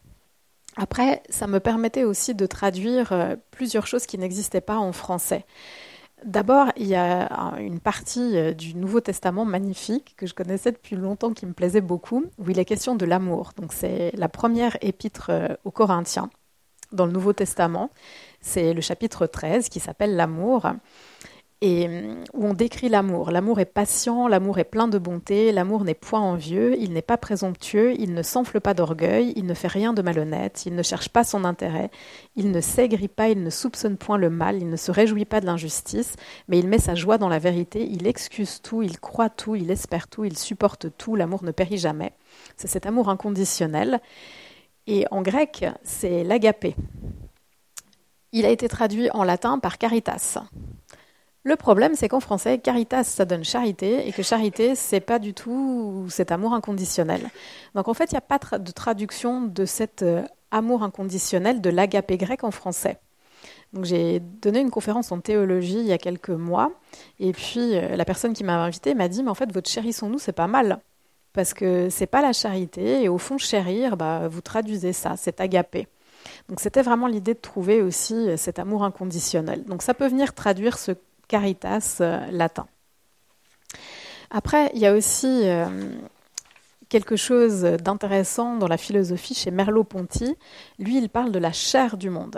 Après, 0.78 1.22
ça 1.30 1.48
me 1.48 1.60
permettait 1.60 2.06
aussi 2.06 2.34
de 2.34 2.46
traduire 2.46 3.12
euh, 3.12 3.36
plusieurs 3.52 3.88
choses 3.88 4.06
qui 4.06 4.18
n'existaient 4.18 4.62
pas 4.62 4.78
en 4.78 4.94
français. 4.94 5.46
D'abord, 6.24 6.68
il 6.78 6.88
y 6.88 6.96
a 6.96 7.28
une 7.60 7.80
partie 7.80 8.38
euh, 8.38 8.54
du 8.54 8.76
Nouveau 8.76 9.02
Testament 9.02 9.44
magnifique 9.44 10.14
que 10.18 10.28
je 10.28 10.34
connaissais 10.34 10.72
depuis 10.72 10.96
longtemps, 10.96 11.34
qui 11.34 11.46
me 11.46 11.54
plaisait 11.54 11.82
beaucoup, 11.82 12.26
où 12.38 12.50
il 12.50 12.60
est 12.60 12.66
question 12.66 12.96
de 12.96 13.06
l'amour. 13.06 13.52
Donc 13.58 13.74
c'est 13.74 14.12
la 14.16 14.30
première 14.30 14.78
épître 14.82 15.30
euh, 15.30 15.48
aux 15.66 15.72
Corinthiens 15.72 16.30
dans 16.92 17.06
le 17.06 17.12
Nouveau 17.12 17.34
Testament. 17.34 17.90
C'est 18.40 18.74
le 18.74 18.82
chapitre 18.82 19.26
13 19.26 19.68
qui 19.68 19.80
s'appelle 19.80 20.16
L'amour 20.16 20.68
et 21.62 21.88
euh, 21.88 22.16
où 22.34 22.46
on 22.46 22.54
décrit 22.54 22.90
l'amour. 22.90 23.32
L'amour 23.32 23.60
est 23.60 23.66
patient, 23.66 24.28
l'amour 24.28 24.58
est 24.58 24.64
plein 24.64 24.88
de 24.88 24.98
bonté, 24.98 25.52
l'amour 25.52 25.84
n'est 25.84 25.94
point 25.94 26.20
envieux, 26.20 26.76
il 26.80 26.92
n'est 26.94 27.04
pas 27.04 27.18
présomptueux, 27.18 27.94
il 28.00 28.14
ne 28.14 28.24
s'enfle 28.24 28.60
pas 28.60 28.74
d'orgueil, 28.74 29.34
il 29.36 29.46
ne 29.46 29.54
fait 29.54 29.68
rien 29.68 29.94
de 29.94 30.02
malhonnête, 30.02 30.66
il 30.66 30.76
ne 30.76 30.82
cherche 30.82 31.10
pas 31.10 31.24
son 31.24 31.46
intérêt, 31.46 31.92
il 32.36 32.52
ne 32.52 32.62
s'aigrit 32.62 33.08
pas, 33.08 33.30
il 33.30 33.44
ne 33.44 33.50
soupçonne 33.52 33.98
point 33.98 34.18
le 34.18 34.32
mal, 34.32 34.58
il 34.58 34.70
ne 34.70 34.76
se 34.76 34.92
réjouit 34.92 35.26
pas 35.26 35.40
de 35.40 35.46
l'injustice, 35.46 36.16
mais 36.48 36.58
il 36.58 36.68
met 36.68 36.80
sa 36.80 36.96
joie 36.96 37.20
dans 37.20 37.30
la 37.30 37.40
vérité, 37.40 37.88
il 37.88 38.08
excuse 38.08 38.62
tout, 38.62 38.82
il 38.82 39.00
croit 39.00 39.30
tout, 39.30 39.56
il 39.56 39.70
espère 39.70 40.08
tout, 40.08 40.26
il 40.26 40.38
supporte 40.38 40.88
tout, 40.98 41.16
l'amour 41.16 41.44
ne 41.44 41.52
périt 41.52 41.78
jamais. 41.78 42.14
C'est 42.58 42.68
cet 42.68 42.88
amour 42.88 43.10
inconditionnel. 43.10 44.02
Et 44.88 45.06
en 45.12 45.22
grec, 45.22 45.66
c'est 45.84 46.24
l'agapé. 46.24 46.76
Il 48.32 48.46
a 48.46 48.50
été 48.50 48.68
traduit 48.68 49.12
en 49.12 49.24
latin 49.24 49.60
par 49.60 49.78
caritas. 49.78 50.40
Le 51.44 51.56
problème, 51.56 51.96
c'est 51.96 52.08
qu'en 52.08 52.20
français, 52.20 52.60
caritas, 52.60 53.04
ça 53.04 53.26
donne 53.26 53.44
charité, 53.44 54.08
et 54.08 54.12
que 54.12 54.22
charité, 54.22 54.76
c'est 54.76 55.00
pas 55.00 55.18
du 55.18 55.34
tout 55.34 56.06
cet 56.10 56.32
amour 56.32 56.54
inconditionnel. 56.54 57.30
Donc 57.74 57.88
en 57.88 57.96
fait, 57.96 58.12
il 58.12 58.14
n'y 58.14 58.20
a 58.20 58.22
pas 58.22 58.38
de 58.60 58.72
traduction 58.72 59.42
de 59.42 59.66
cet 59.66 60.04
euh, 60.04 60.22
amour 60.52 60.84
inconditionnel 60.84 61.60
de 61.60 61.70
l'agapé 61.72 62.18
grec 62.18 62.44
en 62.44 62.52
français. 62.52 63.00
Donc 63.74 63.86
j'ai 63.86 64.20
donné 64.20 64.60
une 64.60 64.70
conférence 64.70 65.12
en 65.12 65.20
théologie 65.20 65.80
il 65.80 65.88
y 65.88 65.94
a 65.94 65.98
quelques 65.98 66.30
mois, 66.30 66.74
et 67.20 67.32
puis 67.32 67.76
euh, 67.76 67.96
la 67.96 68.06
personne 68.06 68.34
qui 68.34 68.44
m'a 68.44 68.64
invité 68.64 68.94
m'a 68.94 69.08
dit, 69.08 69.24
mais 69.24 69.32
en 69.32 69.36
fait, 69.36 69.52
votre 69.52 69.70
chérissons-nous, 69.70 70.20
c'est 70.20 70.34
pas 70.34 70.48
mal. 70.48 70.80
Parce 71.34 71.56
que 71.56 71.90
c'est 71.90 72.08
pas 72.08 72.22
la 72.22 72.34
charité, 72.34 73.02
et 73.02 73.10
au 73.10 73.18
fond, 73.18 73.40
chérir, 73.40 73.98
bah, 73.98 74.28
vous 74.28 74.42
traduisez 74.42 74.94
ça, 74.94 75.16
c'est 75.18 75.42
agapé. 75.42 75.88
Donc 76.50 76.60
c'était 76.60 76.84
vraiment 76.84 77.08
l'idée 77.08 77.34
de 77.34 77.40
trouver 77.40 77.82
aussi 77.82 78.14
euh, 78.14 78.38
cet 78.38 78.60
amour 78.60 78.84
inconditionnel. 78.84 79.64
Donc 79.64 79.82
ça 79.82 79.96
peut 79.96 80.08
venir 80.08 80.36
traduire 80.36 80.78
ce 80.78 80.92
caritas 81.32 82.00
euh, 82.02 82.30
latin. 82.30 82.68
Après, 84.32 84.70
il 84.74 84.82
y 84.82 84.86
a 84.86 84.94
aussi 84.94 85.44
euh, 85.46 85.66
quelque 86.90 87.16
chose 87.16 87.62
d'intéressant 87.62 88.58
dans 88.58 88.68
la 88.68 88.76
philosophie 88.76 89.34
chez 89.34 89.50
Merleau-Ponty. 89.50 90.36
Lui, 90.78 90.98
il 90.98 91.08
parle 91.08 91.32
de 91.32 91.40
la 91.40 91.54
chair 91.54 91.96
du 91.96 92.10
monde. 92.10 92.38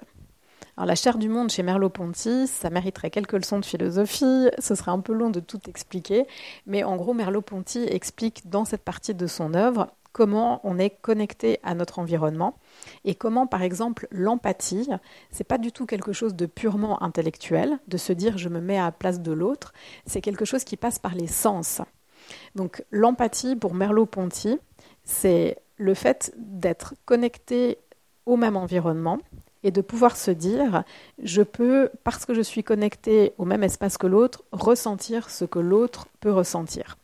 Alors, 0.78 0.86
la 0.86 0.94
chair 0.94 1.18
du 1.18 1.28
monde 1.28 1.50
chez 1.50 1.64
Merleau-Ponty, 1.64 2.46
ça 2.46 2.70
mériterait 2.70 3.10
quelques 3.10 3.34
leçons 3.34 3.60
de 3.60 3.66
philosophie. 3.66 4.48
Ce 4.60 4.76
serait 4.76 4.92
un 4.92 5.00
peu 5.00 5.14
long 5.14 5.32
de 5.32 5.40
tout 5.40 5.62
expliquer. 5.68 6.28
Mais 6.68 6.84
en 6.84 6.96
gros, 6.96 7.16
Merleau-Ponty 7.16 7.86
explique 7.90 8.48
dans 8.48 8.64
cette 8.64 8.84
partie 8.84 9.16
de 9.16 9.26
son 9.26 9.56
œuvre 9.56 9.88
comment 10.14 10.62
on 10.64 10.78
est 10.78 10.92
connecté 11.02 11.60
à 11.64 11.76
notre 11.76 12.00
environnement 12.00 12.58
et 13.04 13.16
comment, 13.16 13.48
par 13.48 13.64
exemple, 13.64 14.08
l'empathie, 14.12 14.88
c'est 15.32 15.44
pas 15.44 15.58
du 15.58 15.72
tout 15.72 15.86
quelque 15.86 16.14
chose 16.14 16.36
de 16.36 16.46
purement 16.46 17.02
intellectuel, 17.04 17.80
de 17.88 17.98
se 17.98 18.14
dire 18.14 18.38
je 18.38 18.50
me 18.50 18.62
mets 18.62 18.78
à 18.78 18.86
la 18.86 18.92
place 18.92 19.20
de 19.20 19.32
l'autre, 19.32 19.74
c'est 20.06 20.22
quelque 20.22 20.46
chose 20.46 20.64
qui 20.64 20.78
passe 20.78 21.00
par 21.00 21.16
les 21.16 21.28
sens. 21.28 21.82
Donc 22.56 22.86
l'empathie 22.92 23.56
pour 23.56 23.74
Merleau-Ponty, 23.74 24.60
c'est 25.04 25.58
le 25.78 25.94
fait 25.94 26.34
d'être 26.38 26.94
connecté 27.06 27.80
au 28.26 28.38
même 28.38 28.56
environnement 28.56 29.20
et 29.64 29.72
de 29.72 29.82
pouvoir 29.82 30.16
se 30.16 30.32
dire 30.32 30.84
je 31.22 31.42
peux, 31.42 31.90
parce 32.04 32.26
que 32.26 32.34
je 32.34 32.42
suis 32.42 32.64
connecté 32.64 33.34
au 33.38 33.46
même 33.46 33.64
espace 33.64 33.98
que 33.98 34.08
l'autre, 34.08 34.44
ressentir 34.52 35.30
ce 35.30 35.46
que 35.46 35.60
l'autre 35.60 36.08
peut 36.20 36.32
ressentir. 36.32 36.98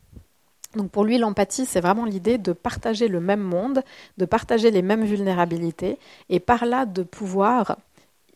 Donc 0.76 0.90
pour 0.90 1.04
lui, 1.04 1.18
l'empathie, 1.18 1.66
c'est 1.66 1.80
vraiment 1.80 2.04
l'idée 2.04 2.38
de 2.38 2.52
partager 2.52 3.08
le 3.08 3.20
même 3.20 3.42
monde, 3.42 3.82
de 4.18 4.24
partager 4.24 4.70
les 4.70 4.82
mêmes 4.82 5.04
vulnérabilités, 5.04 5.98
et 6.28 6.40
par 6.40 6.64
là 6.64 6.86
de 6.86 7.02
pouvoir 7.02 7.76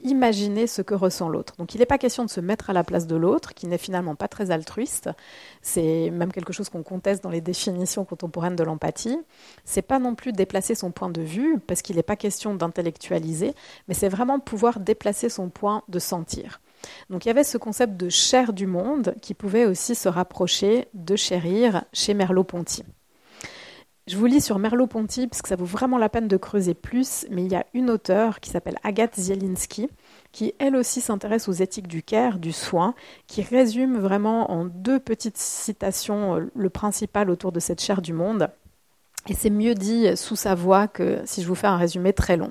imaginer 0.03 0.67
ce 0.67 0.83
que 0.83 0.95
ressent 0.95 1.29
l'autre. 1.29 1.55
Donc 1.57 1.75
il 1.75 1.79
n'est 1.79 1.87
pas 1.87 1.97
question 1.97 2.25
de 2.25 2.31
se 2.31 2.41
mettre 2.41 2.69
à 2.71 2.73
la 2.73 2.85
place 2.85 3.07
de 3.07 3.17
l'autre, 3.17 3.55
qui 3.55 3.67
n'est 3.67 3.79
finalement 3.79 4.15
pas 4.17 4.29
très 4.29 4.51
altruiste. 4.51 5.11
C'est 5.63 6.11
même 6.11 6.33
quelque 6.33 6.53
chose 6.53 6.69
qu'on 6.69 6.83
conteste 6.83 7.23
dans 7.23 7.31
les 7.31 7.41
définitions 7.41 8.05
contemporaines 8.05 8.57
de 8.57 8.65
l'empathie. 8.65 9.19
C'est 9.65 9.83
pas 9.83 9.99
non 9.99 10.15
plus 10.15 10.33
déplacer 10.33 10.75
son 10.75 10.91
point 10.91 11.11
de 11.11 11.23
vue, 11.23 11.59
parce 11.59 11.83
qu'il 11.83 11.97
n'est 11.97 12.03
pas 12.03 12.17
question 12.17 12.55
d'intellectualiser, 12.55 13.55
mais 13.89 13.95
c'est 13.95 14.09
vraiment 14.09 14.41
pouvoir 14.41 14.81
déplacer 14.81 15.29
son 15.29 15.49
point 15.49 15.83
de 15.89 15.99
sentir. 15.99 16.61
Donc 17.11 17.25
il 17.25 17.29
y 17.29 17.31
avait 17.31 17.45
ce 17.45 17.59
concept 17.59 17.97
de 17.97 18.09
chair 18.09 18.53
du 18.53 18.67
monde 18.67 19.15
qui 19.21 19.35
pouvait 19.35 19.67
aussi 19.67 19.95
se 19.95 20.09
rapprocher 20.09 20.89
de 20.95 21.17
chérir 21.17 21.85
chez 21.93 22.15
Merleau-Ponty. 22.15 22.85
Je 24.07 24.19
vous 24.19 24.27
lis 24.27 24.43
sur 24.43 24.59
Merleau-Ponty 24.59 25.29
parce 25.29 25.41
que 25.41 25.49
ça 25.49 25.57
vaut 25.57 25.65
vraiment 25.65 25.97
la 25.97 26.11
peine 26.11 26.29
de 26.29 26.37
creuser 26.37 26.75
plus, 26.75 27.25
mais 27.31 27.43
il 27.43 27.51
y 27.51 27.57
a 27.57 27.65
une 27.73 27.89
auteure 27.89 28.41
qui 28.41 28.51
s'appelle 28.51 28.77
Agathe 28.83 29.19
Zielinski 29.19 29.89
qui 30.31 30.53
elle 30.59 30.77
aussi 30.77 31.01
s'intéresse 31.01 31.49
aux 31.49 31.53
éthiques 31.53 31.87
du 31.87 32.03
care, 32.03 32.39
du 32.39 32.53
soin, 32.53 32.95
qui 33.29 33.41
résume 33.41 33.99
vraiment 33.99 34.51
en 34.51 34.65
deux 34.67 34.99
petites 34.99 35.39
citations 35.39 36.37
euh, 36.37 36.51
le 36.55 36.71
principal 36.71 37.31
autour 37.31 37.53
de 37.53 37.61
cette 37.61 37.81
chair 37.81 38.03
du 38.03 38.13
monde. 38.13 38.51
Et 39.29 39.35
c'est 39.35 39.49
mieux 39.49 39.75
dit 39.75 40.15
sous 40.17 40.37
sa 40.37 40.55
voix 40.55 40.87
que 40.87 41.23
si 41.25 41.41
je 41.41 41.49
vous 41.49 41.55
fais 41.55 41.69
un 41.69 41.79
résumé 41.79 42.13
très 42.13 42.37
long. 42.37 42.51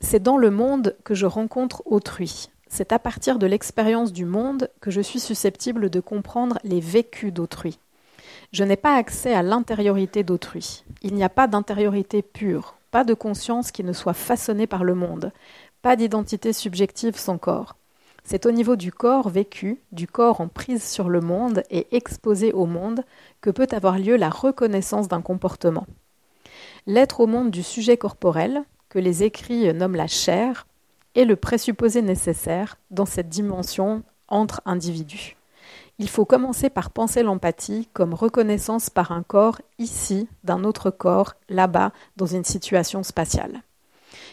C'est 0.00 0.22
dans 0.22 0.36
le 0.36 0.50
monde 0.50 0.96
que 1.04 1.14
je 1.14 1.26
rencontre 1.26 1.82
autrui, 1.86 2.50
c'est 2.70 2.92
à 2.92 2.98
partir 2.98 3.38
de 3.38 3.46
l'expérience 3.46 4.12
du 4.12 4.24
monde 4.24 4.70
que 4.80 4.92
je 4.92 5.00
suis 5.00 5.20
susceptible 5.20 5.90
de 5.90 6.00
comprendre 6.00 6.58
les 6.62 6.80
vécus 6.80 7.32
d'autrui. 7.32 7.78
Je 8.52 8.64
n'ai 8.64 8.76
pas 8.76 8.94
accès 8.94 9.34
à 9.34 9.42
l'intériorité 9.42 10.22
d'autrui. 10.22 10.84
Il 11.02 11.14
n'y 11.14 11.24
a 11.24 11.28
pas 11.28 11.48
d'intériorité 11.48 12.22
pure, 12.22 12.76
pas 12.92 13.04
de 13.04 13.12
conscience 13.12 13.72
qui 13.72 13.82
ne 13.82 13.92
soit 13.92 14.14
façonnée 14.14 14.68
par 14.68 14.84
le 14.84 14.94
monde, 14.94 15.32
pas 15.82 15.96
d'identité 15.96 16.52
subjective 16.52 17.16
sans 17.16 17.38
corps. 17.38 17.76
C'est 18.22 18.46
au 18.46 18.52
niveau 18.52 18.76
du 18.76 18.92
corps 18.92 19.30
vécu, 19.30 19.80
du 19.90 20.06
corps 20.06 20.40
en 20.40 20.46
prise 20.46 20.84
sur 20.84 21.08
le 21.08 21.20
monde 21.20 21.64
et 21.70 21.88
exposé 21.90 22.52
au 22.52 22.66
monde, 22.66 23.04
que 23.40 23.50
peut 23.50 23.68
avoir 23.72 23.98
lieu 23.98 24.16
la 24.16 24.30
reconnaissance 24.30 25.08
d'un 25.08 25.22
comportement. 25.22 25.86
L'être 26.86 27.20
au 27.20 27.26
monde 27.26 27.50
du 27.50 27.64
sujet 27.64 27.96
corporel, 27.96 28.62
que 28.88 28.98
les 28.98 29.22
écrits 29.24 29.72
nomment 29.72 29.96
la 29.96 30.06
chair, 30.06 30.66
est 31.14 31.24
le 31.24 31.36
présupposé 31.36 32.02
nécessaire 32.02 32.76
dans 32.90 33.06
cette 33.06 33.28
dimension 33.28 34.02
entre 34.28 34.62
individus. 34.64 35.36
Il 35.98 36.08
faut 36.08 36.24
commencer 36.24 36.70
par 36.70 36.90
penser 36.90 37.22
l'empathie 37.22 37.88
comme 37.92 38.14
reconnaissance 38.14 38.88
par 38.88 39.12
un 39.12 39.22
corps 39.22 39.60
ici 39.78 40.28
d'un 40.44 40.64
autre 40.64 40.90
corps 40.90 41.34
là-bas 41.48 41.92
dans 42.16 42.26
une 42.26 42.44
situation 42.44 43.02
spatiale. 43.02 43.62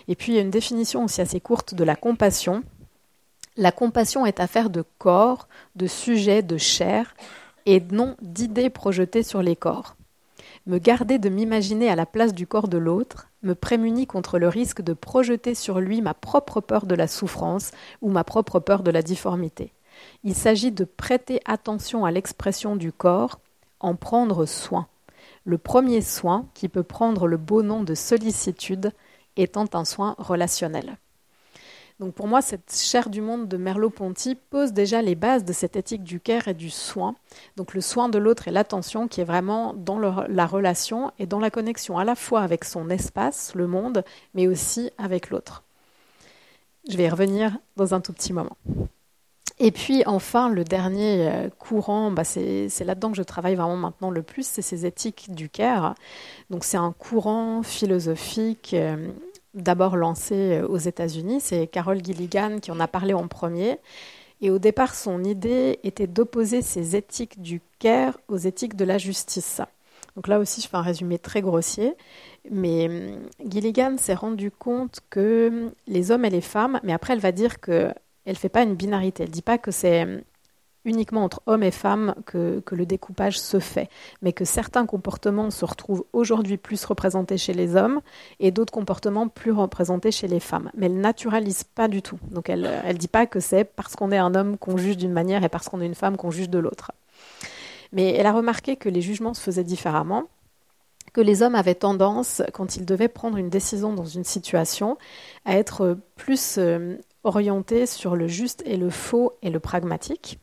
Et 0.08 0.16
puis 0.16 0.32
il 0.32 0.36
y 0.36 0.40
a 0.40 0.44
une 0.44 0.50
définition 0.50 1.04
aussi 1.04 1.20
assez 1.20 1.42
courte 1.42 1.74
de 1.74 1.84
la 1.84 1.98
compassion. 1.98 2.64
La 3.58 3.72
compassion 3.72 4.26
est 4.26 4.40
affaire 4.40 4.70
de 4.70 4.84
corps, 4.98 5.48
de 5.76 5.88
sujet, 5.88 6.42
de 6.42 6.58
chair, 6.58 7.16
et 7.66 7.82
non 7.92 8.16
d'idées 8.22 8.70
projetées 8.70 9.24
sur 9.24 9.42
les 9.44 9.58
corps. 9.58 9.98
Me 10.68 10.78
garder 10.78 11.20
de 11.20 11.28
m'imaginer 11.28 11.90
à 11.90 11.96
la 11.96 12.06
place 12.06 12.34
du 12.34 12.48
corps 12.48 12.70
de 12.70 12.78
l'autre 12.78 13.28
me 13.44 13.54
prémunit 13.54 14.08
contre 14.08 14.40
le 14.40 14.48
risque 14.48 14.82
de 14.82 14.94
projeter 14.94 15.56
sur 15.56 15.80
lui 15.80 16.02
ma 16.02 16.14
propre 16.14 16.62
peur 16.62 16.86
de 16.86 16.96
la 16.96 17.08
souffrance 17.08 17.72
ou 18.02 18.10
ma 18.10 18.24
propre 18.24 18.60
peur 18.60 18.84
de 18.84 18.92
la 18.92 19.02
difformité. 19.02 19.74
Il 20.24 20.36
s'agit 20.36 20.72
de 20.72 20.84
prêter 20.84 21.40
attention 21.46 22.06
à 22.06 22.12
l'expression 22.12 22.76
du 22.76 22.92
corps, 22.92 23.40
en 23.80 23.96
prendre 23.96 24.46
soin. 24.46 24.88
Le 25.44 25.58
premier 25.58 26.02
soin, 26.02 26.48
qui 26.54 26.68
peut 26.68 26.84
prendre 26.84 27.28
le 27.28 27.38
beau 27.38 27.64
nom 27.64 27.84
de 27.84 27.96
sollicitude, 27.96 28.92
étant 29.38 29.66
un 29.74 29.86
soin 29.86 30.16
relationnel. 30.18 30.98
Donc 32.00 32.14
pour 32.14 32.28
moi, 32.28 32.44
cette 32.44 32.76
chair 32.76 33.10
du 33.10 33.22
monde 33.22 33.48
de 33.48 33.58
Merleau-Ponty 33.58 34.36
pose 34.36 34.72
déjà 34.72 35.02
les 35.02 35.16
bases 35.16 35.44
de 35.46 35.54
cette 35.54 35.76
éthique 35.76 36.04
du 36.04 36.20
care 36.20 36.48
et 36.48 36.54
du 36.54 36.70
soin. 36.70 37.16
Donc 37.56 37.74
le 37.74 37.82
soin 37.82 38.08
de 38.08 38.20
l'autre 38.20 38.48
et 38.48 38.52
l'attention 38.52 39.08
qui 39.08 39.22
est 39.22 39.26
vraiment 39.26 39.74
dans 39.74 39.98
la 39.98 40.46
relation 40.46 41.12
et 41.18 41.26
dans 41.26 41.40
la 41.40 41.50
connexion 41.50 41.98
à 41.98 42.04
la 42.04 42.16
fois 42.16 42.42
avec 42.42 42.66
son 42.66 42.90
espace, 42.90 43.56
le 43.56 43.66
monde, 43.66 44.04
mais 44.36 44.48
aussi 44.48 44.92
avec 45.00 45.32
l'autre. 45.32 45.64
Je 46.88 46.96
vais 46.98 47.06
y 47.06 47.10
revenir 47.10 47.58
dans 47.76 47.96
un 47.96 48.00
tout 48.00 48.14
petit 48.14 48.32
moment. 48.32 48.58
Et 49.60 49.72
puis 49.72 50.04
enfin, 50.06 50.50
le 50.50 50.64
dernier 50.64 51.28
euh, 51.28 51.50
courant, 51.50 52.12
bah, 52.12 52.24
c'est 52.24 52.70
là-dedans 52.86 53.10
que 53.10 53.18
je 53.18 53.24
travaille 53.24 53.56
vraiment 53.56 53.76
maintenant 53.76 54.12
le 54.12 54.22
plus, 54.22 54.46
c'est 54.46 54.62
ces 54.62 54.86
éthiques 54.86 55.34
du 55.34 55.50
care. 55.50 55.96
Donc 56.52 56.64
c'est 56.64 56.78
un 56.78 56.92
courant 56.92 57.64
philosophique 57.64 58.76
euh, 58.76 59.08
d'abord 59.58 59.96
lancé 59.98 60.36
euh, 60.36 60.68
aux 60.68 60.78
États-Unis. 60.78 61.40
C'est 61.42 61.68
Carol 61.68 62.04
Gilligan 62.04 62.60
qui 62.62 62.72
en 62.72 62.80
a 62.80 62.88
parlé 62.88 63.14
en 63.14 63.28
premier. 63.28 63.80
Et 64.42 64.52
au 64.52 64.60
départ, 64.60 64.96
son 64.96 65.24
idée 65.24 65.80
était 65.84 66.08
d'opposer 66.08 66.62
ces 66.62 66.96
éthiques 66.96 67.42
du 67.42 67.62
care 67.80 68.18
aux 68.28 68.38
éthiques 68.38 68.76
de 68.76 68.86
la 68.86 68.98
justice. 68.98 69.62
Donc 70.16 70.28
là 70.28 70.40
aussi, 70.40 70.62
je 70.62 70.68
fais 70.68 70.78
un 70.78 70.82
résumé 70.82 71.20
très 71.20 71.42
grossier. 71.42 71.96
Mais 72.50 72.88
hum, 72.88 73.50
Gilligan 73.50 73.98
s'est 73.98 74.14
rendu 74.14 74.52
compte 74.52 75.00
que 75.10 75.72
les 75.88 76.12
hommes 76.12 76.26
et 76.26 76.30
les 76.30 76.42
femmes, 76.42 76.80
mais 76.84 76.94
après 76.94 77.14
elle 77.14 77.20
va 77.20 77.32
dire 77.32 77.60
que 77.60 77.94
elle 78.26 78.34
ne 78.34 78.38
fait 78.38 78.50
pas 78.50 78.64
une 78.64 78.76
binarité. 78.76 79.24
Elle 79.24 79.30
dit 79.30 79.42
pas 79.42 79.58
que 79.58 79.72
c'est 79.72 80.04
hum, 80.04 80.22
uniquement 80.88 81.24
entre 81.24 81.42
hommes 81.46 81.64
et 81.64 81.72
femmes 81.72 82.16
que, 82.26 82.64
le 82.72 82.86
découpage 82.86 83.40
se 83.40 83.60
fait, 83.60 83.90
mais 84.22 84.34
que 84.34 84.46
certains 84.46 84.86
comportements 84.86 85.52
se 85.52 85.66
retrouvent 85.66 86.06
aujourd'hui 86.14 86.58
plus 86.58 86.84
représentés 86.86 87.38
chez 87.38 87.54
les 87.54 87.76
hommes 87.76 88.02
et 88.40 88.52
d'autres 88.52 88.74
comportements 88.74 89.28
plus 89.28 89.52
représentés 89.52 90.12
chez 90.12 90.28
les 90.28 90.40
femmes. 90.40 90.72
Mais 90.76 90.88
elle 90.88 91.00
naturalise 91.00 91.64
pas 91.64 91.88
du 91.88 92.02
tout. 92.02 92.18
Donc 92.32 92.50
elle 92.50 92.62
ne 92.88 92.94
dit 92.94 93.10
pas 93.10 93.26
que 93.28 93.40
c'est 93.40 93.66
parce 93.66 93.96
qu'on 93.96 94.12
est 94.12 94.18
un 94.18 94.34
homme 94.34 94.58
qu'on 94.58 94.78
juge 94.78 94.98
d'une 94.98 95.12
manière 95.12 95.44
et 95.44 95.50
parce 95.50 95.68
qu'on 95.70 95.82
est 95.82 95.86
une 95.86 95.96
femme 95.96 96.18
qu'on 96.18 96.32
juge 96.32 96.50
de 96.50 96.60
l'autre. 96.60 96.94
Mais 97.92 98.14
elle 98.14 98.26
a 98.26 98.34
remarqué 98.34 98.78
que 98.78 98.90
les 98.90 99.02
jugements 99.02 99.34
se 99.34 99.42
faisaient 99.42 99.64
différemment 99.64 100.24
que 101.14 101.22
les 101.22 101.42
hommes 101.42 101.56
avaient 101.56 101.74
tendance, 101.74 102.44
quand 102.54 102.76
ils 102.76 102.86
devaient 102.86 103.08
prendre 103.08 103.38
une 103.38 103.50
décision 103.50 103.92
dans 103.92 104.06
une 104.06 104.26
situation, 104.26 105.00
à 105.46 105.58
être 105.58 105.98
plus 106.16 106.58
euh, 106.60 106.98
orientés 107.24 107.88
sur 107.88 108.16
le 108.16 108.28
juste 108.28 108.62
et 108.68 108.78
le 108.78 108.92
faux 108.92 109.34
et 109.42 109.50
le 109.50 109.60
pragmatique, 109.60 110.40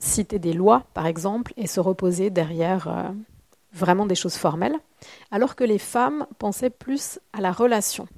citer 0.00 0.38
des 0.38 0.52
lois, 0.52 0.84
par 0.94 1.06
exemple, 1.06 1.52
et 1.56 1.66
se 1.66 1.78
reposer 1.78 2.30
derrière 2.30 2.88
euh, 2.88 3.10
vraiment 3.72 4.06
des 4.06 4.14
choses 4.16 4.36
formelles, 4.36 4.76
alors 5.30 5.54
que 5.54 5.64
les 5.64 5.78
femmes 5.78 6.26
pensaient 6.38 6.70
plus 6.70 7.20
à 7.32 7.40
la 7.40 7.52
relation, 7.52 8.08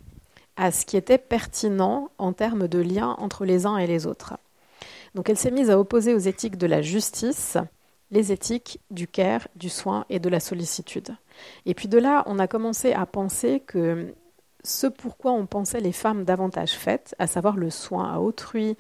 à 0.57 0.71
ce 0.71 0.87
qui 0.87 0.97
était 0.97 1.19
pertinent 1.19 2.11
en 2.19 2.33
termes 2.33 2.69
de 2.69 2.79
lien 2.79 3.17
entre 3.19 3.45
les 3.45 3.67
uns 3.67 3.77
et 3.77 3.87
les 3.87 4.07
autres. 4.07 4.35
Donc 5.15 5.29
elle 5.29 5.37
s'est 5.37 5.51
mise 5.51 5.71
à 5.71 5.79
opposer 5.79 6.15
aux 6.15 6.19
éthiques 6.19 6.57
de 6.57 6.67
la 6.67 6.81
justice 6.81 7.59
les 8.11 8.31
éthiques 8.31 8.79
du 8.91 9.09
care, 9.09 9.49
du 9.57 9.71
soin 9.71 10.05
et 10.11 10.21
de 10.21 10.29
la 10.29 10.39
sollicitude. 10.39 11.17
Et 11.65 11.75
puis 11.75 11.89
de 11.89 11.99
là, 11.99 12.23
on 12.27 12.39
a 12.39 12.47
commencé 12.47 12.93
à 12.93 13.07
penser 13.07 13.61
que 13.61 14.15
ce 14.63 14.87
pourquoi 14.87 15.33
on 15.33 15.47
pensait 15.47 15.81
les 15.81 15.93
femmes 15.93 16.25
davantage 16.25 16.73
faites, 16.73 17.17
à 17.19 17.27
savoir 17.27 17.57
le 17.57 17.71
soin 17.71 18.13
à 18.13 18.19
autrui, 18.19 18.77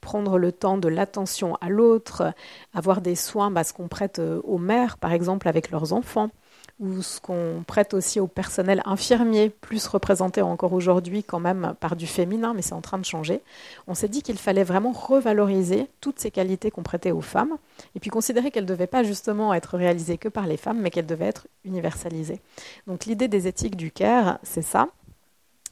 prendre 0.00 0.38
le 0.38 0.52
temps 0.52 0.78
de 0.78 0.88
l'attention 0.88 1.56
à 1.60 1.68
l'autre, 1.68 2.32
avoir 2.74 3.00
des 3.00 3.16
soins, 3.16 3.50
bah, 3.50 3.64
ce 3.64 3.72
qu'on 3.72 3.88
prête 3.88 4.18
euh, 4.18 4.40
aux 4.44 4.58
mères, 4.58 4.98
par 4.98 5.12
exemple, 5.12 5.48
avec 5.48 5.70
leurs 5.70 5.92
enfants, 5.92 6.30
ou 6.78 7.00
ce 7.00 7.20
qu'on 7.20 7.64
prête 7.66 7.94
aussi 7.94 8.20
au 8.20 8.26
personnel 8.26 8.82
infirmier, 8.84 9.48
plus 9.48 9.86
représenté 9.86 10.42
encore 10.42 10.74
aujourd'hui 10.74 11.24
quand 11.24 11.40
même 11.40 11.74
par 11.80 11.96
du 11.96 12.06
féminin, 12.06 12.52
mais 12.54 12.62
c'est 12.62 12.74
en 12.74 12.82
train 12.82 12.98
de 12.98 13.04
changer. 13.04 13.40
On 13.86 13.94
s'est 13.94 14.08
dit 14.08 14.22
qu'il 14.22 14.36
fallait 14.36 14.64
vraiment 14.64 14.92
revaloriser 14.92 15.88
toutes 16.00 16.20
ces 16.20 16.30
qualités 16.30 16.70
qu'on 16.70 16.82
prêtait 16.82 17.12
aux 17.12 17.22
femmes, 17.22 17.56
et 17.94 18.00
puis 18.00 18.10
considérer 18.10 18.50
qu'elles 18.50 18.64
ne 18.64 18.68
devaient 18.68 18.86
pas 18.86 19.04
justement 19.04 19.54
être 19.54 19.78
réalisées 19.78 20.18
que 20.18 20.28
par 20.28 20.46
les 20.46 20.58
femmes, 20.58 20.80
mais 20.80 20.90
qu'elles 20.90 21.06
devaient 21.06 21.26
être 21.26 21.46
universalisées. 21.64 22.40
Donc 22.86 23.06
l'idée 23.06 23.28
des 23.28 23.46
éthiques 23.46 23.76
du 23.76 23.90
care, 23.90 24.38
c'est 24.42 24.62
ça, 24.62 24.88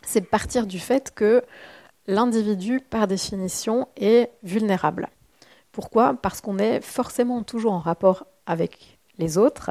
c'est 0.02 0.22
partir 0.22 0.66
du 0.66 0.78
fait 0.78 1.12
que 1.14 1.42
l'individu, 2.06 2.80
par 2.80 3.06
définition, 3.06 3.88
est 3.96 4.30
vulnérable. 4.42 5.08
Pourquoi? 5.72 6.14
Parce 6.14 6.40
qu'on 6.40 6.58
est 6.58 6.80
forcément 6.80 7.42
toujours 7.42 7.72
en 7.72 7.80
rapport 7.80 8.26
avec 8.46 8.98
les 9.18 9.38
autres 9.38 9.70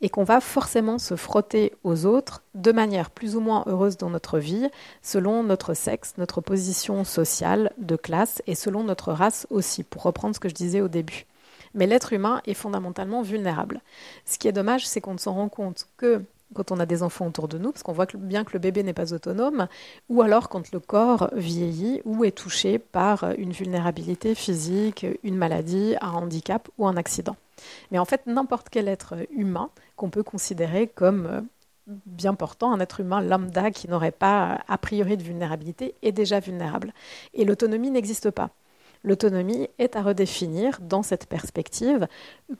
et 0.00 0.08
qu'on 0.08 0.24
va 0.24 0.40
forcément 0.40 0.98
se 0.98 1.16
frotter 1.16 1.72
aux 1.84 2.04
autres 2.04 2.42
de 2.54 2.72
manière 2.72 3.10
plus 3.10 3.36
ou 3.36 3.40
moins 3.40 3.64
heureuse 3.66 3.96
dans 3.96 4.10
notre 4.10 4.38
vie, 4.38 4.68
selon 5.02 5.42
notre 5.42 5.74
sexe, 5.74 6.14
notre 6.18 6.40
position 6.40 7.04
sociale, 7.04 7.72
de 7.78 7.96
classe 7.96 8.42
et 8.46 8.54
selon 8.54 8.84
notre 8.84 9.12
race 9.12 9.46
aussi, 9.50 9.82
pour 9.82 10.02
reprendre 10.02 10.34
ce 10.34 10.40
que 10.40 10.48
je 10.48 10.54
disais 10.54 10.80
au 10.80 10.88
début. 10.88 11.26
Mais 11.74 11.86
l'être 11.86 12.12
humain 12.12 12.40
est 12.46 12.54
fondamentalement 12.54 13.22
vulnérable. 13.22 13.80
Ce 14.24 14.38
qui 14.38 14.46
est 14.46 14.52
dommage, 14.52 14.86
c'est 14.86 15.00
qu'on 15.00 15.14
ne 15.14 15.18
s'en 15.18 15.34
rend 15.34 15.48
compte 15.48 15.88
que 15.96 16.22
quand 16.54 16.72
on 16.72 16.80
a 16.80 16.86
des 16.86 17.02
enfants 17.02 17.26
autour 17.26 17.48
de 17.48 17.58
nous, 17.58 17.72
parce 17.72 17.82
qu'on 17.82 17.92
voit 17.92 18.06
bien 18.14 18.44
que 18.44 18.52
le 18.54 18.58
bébé 18.58 18.82
n'est 18.82 18.94
pas 18.94 19.12
autonome, 19.12 19.68
ou 20.08 20.22
alors 20.22 20.48
quand 20.48 20.72
le 20.72 20.80
corps 20.80 21.30
vieillit 21.34 22.00
ou 22.04 22.24
est 22.24 22.36
touché 22.36 22.78
par 22.78 23.32
une 23.36 23.52
vulnérabilité 23.52 24.34
physique, 24.34 25.06
une 25.22 25.36
maladie, 25.36 25.96
un 26.00 26.12
handicap 26.12 26.68
ou 26.78 26.86
un 26.86 26.96
accident. 26.96 27.36
Mais 27.90 27.98
en 27.98 28.04
fait, 28.04 28.26
n'importe 28.26 28.68
quel 28.70 28.88
être 28.88 29.14
humain 29.30 29.70
qu'on 29.96 30.10
peut 30.10 30.22
considérer 30.22 30.86
comme 30.88 31.26
euh, 31.26 31.40
bien 31.86 32.34
portant, 32.34 32.72
un 32.72 32.80
être 32.80 33.00
humain 33.00 33.20
lambda 33.20 33.70
qui 33.70 33.88
n'aurait 33.88 34.10
pas 34.10 34.60
a 34.68 34.78
priori 34.78 35.16
de 35.16 35.22
vulnérabilité 35.22 35.94
est 36.02 36.12
déjà 36.12 36.40
vulnérable. 36.40 36.92
Et 37.34 37.44
l'autonomie 37.44 37.90
n'existe 37.90 38.30
pas. 38.30 38.50
L'autonomie 39.02 39.68
est 39.78 39.96
à 39.96 40.02
redéfinir 40.02 40.78
dans 40.80 41.02
cette 41.02 41.26
perspective 41.26 42.08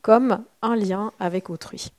comme 0.02 0.44
un 0.60 0.76
lien 0.76 1.12
avec 1.18 1.48
autrui. 1.48 1.90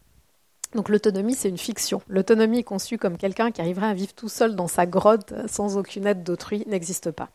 Donc 0.76 0.90
l'autonomie, 0.90 1.36
c'est 1.36 1.48
une 1.48 1.58
fiction. 1.58 2.02
L'autonomie 2.10 2.66
conçue 2.66 2.98
comme 2.98 3.18
quelqu'un 3.18 3.52
qui 3.52 3.62
arriverait 3.62 3.88
à 3.88 3.94
vivre 3.94 4.14
tout 4.14 4.28
seul 4.28 4.58
dans 4.58 4.68
sa 4.68 4.86
grotte 4.86 5.34
sans 5.48 5.78
aucune 5.78 6.06
aide 6.06 6.22
d'autrui 6.22 6.66
n'existe 6.68 7.12
pas. 7.12 7.30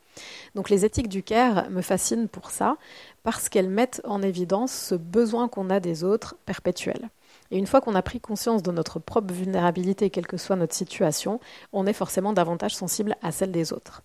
Donc 0.55 0.69
les 0.69 0.85
éthiques 0.85 1.09
du 1.09 1.23
Caire 1.23 1.71
me 1.71 1.81
fascinent 1.81 2.29
pour 2.29 2.51
ça, 2.51 2.77
parce 3.23 3.49
qu'elles 3.49 3.71
mettent 3.71 4.03
en 4.05 4.21
évidence 4.21 4.73
ce 4.73 4.95
besoin 4.95 5.49
qu'on 5.49 5.71
a 5.71 5.81
des 5.81 6.05
autres 6.05 6.37
perpétuel. 6.45 7.09
Et 7.51 7.57
une 7.57 7.67
fois 7.67 7.81
qu'on 7.81 7.95
a 7.95 8.03
pris 8.03 8.21
conscience 8.21 8.63
de 8.63 8.73
notre 8.73 8.99
propre 8.99 9.33
vulnérabilité, 9.33 10.11
quelle 10.11 10.27
que 10.27 10.37
soit 10.37 10.57
notre 10.57 10.75
situation, 10.75 11.41
on 11.73 11.87
est 11.87 11.95
forcément 11.95 12.35
davantage 12.35 12.77
sensible 12.77 13.17
à 13.23 13.33
celle 13.33 13.53
des 13.53 13.73
autres. 13.73 14.03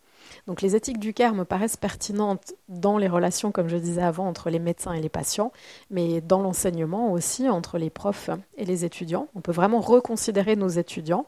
Donc 0.48 0.62
les 0.62 0.76
éthiques 0.76 1.00
du 1.00 1.14
care 1.14 1.34
me 1.34 1.44
paraissent 1.44 1.78
pertinentes 1.78 2.54
dans 2.70 2.98
les 2.98 3.08
relations, 3.08 3.52
comme 3.52 3.68
je 3.68 3.78
disais 3.78 4.04
avant, 4.04 4.28
entre 4.28 4.50
les 4.50 4.60
médecins 4.60 4.94
et 4.94 5.02
les 5.02 5.10
patients, 5.10 5.52
mais 5.90 6.22
dans 6.22 6.42
l'enseignement 6.42 7.12
aussi, 7.12 7.50
entre 7.50 7.78
les 7.78 7.90
profs 7.90 8.30
et 8.58 8.66
les 8.66 8.86
étudiants. 8.86 9.28
On 9.36 9.42
peut 9.42 9.52
vraiment 9.52 9.80
reconsidérer 9.80 10.56
nos 10.56 10.68
étudiants. 10.68 11.26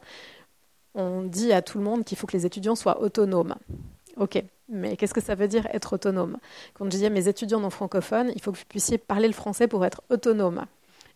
On 0.94 1.22
dit 1.22 1.52
à 1.52 1.62
tout 1.62 1.78
le 1.78 1.84
monde 1.84 2.04
qu'il 2.04 2.16
faut 2.16 2.26
que 2.26 2.36
les 2.36 2.46
étudiants 2.46 2.76
soient 2.76 3.00
autonomes. 3.00 3.56
Ok, 4.16 4.42
mais 4.68 4.96
qu'est-ce 4.96 5.14
que 5.14 5.20
ça 5.20 5.34
veut 5.34 5.48
dire 5.48 5.66
être 5.72 5.94
autonome? 5.94 6.38
Quand 6.74 6.84
je 6.84 6.96
dis 6.96 7.06
à 7.06 7.10
mes 7.10 7.28
étudiants 7.28 7.60
non 7.60 7.70
francophones, 7.70 8.32
il 8.34 8.42
faut 8.42 8.52
que 8.52 8.58
vous 8.58 8.64
puissiez 8.68 8.98
parler 8.98 9.26
le 9.26 9.34
français 9.34 9.68
pour 9.68 9.84
être 9.84 10.02
autonome. 10.10 10.64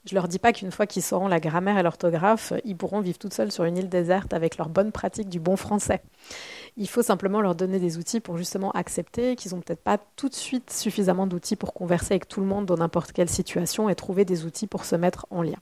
Je 0.04 0.16
leur 0.16 0.26
dis 0.26 0.40
pas 0.40 0.52
qu'une 0.52 0.72
fois 0.72 0.86
qu'ils 0.86 1.02
sauront 1.02 1.28
la 1.28 1.38
grammaire 1.38 1.78
et 1.78 1.82
l'orthographe, 1.82 2.52
ils 2.64 2.76
pourront 2.76 3.00
vivre 3.00 3.18
toutes 3.18 3.34
seuls 3.34 3.52
sur 3.52 3.64
une 3.64 3.78
île 3.78 3.88
déserte 3.88 4.32
avec 4.32 4.56
leur 4.56 4.68
bonne 4.68 4.90
pratique 4.90 5.28
du 5.28 5.38
bon 5.38 5.56
français. 5.56 6.02
Il 6.76 6.88
faut 6.88 7.02
simplement 7.02 7.40
leur 7.40 7.54
donner 7.54 7.78
des 7.78 7.98
outils 7.98 8.18
pour 8.18 8.36
justement 8.36 8.72
accepter 8.72 9.36
qu'ils 9.36 9.54
n'ont 9.54 9.60
peut-être 9.60 9.82
pas 9.82 9.98
tout 10.16 10.28
de 10.28 10.34
suite 10.34 10.70
suffisamment 10.70 11.28
d'outils 11.28 11.54
pour 11.54 11.72
converser 11.72 12.14
avec 12.14 12.26
tout 12.26 12.40
le 12.40 12.46
monde 12.46 12.66
dans 12.66 12.78
n'importe 12.78 13.12
quelle 13.12 13.28
situation 13.28 13.88
et 13.88 13.94
trouver 13.94 14.24
des 14.24 14.44
outils 14.44 14.66
pour 14.66 14.84
se 14.84 14.96
mettre 14.96 15.26
en 15.30 15.42
lien. 15.42 15.58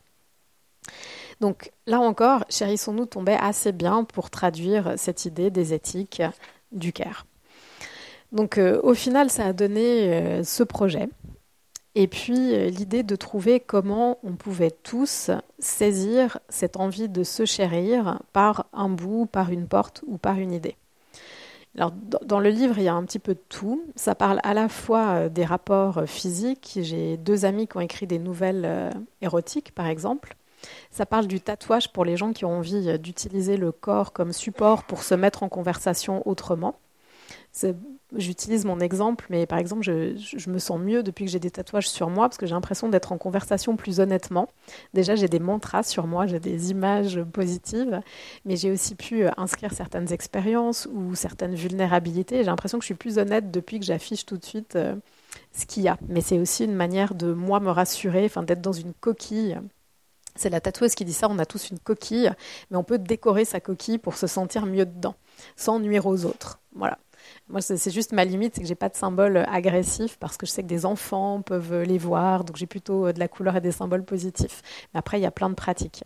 Donc 1.40 1.72
là 1.86 2.00
encore, 2.00 2.44
Chérissons-nous 2.48 3.06
tombait 3.06 3.38
assez 3.38 3.72
bien 3.72 4.04
pour 4.04 4.30
traduire 4.30 4.94
cette 4.96 5.26
idée 5.26 5.50
des 5.50 5.74
éthiques 5.74 6.22
du 6.72 6.92
Caire. 6.92 7.26
Donc 8.32 8.58
euh, 8.58 8.80
au 8.82 8.94
final, 8.94 9.30
ça 9.30 9.46
a 9.46 9.52
donné 9.52 10.14
euh, 10.14 10.44
ce 10.44 10.62
projet. 10.62 11.08
Et 11.94 12.06
puis 12.06 12.54
euh, 12.54 12.68
l'idée 12.68 13.02
de 13.02 13.16
trouver 13.16 13.60
comment 13.60 14.18
on 14.22 14.32
pouvait 14.32 14.70
tous 14.70 15.30
saisir 15.58 16.38
cette 16.48 16.76
envie 16.76 17.08
de 17.08 17.24
se 17.24 17.44
chérir 17.44 18.20
par 18.32 18.66
un 18.72 18.88
bout, 18.88 19.26
par 19.26 19.50
une 19.50 19.66
porte 19.66 20.02
ou 20.06 20.18
par 20.18 20.38
une 20.38 20.52
idée. 20.52 20.76
Alors, 21.76 21.92
dans 22.24 22.40
le 22.40 22.50
livre, 22.50 22.78
il 22.78 22.84
y 22.84 22.88
a 22.88 22.94
un 22.94 23.04
petit 23.04 23.20
peu 23.20 23.34
de 23.34 23.42
tout. 23.48 23.84
Ça 23.94 24.16
parle 24.16 24.40
à 24.42 24.54
la 24.54 24.68
fois 24.68 25.28
des 25.28 25.44
rapports 25.44 26.02
physiques. 26.04 26.80
J'ai 26.82 27.16
deux 27.16 27.44
amis 27.44 27.68
qui 27.68 27.76
ont 27.76 27.80
écrit 27.80 28.08
des 28.08 28.18
nouvelles 28.18 28.90
érotiques, 29.22 29.72
par 29.72 29.86
exemple. 29.86 30.34
Ça 30.90 31.06
parle 31.06 31.28
du 31.28 31.40
tatouage 31.40 31.92
pour 31.92 32.04
les 32.04 32.16
gens 32.16 32.32
qui 32.32 32.44
ont 32.44 32.58
envie 32.58 32.98
d'utiliser 32.98 33.56
le 33.56 33.70
corps 33.70 34.12
comme 34.12 34.32
support 34.32 34.82
pour 34.82 35.04
se 35.04 35.14
mettre 35.14 35.44
en 35.44 35.48
conversation 35.48 36.26
autrement. 36.28 36.74
J'utilise 38.16 38.64
mon 38.64 38.80
exemple, 38.80 39.26
mais 39.30 39.46
par 39.46 39.58
exemple, 39.58 39.82
je, 39.84 40.50
me 40.50 40.58
sens 40.58 40.80
mieux 40.80 41.02
depuis 41.02 41.26
que 41.26 41.30
j'ai 41.30 41.38
des 41.38 41.50
tatouages 41.50 41.88
sur 41.88 42.10
moi 42.10 42.28
parce 42.28 42.38
que 42.38 42.46
j'ai 42.46 42.54
l'impression 42.54 42.88
d'être 42.88 43.12
en 43.12 43.18
conversation 43.18 43.76
plus 43.76 44.00
honnêtement. 44.00 44.48
Déjà, 44.94 45.14
j'ai 45.14 45.28
des 45.28 45.38
mantras 45.38 45.84
sur 45.84 46.08
moi, 46.08 46.26
j'ai 46.26 46.40
des 46.40 46.72
images 46.72 47.22
positives, 47.32 48.00
mais 48.44 48.56
j'ai 48.56 48.72
aussi 48.72 48.96
pu 48.96 49.24
euh, 49.24 49.30
inscrire 49.36 49.72
certaines 49.72 50.12
expériences 50.12 50.88
ou 50.92 51.14
certaines 51.14 51.54
vulnérabilités. 51.54 52.38
J'ai 52.38 52.44
l'impression 52.44 52.78
que 52.78 52.82
je 52.82 52.86
suis 52.86 52.94
plus 52.94 53.18
honnête 53.18 53.52
depuis 53.52 53.78
que 53.78 53.86
j'affiche 53.86 54.26
tout 54.26 54.36
de 54.36 54.44
suite 54.44 54.74
euh, 54.74 54.96
ce 55.52 55.64
qu'il 55.66 55.84
y 55.84 55.88
a. 55.88 55.96
Mais 56.08 56.20
c'est 56.20 56.38
aussi 56.38 56.64
une 56.64 56.74
manière 56.74 57.14
de 57.14 57.32
moi 57.32 57.60
me 57.60 57.70
rassurer, 57.70 58.24
enfin 58.24 58.42
d'être 58.42 58.60
dans 58.60 58.72
une 58.72 58.92
coquille. 58.92 59.56
C'est 60.34 60.50
la 60.50 60.60
tatoueuse 60.60 60.94
qui 60.94 61.04
dit 61.04 61.12
ça, 61.12 61.28
on 61.30 61.38
a 61.38 61.46
tous 61.46 61.70
une 61.70 61.78
coquille, 61.78 62.32
mais 62.70 62.76
on 62.76 62.84
peut 62.84 62.98
décorer 62.98 63.44
sa 63.44 63.60
coquille 63.60 63.98
pour 63.98 64.16
se 64.16 64.26
sentir 64.26 64.66
mieux 64.66 64.86
dedans, 64.86 65.14
sans 65.54 65.78
nuire 65.78 66.06
aux 66.06 66.24
autres. 66.24 66.60
Voilà. 66.74 66.98
Moi, 67.50 67.60
c'est 67.60 67.90
juste 67.90 68.12
ma 68.12 68.24
limite, 68.24 68.54
c'est 68.54 68.60
que 68.60 68.66
j'ai 68.66 68.74
pas 68.76 68.88
de 68.88 68.94
symbole 68.94 69.44
agressif 69.48 70.16
parce 70.18 70.36
que 70.36 70.46
je 70.46 70.52
sais 70.52 70.62
que 70.62 70.68
des 70.68 70.86
enfants 70.86 71.42
peuvent 71.42 71.82
les 71.82 71.98
voir, 71.98 72.44
donc 72.44 72.56
j'ai 72.56 72.66
plutôt 72.66 73.10
de 73.12 73.18
la 73.18 73.28
couleur 73.28 73.56
et 73.56 73.60
des 73.60 73.72
symboles 73.72 74.04
positifs. 74.04 74.62
Mais 74.94 74.98
après, 74.98 75.18
il 75.18 75.22
y 75.22 75.26
a 75.26 75.32
plein 75.32 75.50
de 75.50 75.54
pratiques. 75.54 76.04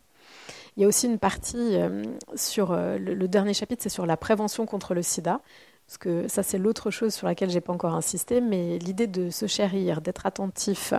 Il 0.76 0.82
y 0.82 0.84
a 0.84 0.88
aussi 0.88 1.06
une 1.06 1.18
partie 1.18 1.76
euh, 1.76 2.02
sur 2.34 2.72
euh, 2.72 2.98
le, 2.98 3.28
dernier 3.28 3.54
chapitre, 3.54 3.82
c'est 3.82 3.88
sur 3.88 4.06
la 4.06 4.16
prévention 4.16 4.66
contre 4.66 4.94
le 4.94 5.02
sida. 5.02 5.40
Parce 5.86 5.98
que 5.98 6.28
ça, 6.28 6.42
c'est 6.42 6.58
l'autre 6.58 6.90
chose 6.90 7.12
sur 7.12 7.26
laquelle 7.26 7.50
j'ai 7.50 7.60
pas 7.60 7.72
encore 7.72 7.94
insisté, 7.94 8.40
mais 8.40 8.78
l'idée 8.78 9.06
de 9.06 9.28
se 9.30 9.46
chérir, 9.46 10.00
d'être 10.00 10.24
attentif 10.26 10.94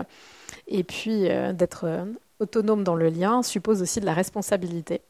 et 0.68 0.84
puis 0.84 1.28
euh, 1.28 1.52
d'être 1.52 2.06
autonome 2.38 2.84
dans 2.84 2.94
le 2.94 3.08
lien 3.08 3.42
suppose 3.42 3.82
aussi 3.82 4.00
de 4.00 4.06
la 4.06 4.14
responsabilité. 4.14 5.02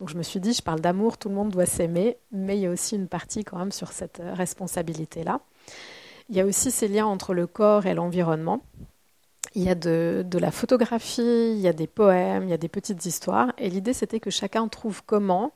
Donc 0.00 0.08
je 0.08 0.16
me 0.16 0.22
suis 0.22 0.40
dit, 0.40 0.54
je 0.54 0.62
parle 0.62 0.80
d'amour, 0.80 1.18
tout 1.18 1.28
le 1.28 1.34
monde 1.34 1.50
doit 1.50 1.66
s'aimer, 1.66 2.16
mais 2.32 2.56
il 2.56 2.62
y 2.62 2.66
a 2.66 2.70
aussi 2.70 2.96
une 2.96 3.06
partie 3.06 3.44
quand 3.44 3.58
même 3.58 3.70
sur 3.70 3.92
cette 3.92 4.22
responsabilité-là. 4.32 5.40
Il 6.30 6.36
y 6.36 6.40
a 6.40 6.46
aussi 6.46 6.70
ces 6.70 6.88
liens 6.88 7.06
entre 7.06 7.34
le 7.34 7.46
corps 7.46 7.84
et 7.84 7.92
l'environnement. 7.92 8.62
Il 9.54 9.62
y 9.62 9.68
a 9.68 9.74
de, 9.74 10.24
la 10.38 10.50
photographie, 10.50 11.52
il 11.52 11.58
y 11.58 11.68
a 11.68 11.74
des 11.74 11.86
poèmes, 11.86 12.44
il 12.44 12.50
y 12.50 12.54
a 12.54 12.58
des 12.58 12.68
petites 12.68 13.04
histoires. 13.04 13.52
Et 13.58 13.68
l'idée, 13.68 13.92
c'était 13.92 14.20
que 14.20 14.30
chacun 14.30 14.68
trouve 14.68 15.02
comment 15.04 15.52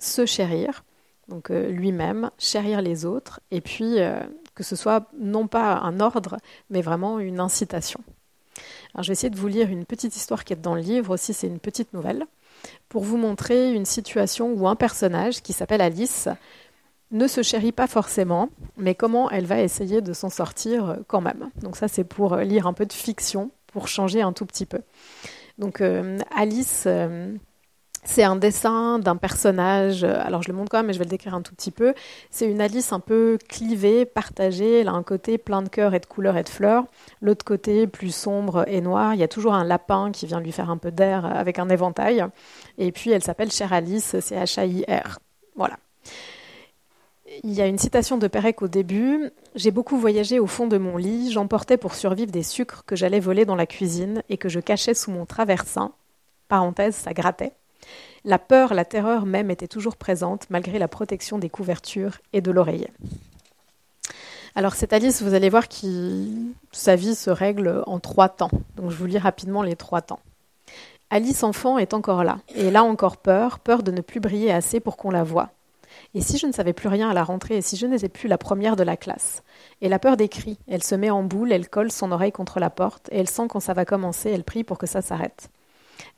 se 0.00 0.26
chérir, 0.26 0.84
donc 1.28 1.50
euh, 1.50 1.70
lui-même, 1.70 2.30
chérir 2.38 2.82
les 2.82 3.04
autres, 3.04 3.40
et 3.50 3.60
puis 3.60 4.00
euh, 4.00 4.20
que 4.54 4.64
ce 4.64 4.74
soit 4.74 5.06
non 5.18 5.46
pas 5.46 5.76
un 5.76 6.00
ordre, 6.00 6.38
mais 6.70 6.82
vraiment 6.82 7.20
une 7.20 7.40
incitation. 7.40 8.00
Alors, 8.94 9.04
je 9.04 9.08
vais 9.08 9.12
essayer 9.12 9.30
de 9.30 9.38
vous 9.38 9.48
lire 9.48 9.68
une 9.70 9.84
petite 9.84 10.16
histoire 10.16 10.44
qui 10.44 10.54
est 10.54 10.56
dans 10.56 10.74
le 10.74 10.80
livre 10.80 11.14
aussi, 11.14 11.34
c'est 11.34 11.46
une 11.46 11.60
petite 11.60 11.92
nouvelle, 11.92 12.26
pour 12.88 13.02
vous 13.02 13.16
montrer 13.16 13.72
une 13.72 13.84
situation 13.84 14.52
où 14.52 14.68
un 14.68 14.76
personnage 14.76 15.42
qui 15.42 15.52
s'appelle 15.52 15.80
Alice 15.80 16.28
ne 17.12 17.26
se 17.26 17.42
chérit 17.42 17.72
pas 17.72 17.86
forcément, 17.86 18.48
mais 18.76 18.94
comment 18.94 19.30
elle 19.30 19.46
va 19.46 19.60
essayer 19.60 20.00
de 20.00 20.12
s'en 20.12 20.30
sortir 20.30 20.90
euh, 20.90 20.96
quand 21.06 21.20
même. 21.20 21.50
Donc 21.62 21.76
ça, 21.76 21.88
c'est 21.88 22.04
pour 22.04 22.32
euh, 22.34 22.42
lire 22.42 22.66
un 22.66 22.72
peu 22.72 22.86
de 22.86 22.92
fiction, 22.92 23.50
pour 23.68 23.88
changer 23.88 24.22
un 24.22 24.32
tout 24.32 24.46
petit 24.46 24.66
peu. 24.66 24.80
Donc 25.58 25.80
euh, 25.80 26.18
Alice, 26.34 26.88
c'est 28.06 28.22
un 28.22 28.36
dessin 28.36 28.98
d'un 28.98 29.16
personnage, 29.16 30.04
alors 30.04 30.42
je 30.42 30.48
le 30.48 30.54
montre 30.54 30.70
quand 30.70 30.78
même, 30.78 30.86
mais 30.86 30.92
je 30.92 30.98
vais 30.98 31.04
le 31.04 31.10
décrire 31.10 31.34
un 31.34 31.42
tout 31.42 31.54
petit 31.54 31.72
peu. 31.72 31.92
C'est 32.30 32.48
une 32.48 32.60
Alice 32.60 32.92
un 32.92 33.00
peu 33.00 33.36
clivée, 33.48 34.04
partagée. 34.04 34.80
Elle 34.80 34.88
a 34.88 34.92
un 34.92 35.02
côté 35.02 35.38
plein 35.38 35.60
de 35.60 35.68
cœurs 35.68 35.92
et 35.94 36.00
de 36.00 36.06
couleurs 36.06 36.36
et 36.36 36.42
de 36.42 36.48
fleurs. 36.48 36.84
L'autre 37.20 37.44
côté, 37.44 37.86
plus 37.86 38.14
sombre 38.14 38.64
et 38.68 38.80
noir. 38.80 39.14
Il 39.14 39.20
y 39.20 39.24
a 39.24 39.28
toujours 39.28 39.54
un 39.54 39.64
lapin 39.64 40.12
qui 40.12 40.26
vient 40.26 40.40
lui 40.40 40.52
faire 40.52 40.70
un 40.70 40.76
peu 40.76 40.90
d'air 40.90 41.26
avec 41.26 41.58
un 41.58 41.68
éventail. 41.68 42.24
Et 42.78 42.92
puis 42.92 43.10
elle 43.10 43.22
s'appelle 43.22 43.50
Chère 43.50 43.72
Alice, 43.72 44.16
c'est 44.20 44.36
H-A-I-R. 44.36 45.18
Voilà. 45.56 45.76
Il 47.42 47.52
y 47.52 47.60
a 47.60 47.66
une 47.66 47.78
citation 47.78 48.18
de 48.18 48.28
Pérec 48.28 48.62
au 48.62 48.68
début. 48.68 49.30
J'ai 49.56 49.72
beaucoup 49.72 49.98
voyagé 49.98 50.38
au 50.38 50.46
fond 50.46 50.68
de 50.68 50.78
mon 50.78 50.96
lit, 50.96 51.32
j'emportais 51.32 51.76
pour 51.76 51.94
survivre 51.94 52.30
des 52.30 52.44
sucres 52.44 52.84
que 52.86 52.94
j'allais 52.94 53.20
voler 53.20 53.44
dans 53.44 53.56
la 53.56 53.66
cuisine 53.66 54.22
et 54.28 54.36
que 54.36 54.48
je 54.48 54.60
cachais 54.60 54.94
sous 54.94 55.10
mon 55.10 55.26
traversin. 55.26 55.92
Parenthèse, 56.48 56.94
ça 56.94 57.12
grattait. 57.12 57.52
La 58.26 58.40
peur, 58.40 58.74
la 58.74 58.84
terreur 58.84 59.24
même 59.24 59.52
étaient 59.52 59.68
toujours 59.68 59.96
présentes 59.96 60.48
malgré 60.50 60.80
la 60.80 60.88
protection 60.88 61.38
des 61.38 61.48
couvertures 61.48 62.18
et 62.32 62.40
de 62.40 62.50
l'oreiller. 62.50 62.90
Alors 64.56 64.74
cette 64.74 64.92
Alice, 64.92 65.22
vous 65.22 65.32
allez 65.32 65.48
voir 65.48 65.68
que 65.68 65.76
sa 66.72 66.96
vie 66.96 67.14
se 67.14 67.30
règle 67.30 67.84
en 67.86 68.00
trois 68.00 68.28
temps. 68.28 68.50
Donc 68.74 68.90
je 68.90 68.96
vous 68.96 69.06
lis 69.06 69.16
rapidement 69.16 69.62
les 69.62 69.76
trois 69.76 70.00
temps. 70.00 70.18
Alice 71.08 71.44
enfant 71.44 71.78
est 71.78 71.94
encore 71.94 72.24
là, 72.24 72.38
et 72.56 72.72
là 72.72 72.82
encore 72.82 73.16
peur, 73.16 73.60
peur 73.60 73.84
de 73.84 73.92
ne 73.92 74.00
plus 74.00 74.18
briller 74.18 74.50
assez 74.50 74.80
pour 74.80 74.96
qu'on 74.96 75.10
la 75.10 75.22
voie. 75.22 75.50
Et 76.14 76.20
si 76.20 76.36
je 76.36 76.48
ne 76.48 76.52
savais 76.52 76.72
plus 76.72 76.88
rien 76.88 77.08
à 77.08 77.14
la 77.14 77.22
rentrée, 77.22 77.58
et 77.58 77.62
si 77.62 77.76
je 77.76 77.86
n'étais 77.86 78.08
plus 78.08 78.26
la 78.26 78.38
première 78.38 78.74
de 78.74 78.82
la 78.82 78.96
classe? 78.96 79.44
Et 79.82 79.88
la 79.88 80.00
peur 80.00 80.16
des 80.16 80.28
cris. 80.28 80.58
Elle 80.66 80.82
se 80.82 80.96
met 80.96 81.10
en 81.10 81.22
boule, 81.22 81.52
elle 81.52 81.68
colle 81.68 81.92
son 81.92 82.10
oreille 82.10 82.32
contre 82.32 82.58
la 82.58 82.70
porte, 82.70 83.08
et 83.12 83.18
elle 83.18 83.28
sent 83.28 83.46
quand 83.48 83.60
ça 83.60 83.72
va 83.72 83.84
commencer, 83.84 84.30
elle 84.30 84.42
prie 84.42 84.64
pour 84.64 84.78
que 84.78 84.86
ça 84.86 85.00
s'arrête. 85.00 85.48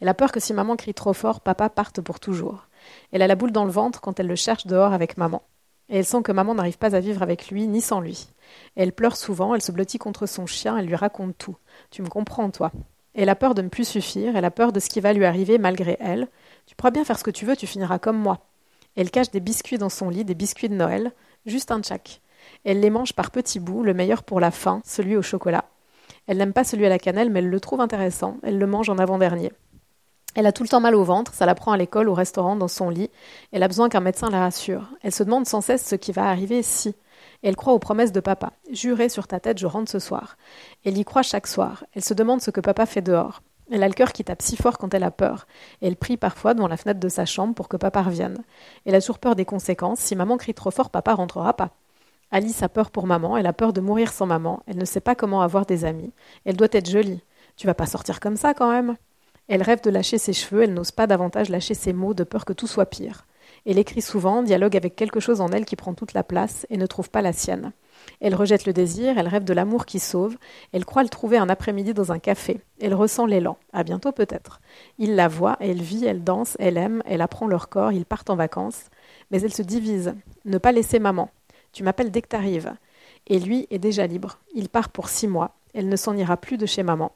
Elle 0.01 0.09
a 0.09 0.15
peur 0.15 0.33
que 0.33 0.41
si 0.41 0.53
maman 0.53 0.77
crie 0.77 0.95
trop 0.95 1.13
fort, 1.13 1.41
papa 1.41 1.69
parte 1.69 2.01
pour 2.01 2.21
toujours. 2.21 2.69
Elle 3.13 3.23
a 3.23 3.27
la 3.27 3.35
boule 3.35 3.53
dans 3.53 3.65
le 3.65 3.71
ventre 3.71 4.01
quand 4.01 4.19
elle 4.21 4.27
le 4.27 4.37
cherche 4.37 4.67
dehors 4.67 4.93
avec 4.93 5.17
maman. 5.17 5.43
Et 5.89 5.99
elle 5.99 6.05
sent 6.05 6.23
que 6.23 6.33
maman 6.33 6.55
n'arrive 6.55 6.79
pas 6.79 6.95
à 6.95 7.01
vivre 7.01 7.23
avec 7.23 7.51
lui 7.51 7.67
ni 7.67 7.81
sans 7.81 8.01
lui. 8.01 8.29
elle 8.77 8.93
pleure 8.93 9.17
souvent, 9.17 9.55
elle 9.55 9.63
se 9.63 9.73
blottit 9.73 9.99
contre 9.99 10.27
son 10.27 10.47
chien, 10.47 10.77
elle 10.77 10.87
lui 10.87 10.95
raconte 10.95 11.37
tout. 11.39 11.57
Tu 11.91 12.03
me 12.03 12.09
comprends, 12.09 12.51
toi. 12.51 12.73
Elle 13.15 13.31
a 13.31 13.35
peur 13.35 13.55
de 13.55 13.63
ne 13.63 13.69
plus 13.69 13.89
suffire, 13.89 14.37
elle 14.37 14.45
a 14.45 14.51
peur 14.51 14.73
de 14.73 14.81
ce 14.81 14.89
qui 14.89 15.01
va 15.01 15.13
lui 15.13 15.25
arriver 15.25 15.59
malgré 15.59 15.97
elle. 16.01 16.29
Tu 16.67 16.77
pourras 16.77 16.91
bien 16.91 17.05
faire 17.05 17.19
ce 17.19 17.25
que 17.25 17.31
tu 17.31 17.47
veux, 17.47 17.57
tu 17.57 17.67
finiras 17.67 17.99
comme 17.99 18.19
moi. 18.19 18.47
Elle 18.97 19.11
cache 19.11 19.31
des 19.31 19.41
biscuits 19.41 19.79
dans 19.79 19.89
son 19.89 20.11
lit, 20.11 20.25
des 20.25 20.35
biscuits 20.35 20.69
de 20.69 20.75
Noël, 20.75 21.13
juste 21.47 21.71
un 21.71 21.81
tchac. 21.81 22.21
Elle 22.65 22.81
les 22.81 22.91
mange 22.91 23.15
par 23.15 23.31
petits 23.31 23.61
bouts, 23.61 23.83
le 23.83 23.95
meilleur 23.95 24.23
pour 24.23 24.41
la 24.41 24.51
fin, 24.51 24.81
celui 24.85 25.17
au 25.17 25.23
chocolat. 25.23 25.65
Elle 26.27 26.37
n'aime 26.37 26.53
pas 26.53 26.65
celui 26.65 26.85
à 26.85 26.91
la 26.91 26.99
cannelle, 26.99 27.31
mais 27.31 27.39
elle 27.39 27.49
le 27.49 27.61
trouve 27.61 27.81
intéressant. 27.81 28.37
Elle 28.43 28.59
le 28.59 28.67
mange 28.67 28.91
en 28.91 28.99
avant-dernier. 28.99 29.53
Elle 30.39 30.47
a 30.47 30.53
tout 30.53 30.63
le 30.63 30.69
temps 30.69 30.79
mal 30.79 30.95
au 30.95 31.03
ventre, 31.03 31.35
ça 31.35 31.47
la 31.47 31.57
prend 31.57 31.73
à 31.73 31.77
l'école, 31.77 32.09
au 32.09 32.15
restaurant, 32.15 32.55
dans 32.55 32.69
son 32.69 32.91
lit. 32.91 33.11
Elle 33.51 33.65
a 33.65 33.67
besoin 33.67 33.89
qu'un 33.89 33.99
médecin 33.99 34.31
la 34.31 34.39
rassure. 34.39 34.89
Elle 35.03 35.11
se 35.11 35.25
demande 35.25 35.49
sans 35.49 35.61
cesse 35.61 35.85
ce 35.85 35.97
qui 35.97 36.13
va 36.13 36.29
arriver 36.31 36.63
si. 36.63 36.95
Elle 37.43 37.57
croit 37.57 37.73
aux 37.73 37.81
promesses 37.81 38.13
de 38.13 38.21
papa. 38.21 38.53
Jurez 38.71 39.09
sur 39.09 39.27
ta 39.27 39.41
tête, 39.41 39.59
je 39.59 39.67
rentre 39.67 39.91
ce 39.91 39.99
soir. 39.99 40.37
Elle 40.85 40.97
y 40.97 41.05
croit 41.05 41.25
chaque 41.25 41.49
soir. 41.49 41.83
Elle 41.93 42.05
se 42.05 42.15
demande 42.15 42.41
ce 42.41 42.53
que 42.53 42.61
papa 42.61 42.87
fait 42.87 43.03
dehors. 43.03 43.43
Elle 43.73 43.83
a 43.83 43.89
le 43.89 43.95
cœur 43.95 44.13
qui 44.13 44.23
tape 44.23 44.41
si 44.41 44.55
fort 44.55 44.79
quand 44.79 44.95
elle 44.95 45.03
a 45.03 45.11
peur. 45.11 45.49
elle 45.83 45.97
prie 45.97 46.17
parfois 46.17 46.55
devant 46.55 46.69
la 46.69 46.77
fenêtre 46.77 47.01
de 47.01 47.09
sa 47.09 47.27
chambre 47.27 47.57
pour 47.57 47.67
que 47.67 47.77
papa 47.77 48.01
revienne. 48.03 48.39
Elle 48.87 48.95
a 48.95 49.01
toujours 49.01 49.19
peur 49.19 49.35
des 49.35 49.45
conséquences. 49.45 49.99
Si 49.99 50.15
maman 50.15 50.37
crie 50.37 50.55
trop 50.55 50.71
fort, 50.71 50.91
papa 50.91 51.15
rentrera 51.15 51.55
pas. 51.55 51.71
Alice 52.31 52.63
a 52.63 52.69
peur 52.69 52.93
pour 52.93 53.09
maman. 53.09 53.37
Elle 53.37 53.49
a 53.49 53.53
peur 53.53 53.73
de 53.73 53.81
mourir 53.81 54.13
sans 54.13 54.27
maman. 54.27 54.63
Elle 54.69 54.79
ne 54.79 54.85
sait 54.85 55.01
pas 55.01 55.17
comment 55.17 55.43
avoir 55.43 55.67
des 55.67 55.85
amis. 55.85 56.13
Elle 56.45 56.57
doit 56.57 56.69
être 56.71 56.89
jolie. 56.89 57.25
Tu 57.57 57.67
vas 57.67 57.75
pas 57.75 57.87
sortir 57.87 58.21
comme 58.21 58.37
ça 58.37 58.55
quand 58.55 58.71
même. 58.71 58.95
Elle 59.49 59.63
rêve 59.63 59.83
de 59.83 59.91
lâcher 59.91 60.19
ses 60.19 60.33
cheveux. 60.33 60.63
Elle 60.63 60.75
n'ose 60.75 60.91
pas 60.91 61.07
davantage 61.07 61.49
lâcher 61.49 61.75
ses 61.75 61.93
mots 61.93 62.15
de 62.15 62.25
peur 62.25 62.45
que 62.45 62.53
tout 62.53 62.67
soit 62.67 62.87
pire. 62.87 63.27
Elle 63.67 63.79
écrit 63.79 64.03
souvent, 64.03 64.43
dialogue 64.43 64.77
avec 64.77 64.95
quelque 64.97 65.21
chose 65.21 65.41
en 65.41 65.49
elle 65.49 65.65
qui 65.65 65.77
prend 65.77 65.95
toute 65.95 66.13
la 66.13 66.23
place 66.23 66.67
et 66.71 66.77
ne 66.77 66.87
trouve 66.87 67.11
pas 67.11 67.23
la 67.23 67.33
sienne. 67.33 67.73
Elle 68.21 68.35
rejette 68.35 68.67
le 68.67 68.73
désir, 68.73 69.19
elle 69.19 69.29
rêve 69.29 69.45
de 69.45 69.53
l'amour 69.53 69.85
qui 69.85 69.99
sauve, 69.99 70.37
elle 70.73 70.85
croit 70.85 71.03
le 71.03 71.09
trouver 71.09 71.37
un 71.37 71.49
après-midi 71.49 71.93
dans 71.93 72.13
un 72.13 72.19
café, 72.19 72.61
elle 72.81 72.95
ressent 72.95 73.27
l'élan, 73.27 73.59
à 73.73 73.83
bientôt 73.83 74.13
peut-être. 74.13 74.61
Il 74.99 75.17
la 75.17 75.29
voit, 75.29 75.57
elle 75.61 75.83
vit, 75.83 76.05
elle 76.07 76.25
danse, 76.25 76.57
elle 76.61 76.77
aime, 76.77 77.03
elle 77.07 77.21
apprend 77.21 77.47
leur 77.47 77.69
corps, 77.69 77.93
ils 77.93 78.07
partent 78.07 78.31
en 78.31 78.37
vacances, 78.37 78.85
mais 79.31 79.41
elle 79.43 79.53
se 79.53 79.63
divise. 79.63 80.15
Ne 80.45 80.59
pas 80.59 80.73
laisser 80.73 80.99
maman. 80.99 81.31
Tu 81.73 81.83
m'appelles 81.83 82.11
dès 82.11 82.23
que 82.23 82.29
t'arrives. 82.29 82.73
Et 83.27 83.39
lui 83.39 83.67
est 83.71 83.79
déjà 83.79 84.07
libre. 84.07 84.39
Il 84.55 84.69
part 84.69 84.89
pour 84.89 85.09
six 85.09 85.29
mois. 85.29 85.57
Elle 85.75 85.89
ne 85.89 85.97
s'en 85.97 86.17
ira 86.17 86.37
plus 86.37 86.57
de 86.57 86.67
chez 86.67 86.83
maman. 86.83 87.13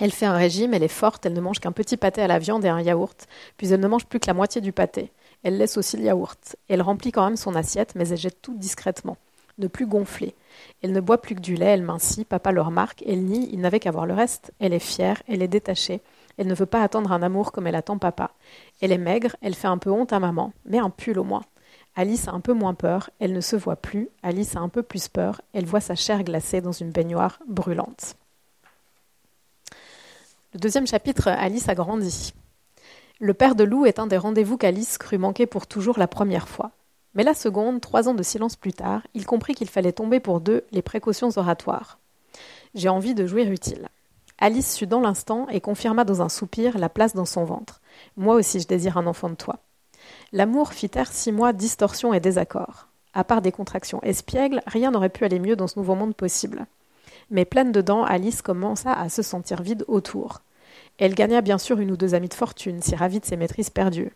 Elle 0.00 0.12
fait 0.12 0.26
un 0.26 0.36
régime, 0.36 0.74
elle 0.74 0.82
est 0.82 0.88
forte, 0.88 1.26
elle 1.26 1.32
ne 1.32 1.40
mange 1.40 1.60
qu'un 1.60 1.72
petit 1.72 1.96
pâté 1.96 2.22
à 2.22 2.28
la 2.28 2.38
viande 2.38 2.64
et 2.64 2.68
un 2.68 2.80
yaourt, 2.80 3.26
puis 3.56 3.72
elle 3.72 3.80
ne 3.80 3.88
mange 3.88 4.06
plus 4.06 4.20
que 4.20 4.26
la 4.26 4.34
moitié 4.34 4.60
du 4.60 4.72
pâté. 4.72 5.10
Elle 5.42 5.58
laisse 5.58 5.76
aussi 5.76 5.96
le 5.96 6.04
yaourt. 6.04 6.56
Elle 6.68 6.82
remplit 6.82 7.12
quand 7.12 7.24
même 7.24 7.36
son 7.36 7.54
assiette, 7.54 7.94
mais 7.94 8.08
elle 8.08 8.16
jette 8.16 8.42
tout 8.42 8.54
discrètement 8.54 9.16
ne 9.58 9.66
plus 9.66 9.86
gonfler. 9.86 10.34
Elle 10.82 10.92
ne 10.92 11.00
boit 11.00 11.20
plus 11.20 11.34
que 11.34 11.40
du 11.40 11.54
lait, 11.54 11.66
elle 11.66 11.82
mincit, 11.82 12.24
papa 12.24 12.52
le 12.52 12.62
remarque, 12.62 13.02
elle 13.06 13.24
nie, 13.24 13.48
il 13.52 13.60
n'avait 13.60 13.80
qu'à 13.80 13.90
voir 13.90 14.06
le 14.06 14.14
reste. 14.14 14.52
Elle 14.58 14.72
est 14.72 14.78
fière, 14.78 15.22
elle 15.28 15.42
est 15.42 15.48
détachée, 15.48 16.00
elle 16.36 16.46
ne 16.46 16.54
veut 16.54 16.66
pas 16.66 16.82
attendre 16.82 17.12
un 17.12 17.22
amour 17.22 17.52
comme 17.52 17.66
elle 17.66 17.74
attend 17.74 17.98
papa. 17.98 18.30
Elle 18.80 18.92
est 18.92 18.98
maigre, 18.98 19.36
elle 19.42 19.54
fait 19.54 19.68
un 19.68 19.78
peu 19.78 19.90
honte 19.90 20.12
à 20.12 20.20
maman, 20.20 20.52
mais 20.64 20.78
un 20.78 20.90
pull 20.90 21.18
au 21.18 21.24
moins. 21.24 21.44
Alice 21.96 22.28
a 22.28 22.32
un 22.32 22.40
peu 22.40 22.52
moins 22.52 22.74
peur, 22.74 23.10
elle 23.18 23.32
ne 23.32 23.40
se 23.40 23.56
voit 23.56 23.76
plus, 23.76 24.08
Alice 24.22 24.54
a 24.54 24.60
un 24.60 24.68
peu 24.68 24.82
plus 24.82 25.08
peur, 25.08 25.40
elle 25.52 25.66
voit 25.66 25.80
sa 25.80 25.96
chair 25.96 26.22
glacée 26.22 26.60
dans 26.60 26.72
une 26.72 26.92
baignoire 26.92 27.40
brûlante. 27.48 28.14
Deuxième 30.60 30.88
chapitre, 30.88 31.28
Alice 31.28 31.68
a 31.68 31.76
grandi. 31.76 32.34
Le 33.20 33.32
père 33.32 33.54
de 33.54 33.62
Lou 33.62 33.86
est 33.86 34.00
un 34.00 34.08
des 34.08 34.16
rendez-vous 34.16 34.56
qu'Alice 34.56 34.98
crut 34.98 35.20
manquer 35.20 35.46
pour 35.46 35.68
toujours 35.68 36.00
la 36.00 36.08
première 36.08 36.48
fois. 36.48 36.72
Mais 37.14 37.22
la 37.22 37.34
seconde, 37.34 37.80
trois 37.80 38.08
ans 38.08 38.14
de 38.14 38.24
silence 38.24 38.56
plus 38.56 38.72
tard, 38.72 39.02
il 39.14 39.24
comprit 39.24 39.54
qu'il 39.54 39.68
fallait 39.68 39.92
tomber 39.92 40.18
pour 40.18 40.40
deux 40.40 40.64
les 40.72 40.82
précautions 40.82 41.30
oratoires. 41.36 42.00
J'ai 42.74 42.88
envie 42.88 43.14
de 43.14 43.24
jouir 43.24 43.48
utile. 43.52 43.86
Alice 44.38 44.74
sut 44.74 44.88
dans 44.88 44.98
l'instant 44.98 45.46
et 45.48 45.60
confirma 45.60 46.02
dans 46.02 46.22
un 46.22 46.28
soupir 46.28 46.76
la 46.76 46.88
place 46.88 47.14
dans 47.14 47.24
son 47.24 47.44
ventre. 47.44 47.80
Moi 48.16 48.34
aussi 48.34 48.58
je 48.58 48.66
désire 48.66 48.98
un 48.98 49.06
enfant 49.06 49.30
de 49.30 49.36
toi. 49.36 49.60
L'amour 50.32 50.72
fit 50.72 50.90
taire 50.90 51.12
six 51.12 51.30
mois 51.30 51.52
distorsion 51.52 52.12
et 52.12 52.18
désaccord. 52.18 52.88
À 53.14 53.22
part 53.22 53.42
des 53.42 53.52
contractions 53.52 54.02
espiègles, 54.02 54.60
rien 54.66 54.90
n'aurait 54.90 55.08
pu 55.08 55.24
aller 55.24 55.38
mieux 55.38 55.54
dans 55.54 55.68
ce 55.68 55.78
nouveau 55.78 55.94
monde 55.94 56.16
possible. 56.16 56.66
Mais 57.30 57.44
pleine 57.44 57.70
dedans, 57.70 58.02
Alice 58.02 58.42
commença 58.42 58.92
à 58.92 59.08
se 59.08 59.22
sentir 59.22 59.62
vide 59.62 59.84
autour. 59.86 60.40
Elle 60.98 61.14
gagna 61.14 61.40
bien 61.40 61.58
sûr 61.58 61.78
une 61.78 61.92
ou 61.92 61.96
deux 61.96 62.14
amies 62.14 62.28
de 62.28 62.34
fortune, 62.34 62.82
si 62.82 62.94
ravie 62.94 63.20
de 63.20 63.24
ses 63.24 63.36
maîtrises 63.36 63.70
perdues. 63.70 64.12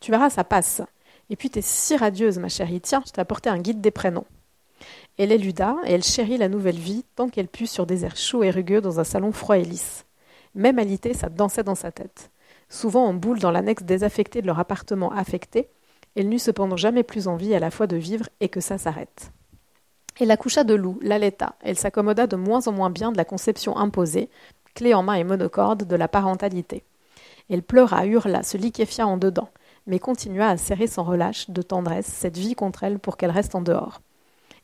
Tu 0.00 0.10
verras, 0.10 0.30
ça 0.30 0.44
passe. 0.44 0.82
Et 1.30 1.36
puis, 1.36 1.50
t'es 1.50 1.62
si 1.62 1.96
radieuse, 1.96 2.38
ma 2.38 2.48
chérie. 2.48 2.80
Tiens, 2.80 3.02
je 3.06 3.12
t'ai 3.12 3.20
apporté 3.20 3.50
un 3.50 3.58
guide 3.58 3.80
des 3.80 3.90
prénoms. 3.90 4.26
Elle 5.18 5.32
éluda, 5.32 5.76
et 5.84 5.92
elle 5.92 6.02
chérit 6.02 6.38
la 6.38 6.48
nouvelle 6.48 6.78
vie 6.78 7.04
tant 7.16 7.28
qu'elle 7.28 7.48
put 7.48 7.66
sur 7.66 7.86
des 7.86 8.04
airs 8.04 8.16
chauds 8.16 8.42
et 8.42 8.50
rugueux 8.50 8.80
dans 8.80 9.00
un 9.00 9.04
salon 9.04 9.32
froid 9.32 9.58
et 9.58 9.64
lisse. 9.64 10.04
Même 10.54 10.78
alité, 10.78 11.14
ça 11.14 11.28
dansait 11.28 11.64
dans 11.64 11.74
sa 11.74 11.92
tête. 11.92 12.30
Souvent 12.68 13.06
en 13.06 13.14
boule 13.14 13.38
dans 13.38 13.50
l'annexe 13.50 13.82
désaffectée 13.82 14.42
de 14.42 14.46
leur 14.46 14.58
appartement 14.58 15.12
affecté, 15.12 15.68
elle 16.14 16.28
n'eut 16.28 16.38
cependant 16.38 16.76
jamais 16.76 17.02
plus 17.02 17.28
envie 17.28 17.54
à 17.54 17.58
la 17.58 17.70
fois 17.70 17.86
de 17.86 17.96
vivre 17.96 18.28
et 18.40 18.48
que 18.48 18.60
ça 18.60 18.78
s'arrête. 18.78 19.32
Elle 20.20 20.30
accoucha 20.30 20.62
de 20.64 20.74
Lou, 20.74 20.98
l'allaita. 21.02 21.54
Elle 21.60 21.78
s'accommoda 21.78 22.26
de 22.26 22.36
moins 22.36 22.66
en 22.68 22.72
moins 22.72 22.90
bien 22.90 23.12
de 23.12 23.16
la 23.16 23.24
conception 23.24 23.76
imposée, 23.76 24.28
clé 24.74 24.94
en 24.94 25.02
main 25.02 25.14
et 25.14 25.24
monocorde, 25.24 25.84
de 25.84 25.96
la 25.96 26.08
parentalité. 26.08 26.84
Elle 27.50 27.62
pleura, 27.62 28.06
hurla, 28.06 28.42
se 28.42 28.56
liquéfia 28.56 29.06
en 29.06 29.16
dedans, 29.16 29.48
mais 29.86 29.98
continua 29.98 30.48
à 30.48 30.56
serrer 30.56 30.86
sans 30.86 31.02
relâche, 31.02 31.50
de 31.50 31.62
tendresse, 31.62 32.06
cette 32.06 32.38
vie 32.38 32.54
contre 32.54 32.84
elle 32.84 32.98
pour 32.98 33.16
qu'elle 33.16 33.30
reste 33.30 33.54
en 33.54 33.60
dehors. 33.60 34.00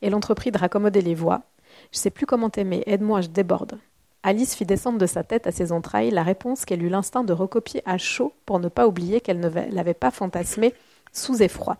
Elle 0.00 0.14
entreprit 0.14 0.52
de 0.52 0.59
raccommoder 0.59 1.02
les 1.02 1.14
voix. 1.14 1.42
Je 1.92 1.98
sais 1.98 2.11
plus 2.11 2.26
comment 2.26 2.50
t'aimer, 2.50 2.82
aide-moi, 2.86 3.20
je 3.20 3.28
déborde. 3.28 3.78
Alice 4.22 4.54
fit 4.54 4.66
descendre 4.66 4.98
de 4.98 5.06
sa 5.06 5.22
tête 5.22 5.46
à 5.46 5.52
ses 5.52 5.72
entrailles 5.72 6.11
la 6.11 6.22
réponse 6.22 6.64
qu'elle 6.64 6.82
eut 6.82 6.88
l'instinct 6.88 7.24
de 7.24 7.32
recopier 7.32 7.82
à 7.86 7.98
chaud 7.98 8.32
pour 8.46 8.59
ne 8.59 8.68
pas 8.68 8.86
oublier 8.86 9.20
qu'elle 9.20 9.40
ne 9.40 9.48
l'avait 9.48 9.94
pas 9.94 10.11
fantasmée 10.11 10.74
sous 11.12 11.42
effroi. 11.42 11.78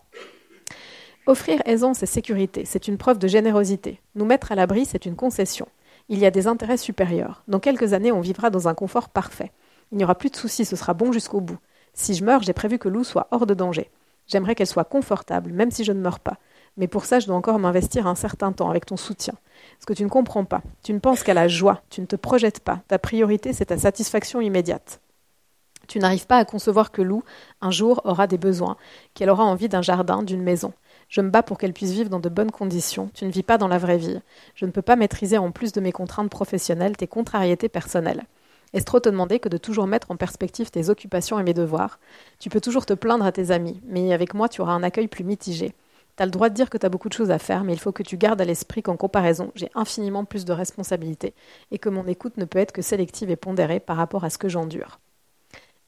Offrir 1.27 1.61
aisance 1.65 2.01
et 2.01 2.07
sécurité, 2.07 2.65
c'est 2.65 2.87
une 2.87 2.97
preuve 2.97 3.19
de 3.19 3.27
générosité. 3.27 3.99
Nous 4.15 4.25
mettre 4.25 4.51
à 4.51 4.55
l'abri, 4.55 4.85
c'est 4.85 5.05
une 5.05 5.15
concession. 5.15 5.67
Il 6.11 6.17
y 6.17 6.25
a 6.25 6.31
des 6.31 6.47
intérêts 6.47 6.77
supérieurs. 6.77 7.43
Dans 7.47 7.59
quelques 7.59 7.93
années, 7.93 8.11
on 8.11 8.19
vivra 8.19 8.49
dans 8.49 8.67
un 8.67 8.73
confort 8.73 9.09
parfait. 9.09 9.51
Il 9.91 9.97
n'y 9.99 10.03
aura 10.03 10.15
plus 10.15 10.31
de 10.31 10.35
soucis, 10.35 10.65
ce 10.65 10.75
sera 10.75 10.95
bon 10.95 11.11
jusqu'au 11.11 11.39
bout. 11.39 11.59
Si 11.93 12.15
je 12.15 12.25
meurs, 12.25 12.41
j'ai 12.41 12.53
prévu 12.53 12.79
que 12.79 12.89
Lou 12.89 13.03
soit 13.03 13.27
hors 13.29 13.45
de 13.45 13.53
danger. 13.53 13.91
J'aimerais 14.25 14.55
qu'elle 14.55 14.67
soit 14.67 14.85
confortable, 14.85 15.51
même 15.51 15.69
si 15.69 15.83
je 15.83 15.91
ne 15.91 16.01
meurs 16.01 16.19
pas. 16.19 16.37
Mais 16.77 16.87
pour 16.87 17.05
ça, 17.05 17.19
je 17.19 17.27
dois 17.27 17.35
encore 17.35 17.59
m'investir 17.59 18.07
un 18.07 18.15
certain 18.15 18.51
temps 18.51 18.71
avec 18.71 18.87
ton 18.87 18.97
soutien. 18.97 19.35
Ce 19.79 19.85
que 19.85 19.93
tu 19.93 20.03
ne 20.03 20.09
comprends 20.09 20.45
pas. 20.45 20.63
Tu 20.83 20.93
ne 20.93 20.99
penses 20.99 21.21
qu'à 21.21 21.35
la 21.35 21.47
joie. 21.47 21.81
Tu 21.91 22.01
ne 22.01 22.07
te 22.07 22.15
projettes 22.15 22.59
pas. 22.59 22.81
Ta 22.87 22.97
priorité, 22.97 23.53
c'est 23.53 23.65
ta 23.65 23.77
satisfaction 23.77 24.41
immédiate. 24.41 25.01
Tu 25.87 25.99
n'arrives 25.99 26.27
pas 26.27 26.37
à 26.37 26.45
concevoir 26.45 26.91
que 26.91 27.03
Lou, 27.03 27.23
un 27.61 27.71
jour, 27.71 28.01
aura 28.03 28.25
des 28.25 28.37
besoins, 28.37 28.77
qu'elle 29.13 29.29
aura 29.29 29.43
envie 29.43 29.69
d'un 29.69 29.81
jardin, 29.81 30.23
d'une 30.23 30.43
maison. 30.43 30.73
Je 31.09 31.21
me 31.21 31.29
bats 31.29 31.43
pour 31.43 31.57
qu'elle 31.57 31.73
puisse 31.73 31.91
vivre 31.91 32.09
dans 32.09 32.19
de 32.19 32.29
bonnes 32.29 32.51
conditions. 32.51 33.09
Tu 33.15 33.25
ne 33.25 33.31
vis 33.31 33.43
pas 33.43 33.57
dans 33.57 33.67
la 33.67 33.79
vraie 33.79 33.97
vie. 33.97 34.21
Je 34.53 34.65
ne 34.65 34.71
peux 34.71 34.83
pas 34.83 34.95
maîtriser 34.95 35.39
en 35.39 35.51
plus 35.51 35.71
de 35.71 35.81
mes 35.81 35.91
contraintes 35.91 36.29
professionnelles 36.29 36.95
tes 36.95 37.07
contrariétés 37.07 37.67
personnelles. 37.67 38.25
Est-ce 38.73 38.85
trop 38.85 38.99
te 38.99 39.09
demander 39.09 39.39
que 39.39 39.49
de 39.49 39.57
toujours 39.57 39.87
mettre 39.87 40.11
en 40.11 40.15
perspective 40.15 40.69
tes 40.69 40.89
occupations 40.89 41.39
et 41.39 41.43
mes 41.43 41.55
devoirs 41.55 41.99
Tu 42.37 42.49
peux 42.49 42.61
toujours 42.61 42.85
te 42.85 42.93
plaindre 42.93 43.25
à 43.25 43.31
tes 43.31 43.49
amis, 43.49 43.81
mais 43.87 44.13
avec 44.13 44.35
moi 44.35 44.47
tu 44.47 44.61
auras 44.61 44.73
un 44.73 44.83
accueil 44.83 45.07
plus 45.07 45.23
mitigé. 45.23 45.73
Tu 46.15 46.23
as 46.23 46.27
le 46.27 46.31
droit 46.31 46.49
de 46.49 46.53
dire 46.53 46.69
que 46.69 46.77
tu 46.77 46.85
as 46.85 46.89
beaucoup 46.89 47.09
de 47.09 47.13
choses 47.13 47.31
à 47.31 47.39
faire, 47.39 47.63
mais 47.63 47.73
il 47.73 47.79
faut 47.79 47.91
que 47.91 48.03
tu 48.03 48.17
gardes 48.17 48.41
à 48.41 48.45
l'esprit 48.45 48.83
qu'en 48.83 48.95
comparaison, 48.95 49.51
j'ai 49.55 49.71
infiniment 49.73 50.25
plus 50.25 50.45
de 50.45 50.53
responsabilités 50.53 51.33
et 51.71 51.79
que 51.79 51.89
mon 51.89 52.05
écoute 52.05 52.37
ne 52.37 52.45
peut 52.45 52.59
être 52.59 52.71
que 52.71 52.83
sélective 52.83 53.31
et 53.31 53.35
pondérée 53.35 53.79
par 53.79 53.97
rapport 53.97 54.23
à 54.23 54.29
ce 54.29 54.37
que 54.37 54.49
j'endure. 54.49 54.99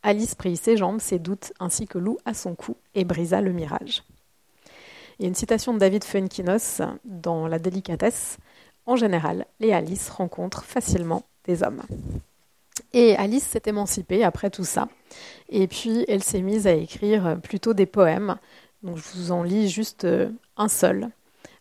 Alice 0.01 0.33
prit 0.33 0.57
ses 0.57 0.77
jambes, 0.77 0.99
ses 0.99 1.19
doutes, 1.19 1.53
ainsi 1.59 1.85
que 1.85 1.99
Lou 1.99 2.17
à 2.25 2.33
son 2.33 2.55
cou, 2.55 2.75
et 2.95 3.03
brisa 3.03 3.41
le 3.41 3.51
mirage. 3.51 4.01
Il 5.21 5.25
y 5.25 5.27
a 5.27 5.29
une 5.29 5.35
citation 5.35 5.75
de 5.75 5.77
David 5.77 6.03
Fuenkinos 6.03 6.81
dans 7.05 7.45
La 7.45 7.59
délicatesse. 7.59 8.39
En 8.87 8.95
général, 8.95 9.45
les 9.59 9.71
Alice 9.71 10.09
rencontrent 10.09 10.63
facilement 10.63 11.21
des 11.45 11.61
hommes. 11.61 11.83
Et 12.91 13.15
Alice 13.17 13.45
s'est 13.45 13.61
émancipée 13.67 14.23
après 14.23 14.49
tout 14.49 14.63
ça. 14.63 14.87
Et 15.49 15.67
puis, 15.67 16.05
elle 16.07 16.23
s'est 16.23 16.41
mise 16.41 16.65
à 16.65 16.71
écrire 16.71 17.37
plutôt 17.39 17.75
des 17.75 17.85
poèmes. 17.85 18.37
Donc, 18.81 18.97
je 18.97 19.03
vous 19.13 19.31
en 19.31 19.43
lis 19.43 19.69
juste 19.69 20.05
euh, 20.05 20.31
un 20.57 20.67
seul. 20.67 21.09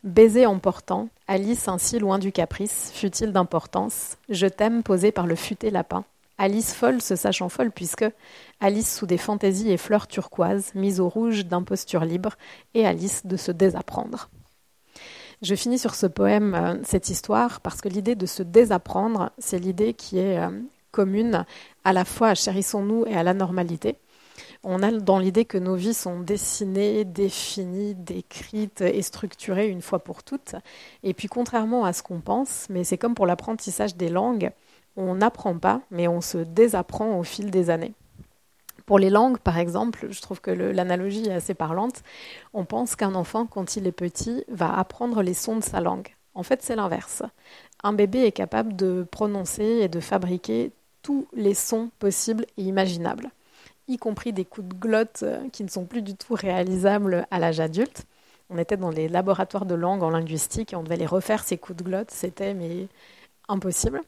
Baiser 0.04 0.46
emportant, 0.46 1.11
Alice 1.28 1.68
ainsi 1.68 1.98
loin 1.98 2.18
du 2.18 2.32
caprice, 2.32 2.90
fut-il 2.94 3.30
d'importance, 3.30 4.16
je 4.30 4.46
t'aime 4.46 4.82
posé 4.82 5.12
par 5.12 5.26
le 5.26 5.34
futé 5.34 5.68
lapin. 5.70 6.06
Alice 6.41 6.72
folle 6.72 7.03
se 7.03 7.16
sachant 7.16 7.51
folle, 7.51 7.70
puisque 7.70 8.07
Alice 8.61 8.97
sous 8.97 9.05
des 9.05 9.18
fantaisies 9.18 9.70
et 9.70 9.76
fleurs 9.76 10.07
turquoises, 10.07 10.74
mise 10.74 10.99
au 10.99 11.07
rouge 11.07 11.45
d'imposture 11.45 12.07
libre, 12.07 12.36
et 12.72 12.86
Alice 12.86 13.26
de 13.26 13.36
se 13.36 13.53
désapprendre. 13.53 14.30
Je 15.43 15.55
finis 15.55 15.78
sur 15.78 15.95
ce 15.95 16.07
poème, 16.07 16.55
euh, 16.55 16.76
cette 16.82 17.11
histoire, 17.11 17.61
parce 17.61 17.82
que 17.82 17.91
l'idée 17.91 18.14
de 18.14 18.24
se 18.24 18.43
désapprendre, 18.43 19.32
c'est 19.36 19.59
l'idée 19.59 19.93
qui 19.93 20.16
est 20.16 20.38
euh, 20.38 20.49
commune 20.93 21.45
à 21.84 21.93
la 21.93 22.07
fois 22.07 22.28
à 22.28 22.34
Chérissons-nous 22.34 23.05
et 23.05 23.14
à 23.14 23.22
la 23.22 23.34
normalité. 23.34 23.99
On 24.64 24.82
a 24.82 24.91
dans 24.93 25.18
l'idée 25.18 25.45
que 25.45 25.59
nos 25.59 25.74
vies 25.74 25.93
sont 25.93 26.20
dessinées, 26.20 27.05
définies, 27.05 27.95
décrites 27.95 28.80
et 28.80 29.03
structurées 29.03 29.68
une 29.68 29.82
fois 29.82 29.99
pour 29.99 30.22
toutes. 30.22 30.55
Et 31.03 31.12
puis 31.12 31.28
contrairement 31.28 31.84
à 31.84 31.93
ce 31.93 32.03
qu'on 32.03 32.20
pense, 32.20 32.66
mais 32.70 32.82
c'est 32.82 32.97
comme 32.97 33.14
pour 33.14 33.26
l'apprentissage 33.26 33.95
des 33.97 34.09
langues, 34.09 34.53
on 34.97 35.14
n'apprend 35.16 35.57
pas, 35.59 35.80
mais 35.91 36.09
on 36.09 36.20
se 36.20 36.38
désapprend 36.38 37.18
au 37.18 37.22
fil 37.22 37.51
des 37.51 37.70
années. 37.70 37.95
Pour 38.86 38.99
les 38.99 39.11
langues, 39.11 39.38
par 39.38 39.59
exemple, 39.59 40.09
je 40.11 40.20
trouve 40.20 40.41
que 40.41 40.51
l'analogie 40.51 41.28
est 41.28 41.34
assez 41.34 41.55
parlante. 41.55 42.03
On 42.55 42.64
pense 42.64 42.97
qu'un 42.97 43.14
enfant, 43.14 43.47
quand 43.47 43.76
il 43.76 43.86
est 43.86 43.93
petit, 43.93 44.45
va 44.49 44.76
apprendre 44.76 45.22
les 45.22 45.34
sons 45.34 45.57
de 45.57 45.62
sa 45.62 45.80
langue. 45.80 46.09
En 46.34 46.43
fait, 46.43 46.62
c'est 46.62 46.76
l'inverse. 46.76 47.22
Un 47.82 47.93
bébé 47.93 48.24
est 48.24 48.32
capable 48.32 48.74
de 48.76 49.07
prononcer 49.11 49.64
et 49.64 49.88
de 49.88 50.01
fabriquer 50.01 50.72
tous 51.03 51.26
les 51.32 51.55
sons 51.55 51.91
possibles 51.99 52.47
et 52.57 52.62
imaginables, 52.62 53.30
y 53.88 53.97
compris 53.97 54.32
des 54.32 54.45
coups 54.45 54.68
de 54.68 54.74
glotte 54.74 55.22
euh, 55.22 55.49
qui 55.51 55.64
ne 55.64 55.68
sont 55.68 55.84
plus 55.84 56.03
du 56.03 56.14
tout 56.14 56.34
réalisables 56.34 57.26
à 57.30 57.38
l'âge 57.38 57.61
adulte. 57.61 58.07
On 58.51 58.59
était 58.59 58.76
dans 58.76 58.91
les 58.91 59.09
laboratoires 59.09 59.66
de 59.66 59.74
langue 59.74 60.03
en 60.03 60.11
linguistique 60.11 60.72
et 60.72 60.76
on 60.76 60.82
devait 60.82 60.97
les 60.97 61.07
refaire 61.07 61.45
ces 61.45 61.59
coups 61.59 61.78
de 61.78 61.84
glotte, 61.84 62.11
c'était 62.11 62.55
mais 62.55 62.88
impossible. 63.49 64.03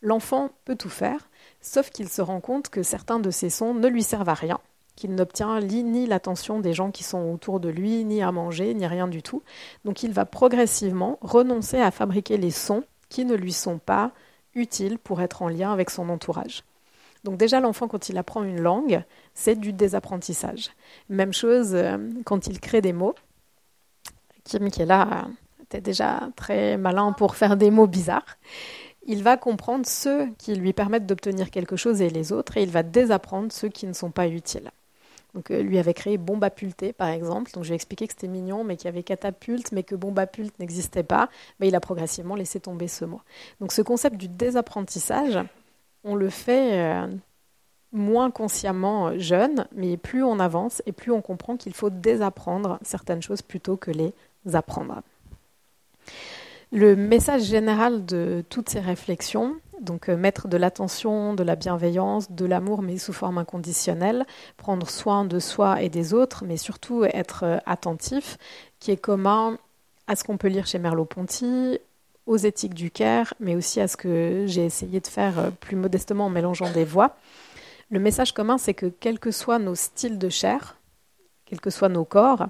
L'enfant 0.00 0.50
peut 0.64 0.76
tout 0.76 0.88
faire, 0.88 1.28
sauf 1.60 1.90
qu'il 1.90 2.08
se 2.08 2.22
rend 2.22 2.40
compte 2.40 2.68
que 2.68 2.82
certains 2.82 3.18
de 3.18 3.30
ces 3.30 3.50
sons 3.50 3.74
ne 3.74 3.88
lui 3.88 4.02
servent 4.02 4.28
à 4.28 4.34
rien, 4.34 4.60
qu'il 4.94 5.14
n'obtient 5.14 5.60
ni 5.60 6.06
l'attention 6.06 6.60
des 6.60 6.72
gens 6.72 6.90
qui 6.90 7.02
sont 7.02 7.32
autour 7.32 7.60
de 7.60 7.68
lui, 7.68 8.04
ni 8.04 8.22
à 8.22 8.30
manger, 8.30 8.74
ni 8.74 8.86
rien 8.86 9.08
du 9.08 9.22
tout. 9.22 9.42
Donc 9.84 10.02
il 10.02 10.12
va 10.12 10.24
progressivement 10.24 11.18
renoncer 11.20 11.80
à 11.80 11.90
fabriquer 11.90 12.36
les 12.36 12.50
sons 12.50 12.84
qui 13.08 13.24
ne 13.24 13.34
lui 13.34 13.52
sont 13.52 13.78
pas 13.78 14.12
utiles 14.54 14.98
pour 14.98 15.20
être 15.20 15.42
en 15.42 15.48
lien 15.48 15.72
avec 15.72 15.90
son 15.90 16.08
entourage. 16.08 16.62
Donc 17.24 17.36
déjà 17.36 17.60
l'enfant 17.60 17.88
quand 17.88 18.08
il 18.08 18.18
apprend 18.18 18.44
une 18.44 18.60
langue, 18.60 19.02
c'est 19.34 19.56
du 19.56 19.72
désapprentissage. 19.72 20.70
Même 21.08 21.32
chose 21.32 21.74
euh, 21.74 21.98
quand 22.24 22.46
il 22.46 22.60
crée 22.60 22.80
des 22.80 22.92
mots. 22.92 23.14
Kim 24.44 24.70
qui 24.70 24.82
est 24.82 24.86
là 24.86 25.26
était 25.62 25.80
déjà 25.80 26.28
très 26.36 26.76
malin 26.76 27.12
pour 27.12 27.36
faire 27.36 27.56
des 27.56 27.70
mots 27.70 27.86
bizarres 27.86 28.38
il 29.08 29.22
va 29.22 29.38
comprendre 29.38 29.86
ceux 29.86 30.26
qui 30.38 30.54
lui 30.54 30.74
permettent 30.74 31.06
d'obtenir 31.06 31.50
quelque 31.50 31.76
chose 31.76 32.02
et 32.02 32.10
les 32.10 32.30
autres, 32.30 32.58
et 32.58 32.62
il 32.62 32.70
va 32.70 32.82
désapprendre 32.82 33.50
ceux 33.50 33.70
qui 33.70 33.86
ne 33.86 33.94
sont 33.94 34.10
pas 34.10 34.28
utiles. 34.28 34.70
Donc, 35.34 35.50
euh, 35.50 35.62
lui 35.62 35.78
avait 35.78 35.94
créé 35.94 36.18
Bombapulté, 36.18 36.92
par 36.92 37.08
exemple. 37.08 37.50
Donc, 37.52 37.64
je 37.64 37.68
lui 37.68 37.74
ai 37.74 37.76
expliqué 37.76 38.06
que 38.06 38.12
c'était 38.12 38.28
mignon, 38.28 38.64
mais 38.64 38.76
qu'il 38.76 38.84
y 38.84 38.88
avait 38.88 39.02
catapulte, 39.02 39.72
mais 39.72 39.82
que 39.82 39.94
Bombapulte 39.94 40.58
n'existait 40.58 41.02
pas. 41.02 41.28
Mais 41.58 41.68
il 41.68 41.74
a 41.74 41.80
progressivement 41.80 42.34
laissé 42.34 42.60
tomber 42.60 42.86
ce 42.86 43.06
mot. 43.06 43.20
Donc, 43.60 43.72
ce 43.72 43.82
concept 43.82 44.16
du 44.16 44.28
désapprentissage, 44.28 45.38
on 46.04 46.14
le 46.14 46.28
fait 46.28 46.80
euh, 46.80 47.06
moins 47.92 48.30
consciemment 48.30 49.08
euh, 49.08 49.18
jeune, 49.18 49.66
mais 49.74 49.96
plus 49.96 50.22
on 50.22 50.38
avance 50.38 50.82
et 50.84 50.92
plus 50.92 51.12
on 51.12 51.22
comprend 51.22 51.56
qu'il 51.56 51.74
faut 51.74 51.90
désapprendre 51.90 52.78
certaines 52.82 53.22
choses 53.22 53.42
plutôt 53.42 53.76
que 53.76 53.90
les 53.90 54.12
apprendre. 54.54 55.02
Le 56.70 56.96
message 56.96 57.44
général 57.44 58.04
de 58.04 58.44
toutes 58.50 58.68
ces 58.68 58.80
réflexions, 58.80 59.56
donc 59.80 60.10
euh, 60.10 60.18
mettre 60.18 60.48
de 60.48 60.58
l'attention, 60.58 61.32
de 61.32 61.42
la 61.42 61.56
bienveillance, 61.56 62.30
de 62.30 62.44
l'amour, 62.44 62.82
mais 62.82 62.98
sous 62.98 63.14
forme 63.14 63.38
inconditionnelle, 63.38 64.26
prendre 64.58 64.90
soin 64.90 65.24
de 65.24 65.38
soi 65.38 65.80
et 65.80 65.88
des 65.88 66.12
autres, 66.12 66.44
mais 66.46 66.58
surtout 66.58 67.04
être 67.04 67.44
euh, 67.44 67.56
attentif, 67.64 68.36
qui 68.80 68.90
est 68.90 68.98
commun 68.98 69.56
à 70.08 70.14
ce 70.14 70.24
qu'on 70.24 70.36
peut 70.36 70.48
lire 70.48 70.66
chez 70.66 70.78
Merleau-Ponty, 70.78 71.78
aux 72.26 72.36
éthiques 72.36 72.74
du 72.74 72.90
Caire, 72.90 73.32
mais 73.40 73.56
aussi 73.56 73.80
à 73.80 73.88
ce 73.88 73.96
que 73.96 74.44
j'ai 74.46 74.66
essayé 74.66 75.00
de 75.00 75.06
faire 75.06 75.38
euh, 75.38 75.50
plus 75.50 75.76
modestement 75.76 76.26
en 76.26 76.30
mélangeant 76.30 76.70
des 76.70 76.84
voix. 76.84 77.16
Le 77.90 77.98
message 77.98 78.34
commun, 78.34 78.58
c'est 78.58 78.74
que 78.74 78.86
quels 78.86 79.18
que 79.18 79.30
soient 79.30 79.58
nos 79.58 79.74
styles 79.74 80.18
de 80.18 80.28
chair, 80.28 80.76
quels 81.46 81.62
que 81.62 81.70
soient 81.70 81.88
nos 81.88 82.04
corps, 82.04 82.48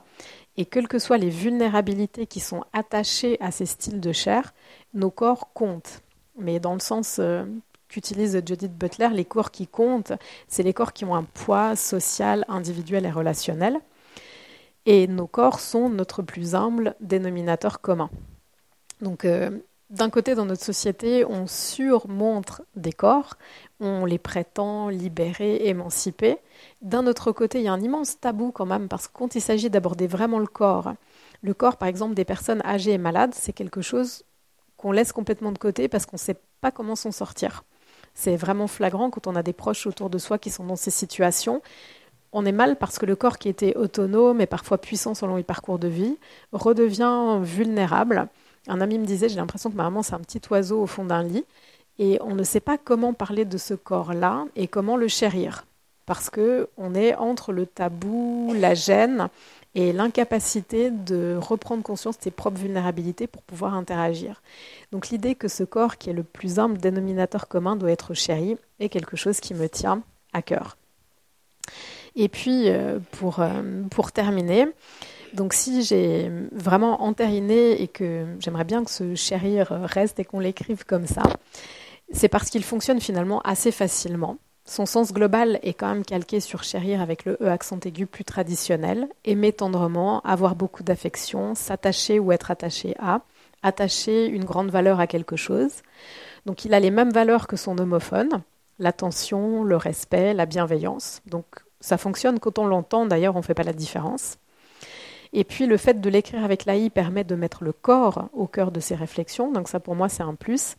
et 0.59 0.67
quelles 0.67 0.89
que 0.89 0.99
soient 0.99 1.19
les 1.19 1.31
vulnérabilités 1.31 2.27
qui 2.27 2.41
sont 2.41 2.65
attachées 2.73 3.39
à 3.41 3.53
ces 3.53 3.65
styles 3.65 4.01
de 4.01 4.13
chair, 4.13 4.53
nos 4.93 5.11
corps 5.11 5.53
comptent. 5.55 6.03
Mais 6.37 6.59
dans 6.59 6.75
le 6.75 6.81
sens 6.81 7.19
euh, 7.21 7.45
qu'utilise 7.89 8.43
Judith 8.45 8.77
Butler, 8.77 9.11
les 9.13 9.25
corps 9.25 9.53
qui 9.53 9.69
comptent, 9.69 10.13
c'est 10.49 10.65
les 10.65 10.75
corps 10.75 10.93
qui 10.93 11.05
ont 11.05 11.15
un 11.15 11.23
poids 11.23 11.77
social, 11.77 12.45
individuel 12.49 13.07
et 13.07 13.11
relationnel. 13.11 13.79
Et 14.85 15.07
nos 15.07 15.29
corps 15.29 15.61
sont 15.61 15.89
notre 15.91 16.23
plus 16.23 16.57
humble 16.57 16.97
dénominateur 16.99 17.81
commun. 17.81 18.11
Donc, 19.01 19.25
euh, 19.25 19.51
d'un 19.91 20.11
côté, 20.11 20.35
dans 20.35 20.45
notre 20.45 20.63
société, 20.63 21.25
on 21.25 21.47
surmontre 21.47 22.63
des 22.77 22.93
corps, 22.93 23.37
on 23.81 24.05
les 24.05 24.19
prétend 24.19 24.91
libérés, 24.91 25.67
émancipés. 25.67 26.39
D'un 26.83 27.07
autre 27.07 27.33
côté, 27.33 27.59
il 27.61 27.65
y 27.65 27.69
a 27.69 27.73
un 27.73 27.81
immense 27.81 28.21
tabou 28.21 28.53
quand 28.53 28.67
même, 28.67 28.89
parce 28.89 29.09
que 29.09 29.13
quand 29.15 29.35
il 29.35 29.41
s'agit 29.41 29.71
d'aborder 29.71 30.07
vraiment 30.07 30.41
le 30.41 30.47
corps, 30.47 30.93
le 31.43 31.55
corps, 31.55 31.79
par 31.79 31.89
exemple, 31.89 32.15
des 32.15 32.27
personnes 32.27 32.63
âgées 32.67 32.93
et 32.93 32.99
malades, 32.99 33.33
c'est 33.35 33.53
quelque 33.53 33.81
chose 33.81 34.25
qu'on 34.77 34.93
laisse 34.93 35.13
complètement 35.13 35.53
de 35.53 35.59
côté 35.59 35.89
parce 35.89 36.05
qu'on 36.05 36.17
ne 36.17 36.21
sait 36.21 36.37
pas 36.61 36.71
comment 36.71 36.97
s'en 36.97 37.13
sortir. 37.13 37.65
C'est 38.15 38.37
vraiment 38.37 38.67
flagrant 38.67 39.11
quand 39.11 39.27
on 39.27 39.37
a 39.37 39.43
des 39.43 39.53
proches 39.53 39.87
autour 39.87 40.11
de 40.11 40.19
soi 40.19 40.39
qui 40.39 40.51
sont 40.51 40.65
dans 40.65 40.77
ces 40.77 40.91
situations. 40.91 41.63
On 42.33 42.45
est 42.45 42.53
mal 42.53 42.77
parce 42.77 42.99
que 42.99 43.07
le 43.07 43.17
corps 43.17 43.39
qui 43.39 43.49
était 43.49 43.77
autonome 43.77 44.41
et 44.41 44.47
parfois 44.47 44.79
puissant 44.79 45.15
selon 45.15 45.37
les 45.37 45.45
parcours 45.45 45.79
de 45.79 45.89
vie 45.89 46.19
redevient 46.53 47.39
vulnérable 47.41 48.29
Un 48.69 48.81
ami 48.81 48.99
me 48.99 49.07
disait, 49.07 49.29
j'ai 49.29 49.37
l'impression 49.37 49.71
que 49.71 49.77
ma 49.77 49.85
maman, 49.85 50.03
c'est 50.03 50.15
un 50.15 50.21
petit 50.21 50.41
oiseau 50.51 50.83
au 50.83 50.87
fond 50.87 51.05
d'un 51.05 51.23
lit, 51.23 51.45
et 51.99 52.19
on 52.23 52.35
ne 52.35 52.45
sait 52.45 52.61
pas 52.61 52.79
comment 52.79 53.13
parler 53.13 53.45
de 53.45 53.59
ce 53.59 53.75
corps-là 53.75 54.45
et 54.55 54.69
comment 54.69 54.97
le 54.97 55.09
chérir, 55.09 55.67
parce 56.07 56.31
que 56.31 56.69
on 56.77 56.95
est 56.95 57.15
entre 57.15 57.53
le 57.53 57.67
tabou, 57.67 58.55
la 58.55 58.75
gêne 58.75 59.29
et 59.75 59.93
l'incapacité 59.93 60.91
de 60.91 61.37
reprendre 61.41 61.83
conscience 61.83 62.19
de 62.19 62.23
ses 62.23 62.31
propres 62.31 62.59
vulnérabilités 62.59 63.27
pour 63.27 63.43
pouvoir 63.43 63.75
interagir. 63.75 64.43
Donc 64.93 65.09
l'idée 65.09 65.35
que 65.35 65.49
ce 65.49 65.65
corps, 65.65 65.99
qui 65.99 66.11
est 66.11 66.15
le 66.15 66.23
plus 66.23 66.59
humble 66.59 66.79
dénominateur 66.79 67.49
commun, 67.49 67.77
doit 67.77 67.91
être 67.91 68.15
chéri, 68.15 68.57
est 68.81 68.89
quelque 68.89 69.17
chose 69.17 69.41
qui 69.41 69.55
me 69.55 69.69
tient 69.69 70.03
à 70.33 70.43
cœur. 70.43 70.77
Et 72.17 72.29
puis, 72.29 72.69
euh, 72.69 72.99
pour, 73.13 73.41
euh, 73.41 73.83
pour 73.91 74.11
terminer, 74.13 74.67
donc 75.35 75.53
si 75.53 75.83
j'ai 75.83 76.31
vraiment 76.53 77.03
entériné 77.03 77.83
et 77.83 77.89
que 77.89 78.27
j'aimerais 78.41 78.65
bien 78.65 78.85
que 78.85 78.91
ce 78.91 79.15
chérir 79.15 79.69
reste 79.71 80.19
et 80.19 80.25
qu'on 80.25 80.41
l'écrive 80.41 80.85
comme 80.85 81.07
ça, 81.07 81.23
c'est 82.13 82.29
parce 82.29 82.51
qu'il 82.51 82.65
fonctionne 82.65 83.01
finalement 83.01 83.41
assez 83.41 83.71
facilement. 83.71 84.39
Son 84.65 84.85
sens 84.85 85.15
global 85.15 85.59
est 85.63 85.73
quand 85.73 85.89
même 85.89 86.05
calqué 86.05 86.41
sur 86.41 86.63
chérir 86.63 87.01
avec 87.01 87.25
le 87.25 87.39
E 87.41 87.49
accent 87.49 87.81
aigu 87.87 88.05
plus 88.05 88.25
traditionnel, 88.25 89.09
aimer 89.25 89.53
tendrement, 89.53 90.21
avoir 90.21 90.57
beaucoup 90.57 90.83
d'affection, 90.83 91.55
s'attacher 91.55 92.19
ou 92.19 92.33
être 92.33 92.51
attaché 92.51 92.95
à, 92.99 93.23
attacher 93.63 94.27
une 94.27 94.45
grande 94.45 94.71
valeur 94.71 95.01
à 95.01 95.07
quelque 95.07 95.37
chose. 95.37 95.83
Donc 96.45 96.67
il 96.67 96.75
a 96.75 96.81
les 96.81 96.91
mêmes 96.91 97.13
valeurs 97.13 97.47
que 97.47 97.57
son 97.57 97.79
homophone, 97.79 98.43
l'attention, 98.79 99.65
le 99.65 99.77
respect, 99.77 100.35
la 100.35 100.45
bienveillance. 100.45 101.23
Donc 101.27 101.47
ça 101.81 101.97
fonctionne 101.97 102.39
quand 102.39 102.59
on 102.59 102.67
l'entend, 102.67 103.07
d'ailleurs 103.07 103.37
on 103.37 103.41
ne 103.41 103.45
fait 103.45 103.55
pas 103.55 103.63
la 103.63 103.73
différence. 103.73 104.37
Et 105.33 105.45
puis 105.45 105.67
le 105.67 105.77
fait 105.77 106.01
de 106.01 106.09
l'écrire 106.09 106.45
avec 106.45 106.65
l'AI 106.65 106.91
permet 106.91 107.25
de 107.25 107.35
mettre 107.35 107.65
le 107.65 107.73
corps 107.73 108.29
au 108.33 108.47
cœur 108.47 108.71
de 108.71 108.81
ses 108.81 108.95
réflexions, 108.95 109.53
donc 109.53 109.69
ça 109.69 109.81
pour 109.81 109.95
moi 109.95 110.09
c'est 110.09 110.23
un 110.23 110.35
plus. 110.35 110.77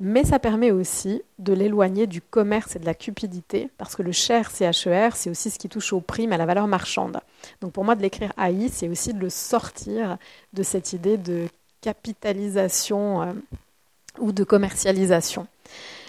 Mais 0.00 0.24
ça 0.24 0.38
permet 0.38 0.70
aussi 0.70 1.22
de 1.38 1.52
l'éloigner 1.52 2.06
du 2.06 2.20
commerce 2.20 2.76
et 2.76 2.78
de 2.78 2.86
la 2.86 2.94
cupidité, 2.94 3.70
parce 3.78 3.94
que 3.94 4.02
le 4.02 4.12
cher 4.12 4.50
CHER, 4.50 5.10
c'est 5.14 5.30
aussi 5.30 5.50
ce 5.50 5.58
qui 5.58 5.68
touche 5.68 5.92
au 5.92 6.00
prime, 6.00 6.32
à 6.32 6.36
la 6.36 6.46
valeur 6.46 6.66
marchande. 6.66 7.20
Donc 7.60 7.72
pour 7.72 7.84
moi, 7.84 7.94
de 7.94 8.02
l'écrire 8.02 8.32
AI, 8.38 8.68
c'est 8.68 8.88
aussi 8.88 9.14
de 9.14 9.20
le 9.20 9.30
sortir 9.30 10.18
de 10.52 10.62
cette 10.62 10.92
idée 10.92 11.16
de 11.16 11.46
capitalisation 11.80 13.22
euh, 13.22 13.32
ou 14.18 14.32
de 14.32 14.44
commercialisation. 14.44 15.46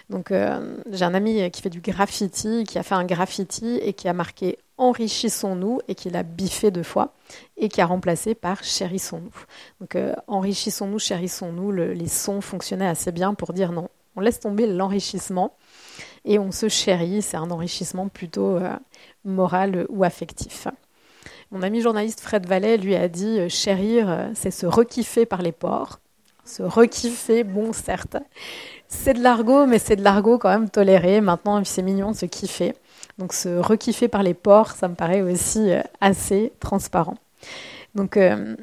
Donc 0.09 0.31
euh, 0.31 0.75
j'ai 0.91 1.05
un 1.05 1.13
ami 1.13 1.49
qui 1.51 1.61
fait 1.61 1.69
du 1.69 1.81
graffiti, 1.81 2.65
qui 2.65 2.77
a 2.77 2.83
fait 2.83 2.95
un 2.95 3.05
graffiti 3.05 3.79
et 3.81 3.93
qui 3.93 4.07
a 4.07 4.13
marqué 4.13 4.57
Enrichissons-nous 4.81 5.79
et 5.87 5.93
qui 5.93 6.09
l'a 6.09 6.23
biffé 6.23 6.71
deux 6.71 6.81
fois 6.81 7.13
et 7.55 7.69
qui 7.69 7.81
a 7.81 7.85
remplacé 7.85 8.33
par 8.33 8.63
Chérissons-nous. 8.63 9.45
Donc 9.79 9.95
euh, 9.95 10.15
Enrichissons-nous, 10.25 10.97
chérissons-nous, 10.97 11.71
les 11.71 12.07
sons 12.07 12.41
fonctionnaient 12.41 12.87
assez 12.87 13.11
bien 13.11 13.35
pour 13.35 13.53
dire 13.53 13.73
non. 13.73 13.89
On 14.15 14.21
laisse 14.21 14.39
tomber 14.39 14.65
l'enrichissement 14.65 15.53
et 16.25 16.39
on 16.39 16.51
se 16.51 16.67
chérit, 16.67 17.21
c'est 17.21 17.37
un 17.37 17.51
enrichissement 17.51 18.07
plutôt 18.07 18.57
euh, 18.57 18.75
moral 19.23 19.85
ou 19.89 20.03
affectif. 20.03 20.67
Mon 21.51 21.61
ami 21.61 21.81
journaliste 21.81 22.19
Fred 22.19 22.47
Vallet 22.47 22.77
lui 22.77 22.95
a 22.95 23.07
dit 23.07 23.39
euh, 23.39 23.49
chérir, 23.49 24.31
c'est 24.33 24.49
se 24.49 24.65
rekiffer 24.65 25.27
par 25.27 25.43
les 25.43 25.51
ports. 25.51 25.99
Se 26.43 26.63
rekiffer, 26.63 27.43
bon 27.43 27.71
certes, 27.71 28.17
c'est 28.87 29.13
de 29.13 29.21
l'argot, 29.21 29.67
mais 29.67 29.77
c'est 29.77 29.95
de 29.95 30.03
l'argot 30.03 30.39
quand 30.39 30.49
même 30.49 30.71
toléré. 30.71 31.21
Maintenant, 31.21 31.63
c'est 31.63 31.83
mignon 31.83 32.11
de 32.11 32.15
se 32.15 32.25
kiffer. 32.25 32.73
Donc 33.21 33.33
se 33.33 33.49
rekiffer 33.49 34.07
par 34.07 34.23
les 34.23 34.33
pores, 34.33 34.71
ça 34.71 34.87
me 34.87 34.95
paraît 34.95 35.21
aussi 35.21 35.71
euh, 35.71 35.83
assez 36.01 36.51
transparent. 36.59 37.17
Donc 37.93 38.17
euh, 38.17 38.55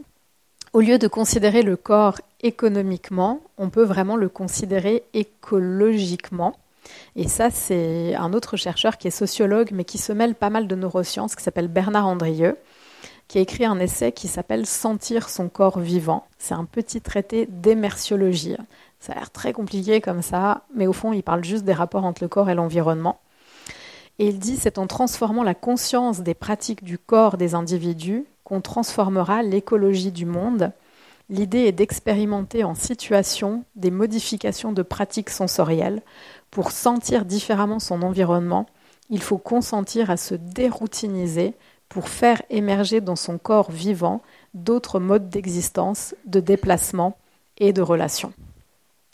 au 0.73 0.81
lieu 0.81 0.99
de 0.99 1.07
considérer 1.07 1.63
le 1.63 1.77
corps 1.77 2.21
économiquement, 2.41 3.41
on 3.57 3.71
peut 3.71 3.85
vraiment 3.85 4.17
le 4.17 4.29
considérer 4.29 5.05
écologiquement. 5.15 6.57
Et 7.15 7.29
ça, 7.29 7.51
c'est 7.51 8.17
un 8.17 8.33
autre 8.33 8.57
chercheur 8.57 8.99
qui 8.99 9.07
est 9.07 9.13
sociologue, 9.13 9.69
mais 9.73 9.85
qui 9.85 9.97
se 9.97 10.13
mêle 10.13 10.35
pas 10.35 10.51
mal 10.51 10.67
de 10.67 10.75
neurosciences, 10.75 11.37
qui 11.37 11.45
s'appelle 11.45 11.69
Bernard 11.69 12.09
Andrieux, 12.09 12.57
qui 13.29 13.39
a 13.39 13.43
écrit 13.43 13.65
un 13.65 13.79
essai 13.79 14.11
qui 14.11 14.27
s'appelle 14.27 14.67
Sentir 14.67 15.29
son 15.29 15.49
corps 15.49 15.79
vivant. 15.79 16.27
C'est 16.39 16.55
un 16.55 16.65
petit 16.65 17.01
traité 17.01 17.47
d'émerciologie. 17.47 18.57
Ça 18.99 19.13
a 19.13 19.17
l'air 19.17 19.31
très 19.31 19.53
compliqué 19.53 20.01
comme 20.01 20.23
ça, 20.23 20.63
mais 20.75 20.89
au 20.89 20.93
fond, 20.93 21.13
il 21.13 21.23
parle 21.23 21.45
juste 21.45 21.65
des 21.65 21.73
rapports 21.73 22.05
entre 22.05 22.25
le 22.25 22.29
corps 22.29 22.51
et 22.51 22.57
l'environnement. 22.57 23.21
Et 24.19 24.27
il 24.29 24.39
dit 24.39 24.57
c'est 24.57 24.79
en 24.79 24.87
transformant 24.87 25.43
la 25.43 25.55
conscience 25.55 26.21
des 26.21 26.35
pratiques 26.35 26.83
du 26.83 26.99
corps 26.99 27.37
des 27.37 27.55
individus 27.55 28.25
qu'on 28.45 28.61
transformera 28.61 29.43
l'écologie 29.43 30.13
du 30.13 30.27
monde. 30.27 30.73
L'idée 31.31 31.67
est 31.67 31.73
d'expérimenter 31.73 32.65
en 32.65 32.75
situation 32.75 33.65
des 33.77 33.91
modifications 33.91 34.73
de 34.73 34.83
pratiques 34.83 35.31
sensorielles. 35.31 36.03
Pour 36.51 36.73
sentir 36.73 37.27
différemment 37.27 37.79
son 37.79 38.03
environnement, 38.03 38.67
il 39.11 39.23
faut 39.23 39.39
consentir 39.39 40.11
à 40.11 40.17
se 40.17 40.35
déroutiniser 40.35 41.55
pour 41.89 42.09
faire 42.09 42.43
émerger 42.51 43.01
dans 43.01 43.17
son 43.17 43.39
corps 43.39 43.71
vivant 43.71 44.23
d'autres 44.55 45.01
modes 45.01 45.29
d'existence, 45.29 46.15
de 46.27 46.41
déplacement 46.41 47.17
et 47.59 47.73
de 47.73 47.83
relation. 47.83 48.33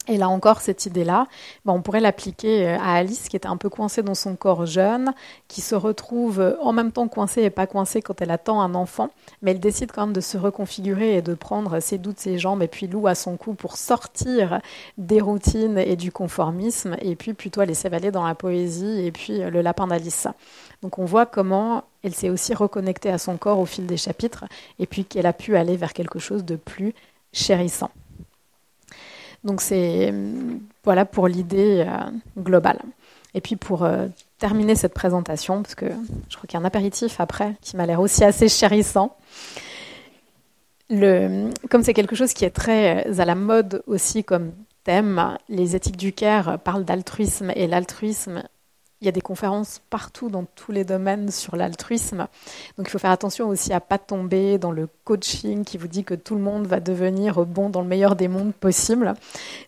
Et 0.07 0.18
là 0.18 0.28
encore, 0.28 0.61
cette 0.61 0.84
idée-là, 0.84 1.26
ben, 1.64 1.72
on 1.72 1.80
pourrait 1.80 2.00
l'appliquer 2.00 2.68
euh, 2.68 2.78
à 2.78 2.96
Alice, 2.96 3.28
qui 3.30 3.36
était 3.36 3.48
un 3.48 3.57
peu 3.57 3.70
coincée 3.70 4.02
dans 4.02 4.14
son 4.14 4.36
corps 4.36 4.66
jeune, 4.66 5.14
qui 5.48 5.62
se 5.62 5.74
retrouve 5.74 6.40
euh, 6.40 6.57
en 6.61 6.74
même 6.74 6.92
temps 6.92 7.09
coincée 7.09 7.42
et 7.42 7.48
pas 7.48 7.66
coincée 7.66 8.02
quand 8.02 8.20
elle 8.20 8.30
attend 8.30 8.61
un 8.61 8.74
enfant, 8.74 9.09
mais 9.40 9.52
elle 9.52 9.61
décide 9.61 9.92
quand 9.92 10.02
même 10.02 10.14
de 10.14 10.20
se 10.20 10.36
reconfigurer 10.36 11.16
et 11.16 11.22
de 11.22 11.32
prendre 11.32 11.80
ses 11.80 11.96
doutes, 11.96 12.20
ses 12.20 12.38
jambes 12.38 12.62
et 12.62 12.68
puis 12.68 12.86
Lou 12.86 13.07
à 13.07 13.14
son 13.14 13.38
cou 13.38 13.55
pour 13.55 13.78
sortir 13.78 14.61
des 14.98 15.22
routines 15.22 15.78
et 15.78 15.96
du 15.96 16.12
conformisme, 16.12 16.96
et 17.00 17.16
puis 17.16 17.32
plutôt 17.32 17.62
aller 17.62 17.74
s'évaler 17.74 18.11
dans 18.11 18.26
la 18.26 18.34
poésie 18.34 19.07
et 19.07 19.11
puis 19.11 19.40
euh, 19.40 19.48
le 19.48 19.62
lapin 19.62 19.86
d'Alice. 19.86 20.26
Donc 20.82 20.98
on 20.98 21.07
voit 21.07 21.24
comment 21.24 21.84
elle 22.02 22.14
s'est 22.14 22.28
aussi 22.28 22.52
reconnectée 22.52 23.09
à 23.09 23.16
son 23.16 23.38
corps 23.38 23.59
au 23.59 23.64
fil 23.64 23.86
des 23.86 23.96
chapitres, 23.96 24.44
et 24.78 24.86
puis 24.86 25.07
qu'elle 25.07 25.24
a 25.24 25.32
pu 25.32 25.57
aller 25.57 25.78
vers 25.78 25.94
quelque 25.94 26.18
chose 26.18 26.44
de 26.44 26.57
plus 26.57 26.92
chérissant. 27.32 27.90
Donc 29.45 29.61
c'est 29.61 30.12
voilà 30.82 31.05
pour 31.05 31.28
l'idée 31.28 31.84
euh, 31.86 32.11
globale. 32.38 32.80
Et 33.34 33.40
puis 33.40 33.57
pour 33.57 33.84
euh, 33.84 34.07
terminer 34.38 34.74
cette 34.74 34.95
présentation, 34.95 35.62
parce 35.62 35.74
que 35.74 35.86
je 36.28 36.36
crois 36.36 36.47
qu'il 36.47 36.59
y 36.59 36.62
a 36.62 36.62
un 36.62 36.66
apéritif 36.66 37.20
après 37.20 37.55
qui 37.61 37.76
m'a 37.76 37.86
l'air 37.86 38.01
aussi 38.01 38.24
assez 38.24 38.49
chérissant. 38.49 39.16
Comme 40.90 41.82
c'est 41.82 41.95
quelque 41.95 42.14
chose 42.14 42.32
qui 42.32 42.45
est 42.45 42.51
très 42.51 43.07
euh, 43.09 43.20
à 43.20 43.24
la 43.24 43.34
mode 43.34 43.82
aussi 43.86 44.24
comme 44.24 44.53
thème, 44.84 45.38
les 45.49 45.76
éthiques 45.76 45.97
du 45.97 46.12
Caire 46.12 46.59
parlent 46.62 46.84
d'altruisme 46.84 47.51
et 47.55 47.66
l'altruisme 47.66 48.42
il 49.05 49.07
y 49.07 49.09
a 49.09 49.12
des 49.12 49.20
conférences 49.20 49.82
partout 49.90 50.30
dans 50.30 50.46
tous 50.55 50.72
les 50.72 50.84
domaines 50.84 51.30
sur 51.30 51.57
l'altruisme. 51.57 52.26
Donc 52.78 52.86
il 52.86 52.90
faut 52.90 52.98
faire 52.98 53.11
attention 53.11 53.48
aussi 53.48 53.70
à 53.74 53.80
pas 53.80 53.98
tomber 53.98 54.57
dans 54.57 54.72
le 54.72 54.88
coaching 55.05 55.62
qui 55.64 55.76
vous 55.76 55.88
dit 55.88 56.05
que 56.05 56.14
tout 56.14 56.34
le 56.34 56.40
monde 56.40 56.66
va 56.66 56.80
devenir 56.80 57.44
bon 57.44 57.68
dans 57.68 57.82
le 57.82 57.86
meilleur 57.86 58.16
des 58.16 58.28
mondes 58.28 58.55
possible. 58.55 59.12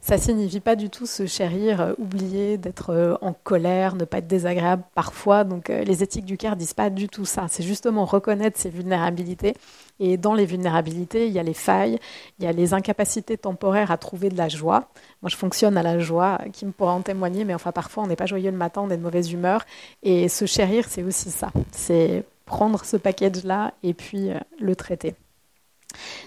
Ça 0.01 0.17
signifie 0.17 0.61
pas 0.61 0.75
du 0.75 0.89
tout 0.89 1.05
se 1.05 1.27
chérir, 1.27 1.83
euh, 1.83 1.93
oublier 1.99 2.57
d'être 2.57 2.95
euh, 2.95 3.17
en 3.21 3.35
colère, 3.35 3.95
ne 3.95 4.07
pas 4.07 4.19
être 4.19 4.27
désagréable 4.27 4.85
parfois. 4.95 5.45
Donc 5.45 5.69
euh, 5.69 5.85
les 5.85 6.03
éthiques 6.03 6.25
du 6.25 6.39
cœur 6.39 6.57
disent 6.57 6.73
pas 6.73 6.89
du 6.89 7.09
tout 7.09 7.27
ça. 7.27 7.45
C'est 7.51 7.63
justement 7.63 8.07
reconnaître 8.07 8.59
ses 8.59 8.71
vulnérabilités 8.71 9.55
et 9.99 10.17
dans 10.17 10.35
les 10.35 10.45
vulnérabilités, 10.45 11.27
il 11.27 11.33
y 11.33 11.39
a 11.39 11.43
les 11.43 11.55
failles, 11.55 11.99
il 12.39 12.45
y 12.45 12.49
a 12.49 12.53
les 12.53 12.75
incapacités 12.75 13.39
temporaires 13.39 13.91
à 13.91 13.97
trouver 13.97 14.29
de 14.29 14.37
la 14.37 14.49
joie. 14.49 14.89
Moi, 15.23 15.31
je 15.31 15.37
fonctionne 15.37 15.79
à 15.79 15.83
la 15.83 15.99
joie, 15.99 16.39
qui 16.53 16.67
me 16.67 16.73
pourra 16.73 16.93
en 16.93 17.01
témoigner, 17.01 17.45
mais 17.45 17.55
enfin, 17.55 17.73
parfois, 17.73 18.05
on 18.05 18.07
n'est 18.07 18.17
pas 18.17 18.27
joyeux 18.27 18.51
le 18.51 18.57
matin, 18.57 18.83
on 18.85 18.91
est 18.91 18.97
de 18.97 19.03
mauvaise 19.03 19.26
humeur. 19.33 19.65
Et 20.03 20.29
se 20.29 20.47
chérir, 20.47 20.87
c'est 20.89 21.03
aussi 21.03 21.31
ça. 21.31 21.51
C'est 21.73 22.25
prendre 22.45 22.85
ce 22.85 22.97
package-là 22.97 23.75
et 23.83 23.95
puis 23.95 24.31
euh, 24.31 24.39
le 24.61 24.77
traiter. 24.77 25.15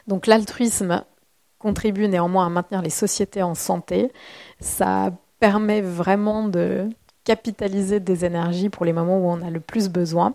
Donc, 0.08 0.28
l'altruisme 0.28 1.04
contribue 1.58 2.08
néanmoins 2.08 2.46
à 2.46 2.50
maintenir 2.50 2.82
les 2.82 2.90
sociétés 2.90 3.44
en 3.44 3.56
santé. 3.56 4.12
Ça 4.60 5.12
permet 5.40 5.82
vraiment 5.82 6.48
de 6.48 6.90
capitaliser 7.24 8.00
des 8.00 8.26
énergies 8.26 8.70
pour 8.70 8.86
les 8.86 8.94
moments 8.94 9.18
où 9.20 9.30
on 9.30 9.42
a 9.42 9.50
le 9.50 9.60
plus 9.60 9.90
besoin. 9.90 10.34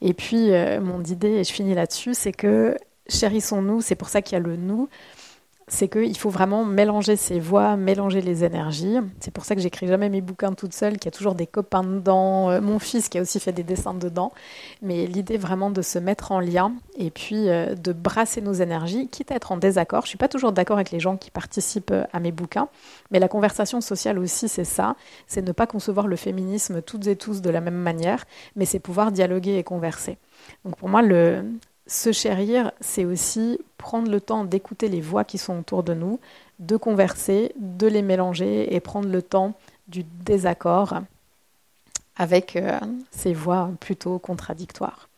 Et 0.00 0.14
puis, 0.14 0.52
euh, 0.52 0.80
mon 0.80 1.02
idée, 1.02 1.32
et 1.32 1.44
je 1.44 1.52
finis 1.52 1.74
là-dessus, 1.74 2.14
c'est 2.14 2.32
que 2.32 2.76
chérissons-nous, 3.08 3.80
c'est 3.80 3.96
pour 3.96 4.08
ça 4.08 4.22
qu'il 4.22 4.34
y 4.34 4.40
a 4.40 4.44
le 4.44 4.56
nous 4.56 4.88
c'est 5.68 5.88
qu'il 5.88 6.16
faut 6.16 6.30
vraiment 6.30 6.64
mélanger 6.64 7.16
ses 7.16 7.38
voix, 7.38 7.76
mélanger 7.76 8.20
les 8.20 8.44
énergies. 8.44 8.96
C'est 9.20 9.32
pour 9.32 9.44
ça 9.44 9.54
que 9.54 9.60
j'écris 9.60 9.86
jamais 9.86 10.08
mes 10.08 10.20
bouquins 10.20 10.52
toute 10.52 10.74
seule, 10.74 10.94
qu'il 10.94 11.06
y 11.06 11.08
a 11.08 11.16
toujours 11.16 11.34
des 11.34 11.46
copains 11.46 11.84
dedans, 11.84 12.50
euh, 12.50 12.60
mon 12.60 12.78
fils 12.78 13.08
qui 13.08 13.18
a 13.18 13.22
aussi 13.22 13.40
fait 13.40 13.52
des 13.52 13.62
dessins 13.62 13.94
dedans. 13.94 14.32
Mais 14.82 15.06
l'idée 15.06 15.38
vraiment 15.38 15.70
de 15.70 15.82
se 15.82 15.98
mettre 15.98 16.32
en 16.32 16.40
lien 16.40 16.72
et 16.96 17.10
puis 17.10 17.48
euh, 17.48 17.74
de 17.74 17.92
brasser 17.92 18.40
nos 18.40 18.52
énergies, 18.52 19.08
quitte 19.08 19.30
à 19.32 19.36
être 19.36 19.52
en 19.52 19.56
désaccord. 19.56 20.02
Je 20.02 20.08
suis 20.08 20.18
pas 20.18 20.28
toujours 20.28 20.52
d'accord 20.52 20.76
avec 20.76 20.90
les 20.90 21.00
gens 21.00 21.16
qui 21.16 21.30
participent 21.30 21.92
euh, 21.92 22.04
à 22.12 22.20
mes 22.20 22.32
bouquins, 22.32 22.68
mais 23.10 23.18
la 23.18 23.28
conversation 23.28 23.80
sociale 23.80 24.18
aussi, 24.18 24.48
c'est 24.48 24.64
ça. 24.64 24.96
C'est 25.26 25.42
ne 25.42 25.52
pas 25.52 25.66
concevoir 25.66 26.06
le 26.06 26.16
féminisme 26.16 26.82
toutes 26.82 27.06
et 27.06 27.16
tous 27.16 27.40
de 27.40 27.50
la 27.50 27.60
même 27.60 27.74
manière, 27.74 28.24
mais 28.56 28.64
c'est 28.64 28.80
pouvoir 28.80 29.12
dialoguer 29.12 29.56
et 29.58 29.64
converser. 29.64 30.18
Donc 30.64 30.76
pour 30.76 30.88
moi, 30.88 31.02
le, 31.02 31.44
se 31.86 32.12
chérir, 32.12 32.72
c'est 32.80 33.04
aussi 33.04 33.58
prendre 33.78 34.10
le 34.10 34.20
temps 34.20 34.44
d'écouter 34.44 34.88
les 34.88 35.00
voix 35.00 35.24
qui 35.24 35.38
sont 35.38 35.58
autour 35.58 35.82
de 35.82 35.94
nous, 35.94 36.20
de 36.58 36.76
converser, 36.76 37.52
de 37.56 37.86
les 37.86 38.02
mélanger 38.02 38.74
et 38.74 38.80
prendre 38.80 39.08
le 39.08 39.22
temps 39.22 39.54
du 39.88 40.04
désaccord 40.04 41.00
avec 42.16 42.56
euh, 42.56 42.78
ces 43.10 43.32
voix 43.34 43.70
plutôt 43.80 44.18
contradictoires. 44.18 45.08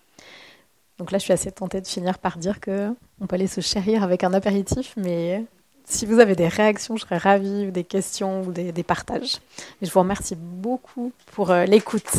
Donc 0.98 1.10
là, 1.10 1.18
je 1.18 1.24
suis 1.24 1.32
assez 1.32 1.50
tentée 1.50 1.80
de 1.80 1.86
finir 1.86 2.18
par 2.18 2.38
dire 2.38 2.60
que 2.60 2.94
on 3.20 3.26
peut 3.26 3.34
aller 3.34 3.48
se 3.48 3.60
chérir 3.60 4.02
avec 4.02 4.24
un 4.24 4.32
apéritif, 4.32 4.94
mais 4.96 5.44
si 5.84 6.06
vous 6.06 6.18
avez 6.18 6.34
des 6.34 6.48
réactions, 6.48 6.96
je 6.96 7.02
serais 7.02 7.18
ravie, 7.18 7.66
ou 7.66 7.70
des 7.70 7.84
questions, 7.84 8.42
ou 8.42 8.52
des, 8.52 8.82
partages. 8.82 9.38
Je 9.82 9.90
vous 9.90 10.00
remercie 10.00 10.36
beaucoup 10.36 11.12
pour 11.32 11.50
euh, 11.50 11.64
l'écoute. 11.64 12.10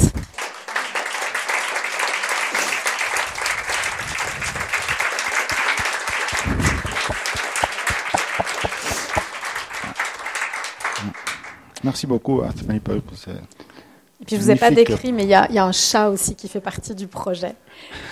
Merci 11.85 12.07
beaucoup 12.07 12.41
pour 12.41 13.17
ce. 13.17 13.29
Et 13.29 14.25
puis 14.25 14.35
je 14.35 14.41
ne 14.41 14.41
vous 14.41 14.51
ai 14.51 14.55
pas 14.55 14.71
décrit, 14.71 15.13
mais 15.13 15.23
il 15.23 15.27
y, 15.27 15.53
y, 15.53 15.59
a 15.59 15.65
un 15.65 15.71
chat 15.71 16.09
aussi 16.09 16.35
qui 16.35 16.47
fait 16.47 16.59
partie 16.59 16.95
du 16.95 17.05
projet. 17.05 17.53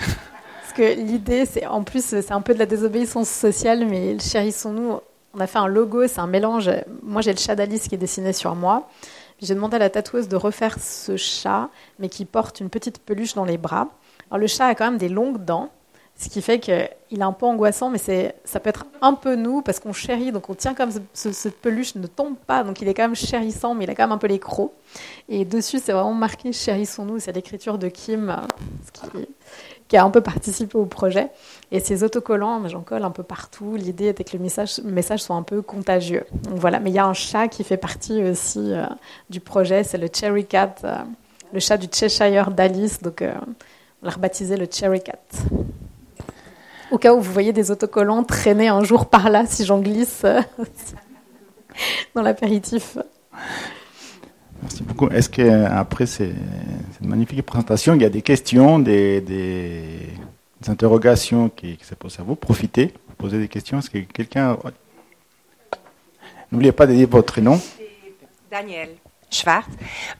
Parce 0.00 0.72
que 0.76 0.94
l'idée, 0.94 1.44
c'est 1.44 1.66
en 1.66 1.82
plus, 1.82 2.04
c'est 2.04 2.32
un 2.32 2.40
peu 2.40 2.54
de 2.54 2.60
la 2.60 2.66
désobéissance 2.66 3.28
sociale, 3.28 3.84
mais 3.86 4.16
chérissons-nous. 4.20 5.00
On 5.34 5.40
a 5.40 5.48
fait 5.48 5.58
un 5.58 5.66
logo, 5.66 6.06
c'est 6.06 6.20
un 6.20 6.28
mélange. 6.28 6.70
Moi, 7.02 7.20
j'ai 7.20 7.32
le 7.32 7.38
chat 7.38 7.56
d'Alice 7.56 7.88
qui 7.88 7.96
est 7.96 7.98
dessiné 7.98 8.32
sur 8.32 8.54
moi. 8.54 8.88
J'ai 9.42 9.54
demandé 9.54 9.74
à 9.76 9.80
la 9.80 9.90
tatoueuse 9.90 10.28
de 10.28 10.36
refaire 10.36 10.78
ce 10.80 11.16
chat, 11.16 11.68
mais 11.98 12.08
qui 12.08 12.24
porte 12.24 12.60
une 12.60 12.70
petite 12.70 13.00
peluche 13.00 13.34
dans 13.34 13.44
les 13.44 13.58
bras. 13.58 13.88
Alors 14.30 14.38
le 14.38 14.46
chat 14.46 14.66
a 14.66 14.74
quand 14.76 14.84
même 14.84 14.98
des 14.98 15.08
longues 15.08 15.44
dents, 15.44 15.70
ce 16.16 16.28
qui 16.28 16.42
fait 16.42 16.60
qu'il 16.60 16.72
est 16.74 17.22
un 17.22 17.32
peu 17.32 17.44
angoissant, 17.44 17.90
mais 17.90 17.98
ça 17.98 18.60
peut 18.60 18.68
être 18.68 18.86
un 19.02 19.14
peu 19.14 19.34
nous, 19.34 19.62
parce 19.62 19.80
qu'on 19.80 19.92
chérit, 19.92 20.30
donc 20.30 20.48
on 20.48 20.54
tient 20.54 20.74
comme 20.74 20.90
ce, 21.12 21.32
ce, 21.32 21.48
peluche 21.48 21.96
ne 21.96 22.06
tombe 22.06 22.36
pas, 22.36 22.62
donc 22.62 22.80
il 22.80 22.88
est 22.88 22.94
quand 22.94 23.02
même 23.02 23.16
chérissant, 23.16 23.74
mais 23.74 23.84
il 23.84 23.90
a 23.90 23.94
quand 23.94 24.04
même 24.04 24.12
un 24.12 24.18
peu 24.18 24.28
les 24.28 24.38
crocs. 24.38 24.72
Et 25.28 25.44
dessus, 25.44 25.80
c'est 25.82 25.92
vraiment 25.92 26.14
marqué 26.14 26.52
Chérissons-nous, 26.52 27.18
c'est 27.18 27.32
l'écriture 27.32 27.78
de 27.78 27.88
Kim, 27.88 28.36
qui, 29.88 29.96
a 29.96 30.04
un 30.04 30.10
peu 30.10 30.20
participé 30.20 30.78
au 30.78 30.86
projet. 30.86 31.30
Et 31.72 31.80
ces 31.80 32.04
autocollants, 32.04 32.66
j'en 32.68 32.82
colle 32.82 33.04
un 33.04 33.10
peu 33.10 33.24
partout. 33.24 33.74
L'idée 33.74 34.08
était 34.08 34.24
que 34.24 34.36
le 34.36 34.42
message, 34.42 35.22
soit 35.22 35.36
un 35.36 35.42
peu 35.42 35.62
contagieux. 35.62 36.26
Voilà, 36.50 36.78
mais 36.78 36.90
il 36.90 36.94
y 36.94 36.98
a 37.00 37.06
un 37.06 37.12
chat 37.12 37.48
qui 37.48 37.64
fait 37.64 37.76
partie 37.76 38.22
aussi 38.22 38.72
euh, 38.72 38.86
du 39.30 39.40
projet, 39.40 39.82
c'est 39.82 39.98
le 39.98 40.08
Cherry 40.12 40.46
Cat, 40.46 40.76
euh, 40.84 40.96
le 41.52 41.58
chat 41.58 41.76
du 41.76 41.88
Cheshire 41.92 42.52
d'Alice, 42.52 43.02
donc 43.02 43.20
euh, 43.20 43.34
on 44.02 44.06
l'a 44.06 44.12
rebaptisé 44.12 44.56
le 44.56 44.68
Cherry 44.70 45.02
Cat. 45.02 45.18
Au 46.90 46.98
cas 46.98 47.14
où 47.14 47.20
vous 47.20 47.32
voyez 47.32 47.52
des 47.52 47.70
autocollants 47.70 48.24
traîner 48.24 48.68
un 48.68 48.84
jour 48.84 49.06
par 49.06 49.30
là, 49.30 49.46
si 49.46 49.64
j'en 49.64 49.80
glisse 49.80 50.22
euh, 50.24 50.40
dans 52.14 52.22
l'apéritif. 52.22 52.98
Merci 54.62 54.82
beaucoup. 54.82 55.08
Est-ce 55.08 55.28
qu'après 55.28 56.06
cette 56.06 56.34
magnifique 57.00 57.42
présentation, 57.42 57.94
il 57.94 58.02
y 58.02 58.04
a 58.04 58.10
des 58.10 58.22
questions, 58.22 58.78
des, 58.78 59.22
interrogations 60.66 61.48
qui, 61.48 61.78
se 61.82 61.94
posent 61.94 62.20
à 62.20 62.22
vous? 62.22 62.36
Profitez, 62.36 62.94
posez 63.18 63.38
des 63.38 63.48
questions. 63.48 63.78
Est-ce 63.78 63.90
que 63.90 63.98
quelqu'un. 63.98 64.56
N'oubliez 66.52 66.72
pas 66.72 66.86
de 66.86 66.94
dire 66.94 67.08
votre 67.08 67.40
nom. 67.40 67.60
Daniel 68.50 68.90
Schwartz. 69.30 69.66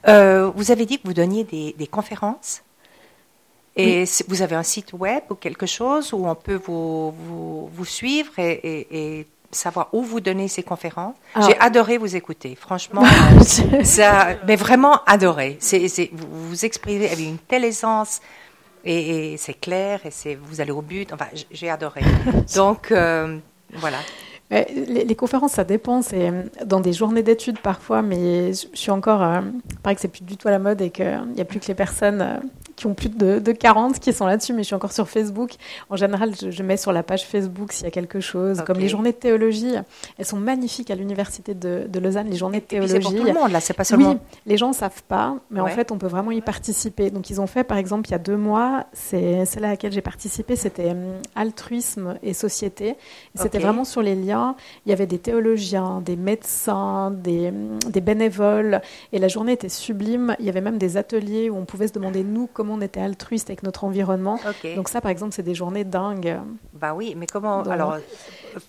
Euh, 0.08 0.50
vous 0.54 0.70
avez 0.70 0.86
dit 0.86 0.98
que 0.98 1.06
vous 1.06 1.14
donniez 1.14 1.44
des 1.44 1.86
conférences 1.86 2.62
et 3.76 4.04
vous 4.28 4.42
avez 4.42 4.54
un 4.54 4.62
site 4.62 4.92
web 4.92 5.22
ou 5.30 5.34
quelque 5.34 5.66
chose 5.66 6.12
où 6.12 6.26
on 6.26 6.34
peut 6.34 6.60
vous, 6.64 7.10
vous, 7.10 7.68
vous 7.74 7.84
suivre 7.84 8.30
et, 8.38 8.86
et, 8.90 9.26
savoir 9.50 9.88
où 9.92 10.02
vous 10.02 10.20
donnez 10.20 10.48
ces 10.48 10.64
conférences. 10.64 11.14
J'ai 11.46 11.56
adoré 11.60 11.96
vous 11.96 12.16
écouter, 12.16 12.56
franchement. 12.56 13.04
ça, 13.84 14.36
mais 14.48 14.56
vraiment 14.56 15.00
adoré. 15.06 15.58
Vous 16.12 16.48
vous 16.48 16.64
exprimez 16.64 17.06
avec 17.06 17.20
une 17.20 17.38
telle 17.38 17.64
aisance 17.64 18.20
et, 18.84 19.36
c'est 19.38 19.54
clair 19.54 20.00
et 20.04 20.10
c'est, 20.10 20.34
vous 20.34 20.60
allez 20.60 20.72
au 20.72 20.82
but. 20.82 21.12
Enfin, 21.12 21.26
j'ai 21.50 21.70
adoré. 21.70 22.02
Donc, 22.56 22.90
euh, 22.90 23.38
voilà. 23.74 23.98
Les, 24.50 25.04
les, 25.04 25.14
conférences, 25.16 25.52
ça 25.52 25.64
dépend. 25.64 26.02
C'est 26.02 26.32
dans 26.64 26.80
des 26.80 26.92
journées 26.92 27.22
d'études 27.22 27.58
parfois, 27.58 28.02
mais 28.02 28.52
je 28.52 28.66
suis 28.74 28.90
encore. 28.90 29.22
Euh, 29.22 29.40
pareil 29.82 29.96
que 29.96 30.02
c'est 30.02 30.08
plus 30.08 30.22
du 30.22 30.36
tout 30.36 30.48
à 30.48 30.50
la 30.50 30.58
mode 30.58 30.80
et 30.80 30.90
qu'il 30.90 31.24
n'y 31.34 31.40
a 31.40 31.44
plus 31.44 31.60
que 31.60 31.66
les 31.66 31.74
personnes 31.74 32.20
euh, 32.20 32.36
qui 32.76 32.86
ont 32.86 32.94
plus 32.94 33.08
de, 33.08 33.38
de 33.38 33.52
40 33.52 33.98
qui 33.98 34.12
sont 34.12 34.26
là-dessus, 34.26 34.52
mais 34.52 34.62
je 34.62 34.68
suis 34.68 34.74
encore 34.74 34.92
sur 34.92 35.08
Facebook. 35.08 35.52
En 35.90 35.96
général, 35.96 36.32
je, 36.34 36.62
mets 36.62 36.76
sur 36.76 36.92
la 36.92 37.02
page 37.02 37.24
Facebook 37.26 37.72
s'il 37.72 37.84
y 37.84 37.88
a 37.88 37.90
quelque 37.90 38.20
chose. 38.20 38.62
Comme 38.66 38.78
les 38.78 38.88
journées 38.88 39.12
de 39.12 39.16
théologie, 39.16 39.74
elles 40.18 40.24
sont 40.24 40.36
magnifiques 40.36 40.90
à 40.90 40.94
l'université 40.94 41.54
de, 41.54 41.86
de, 41.88 42.00
Lausanne, 42.00 42.28
les 42.30 42.36
journées 42.36 42.60
de 42.60 42.64
théologie. 42.64 42.94
C'est 42.94 43.00
pour 43.00 43.14
tout 43.14 43.24
le 43.24 43.32
monde, 43.32 43.52
là, 43.52 43.60
c'est 43.60 43.74
pas 43.74 43.84
seulement. 43.84 44.12
Oui, 44.12 44.18
les 44.46 44.56
gens 44.56 44.68
ne 44.68 44.74
savent 44.74 45.02
pas, 45.06 45.36
mais 45.50 45.60
en 45.60 45.66
fait, 45.66 45.92
on 45.92 45.98
peut 45.98 46.06
vraiment 46.06 46.30
y 46.30 46.40
participer. 46.40 47.10
Donc, 47.10 47.30
ils 47.30 47.40
ont 47.40 47.46
fait, 47.46 47.64
par 47.64 47.78
exemple, 47.78 48.08
il 48.08 48.12
y 48.12 48.14
a 48.14 48.18
deux 48.18 48.36
mois, 48.36 48.86
c'est 48.92 49.44
celle 49.44 49.64
à 49.64 49.68
laquelle 49.68 49.92
j'ai 49.92 50.00
participé, 50.00 50.56
c'était 50.56 50.90
hum, 50.90 51.14
altruisme 51.34 52.18
et 52.22 52.34
société. 52.34 52.96
C'était 53.34 53.58
vraiment 53.58 53.84
sur 53.84 54.02
les 54.02 54.14
liens. 54.14 54.56
Il 54.86 54.90
y 54.90 54.92
avait 54.92 55.06
des 55.06 55.18
théologiens, 55.18 56.02
des 56.04 56.16
médecins, 56.16 57.10
des, 57.10 57.48
hum, 57.48 57.78
des 57.88 58.00
bénévoles, 58.00 58.80
et 59.12 59.18
la 59.18 59.28
journée 59.28 59.52
était 59.52 59.68
sublime. 59.68 60.36
Il 60.38 60.46
y 60.46 60.48
avait 60.48 60.60
même 60.60 60.78
des 60.78 60.96
ateliers 60.96 61.50
où 61.50 61.56
on 61.56 61.64
pouvait 61.64 61.88
se 61.88 61.92
demander, 61.92 62.24
nous, 62.24 62.48
comment 62.52 62.63
on 62.72 62.80
était 62.80 63.00
altruiste 63.00 63.50
avec 63.50 63.62
notre 63.62 63.84
environnement. 63.84 64.38
Donc 64.76 64.88
ça, 64.88 65.00
par 65.00 65.10
exemple, 65.10 65.32
c'est 65.32 65.42
des 65.42 65.54
journées 65.54 65.84
dingues. 65.84 66.38
Bah 66.72 66.94
oui, 66.94 67.14
mais 67.16 67.26
comment 67.26 67.62
Alors, 67.62 67.98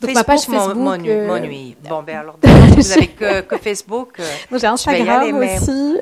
donc 0.02 0.14
ma 0.14 0.24
page 0.24 0.41
Facebook 0.41 1.08
euh, 1.08 1.28
m'ennuie. 1.28 1.76
Bon, 1.88 2.04
ben 2.04 2.18
alors, 2.18 2.38
vous 2.43 2.91
avez 2.91 3.08
que, 3.08 3.41
que 3.41 3.58
Facebook. 3.58 4.20
Euh, 4.20 4.58
j'ai 4.58 4.68
Instagram 4.68 5.36
aussi. 5.38 5.98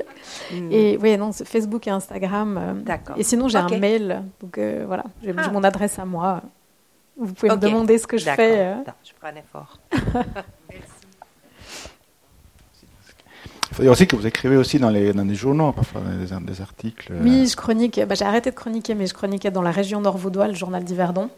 Hmm. 0.51 0.71
Et 0.71 0.97
oui, 1.01 1.17
non, 1.17 1.31
Facebook 1.31 1.87
et 1.87 1.91
Instagram. 1.91 2.57
Euh, 2.57 2.73
D'accord. 2.81 3.17
Et 3.17 3.23
sinon, 3.23 3.47
j'ai 3.47 3.57
un 3.57 3.77
mail. 3.77 4.23
Donc 4.41 4.59
voilà, 4.87 5.03
j'ai 5.21 5.33
ah. 5.37 5.49
mon 5.51 5.63
adresse 5.63 5.99
à 5.99 6.05
moi. 6.05 6.41
Vous 7.15 7.33
pouvez 7.33 7.51
me 7.51 7.57
demander 7.57 7.97
ce 7.97 8.07
que 8.07 8.17
je 8.17 8.29
fais. 8.29 8.75
je 9.03 9.11
ferai 9.19 9.33
un 9.33 9.35
effort. 9.35 9.77
Dire 13.79 13.91
aussi 13.91 14.07
que 14.07 14.15
vous 14.15 14.27
écrivez 14.27 14.55
aussi 14.55 14.79
dans 14.79 14.89
les, 14.89 15.13
dans 15.13 15.23
les 15.23 15.35
journaux, 15.35 15.71
parfois, 15.71 16.01
des, 16.01 16.45
des 16.45 16.61
articles. 16.61 17.11
Oui, 17.21 17.47
je 17.47 17.55
chronique. 17.55 17.99
Bah, 18.07 18.15
j'ai 18.15 18.25
arrêté 18.25 18.51
de 18.51 18.55
chroniquer, 18.55 18.95
mais 18.95 19.07
je 19.07 19.13
chroniquais 19.13 19.51
dans 19.51 19.61
la 19.61 19.71
région 19.71 20.01
Nord-Vaudois, 20.01 20.47
le 20.47 20.53
journal 20.53 20.83
d'Yverdon. 20.83 21.29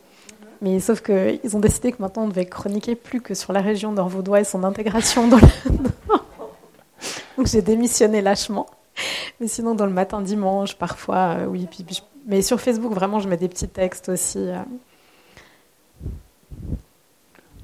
Mais 0.62 0.80
sauf 0.80 1.02
qu'ils 1.02 1.56
ont 1.56 1.60
décidé 1.60 1.92
que 1.92 2.02
maintenant 2.02 2.24
on 2.24 2.28
devait 2.28 2.46
chroniquer 2.46 2.96
plus 2.96 3.22
que 3.22 3.34
sur 3.34 3.54
la 3.54 3.62
région 3.62 3.92
Nord-Vaudois 3.92 4.42
et 4.42 4.44
son 4.44 4.64
intégration 4.64 5.28
dans 5.28 5.38
le. 5.38 5.48
Donc 7.38 7.48
j'ai 7.48 7.62
démissionné 7.62 8.22
lâchement. 8.22 8.68
Mais 9.40 9.48
sinon, 9.48 9.76
dans 9.76 9.86
le 9.86 9.92
matin 9.92 10.22
dimanche, 10.22 10.76
parfois, 10.76 11.38
euh, 11.40 11.46
oui. 11.48 11.68
Puis, 11.70 12.02
Mais 12.28 12.42
sur 12.42 12.62
Facebook, 12.62 12.94
vraiment, 12.94 13.20
je 13.20 13.28
mets 13.28 13.38
des 13.38 13.50
petits 13.50 13.68
textes 13.68 14.10
aussi. 14.10 14.40
Euh. 14.40 14.60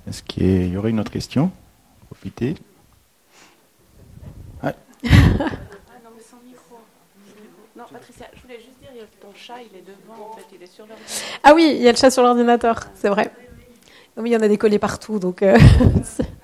Est-ce 0.08 0.22
qu'il 0.24 0.68
y 0.68 0.78
aurait 0.78 0.90
une 0.90 1.00
autre 1.00 1.12
question? 1.12 1.52
Profitez. 2.08 2.56
Ah 5.06 5.10
non, 6.04 6.12
mais 6.16 6.22
sans 6.22 6.38
micro. 6.46 6.80
Non, 7.76 7.86
Patricia, 7.92 8.28
je 8.36 8.42
voulais 8.42 8.60
juste 8.60 8.80
dire, 8.80 8.90
ton 9.20 9.34
chat, 9.34 9.62
il 9.62 9.78
est 9.78 9.82
devant, 9.82 10.32
en 10.32 10.36
fait, 10.36 10.46
il 10.54 10.62
est 10.62 10.68
sur 10.68 10.86
l'ordinateur. 10.86 11.40
Ah 11.44 11.54
oui, 11.54 11.74
il 11.76 11.82
y 11.82 11.88
a 11.88 11.92
le 11.92 11.98
chat 11.98 12.12
sur 12.12 12.24
l'ordinateur, 12.24 12.80
c'est 12.96 13.10
vrai. 13.10 13.32
Oui, 14.18 14.30
il 14.30 14.34
y 14.34 14.38
en 14.38 14.42
a 14.42 14.48
des 14.48 14.58
collés 14.58 14.80
partout, 14.80 15.20
donc. 15.20 15.42
Euh, 15.42 15.58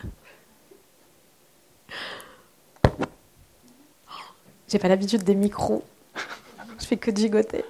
J'ai 4.67 4.79
pas 4.79 4.87
l'habitude 4.87 5.23
des 5.23 5.35
micros. 5.35 5.83
Je 6.79 6.85
fais 6.85 6.97
que 6.97 7.15
gigoter. 7.15 7.63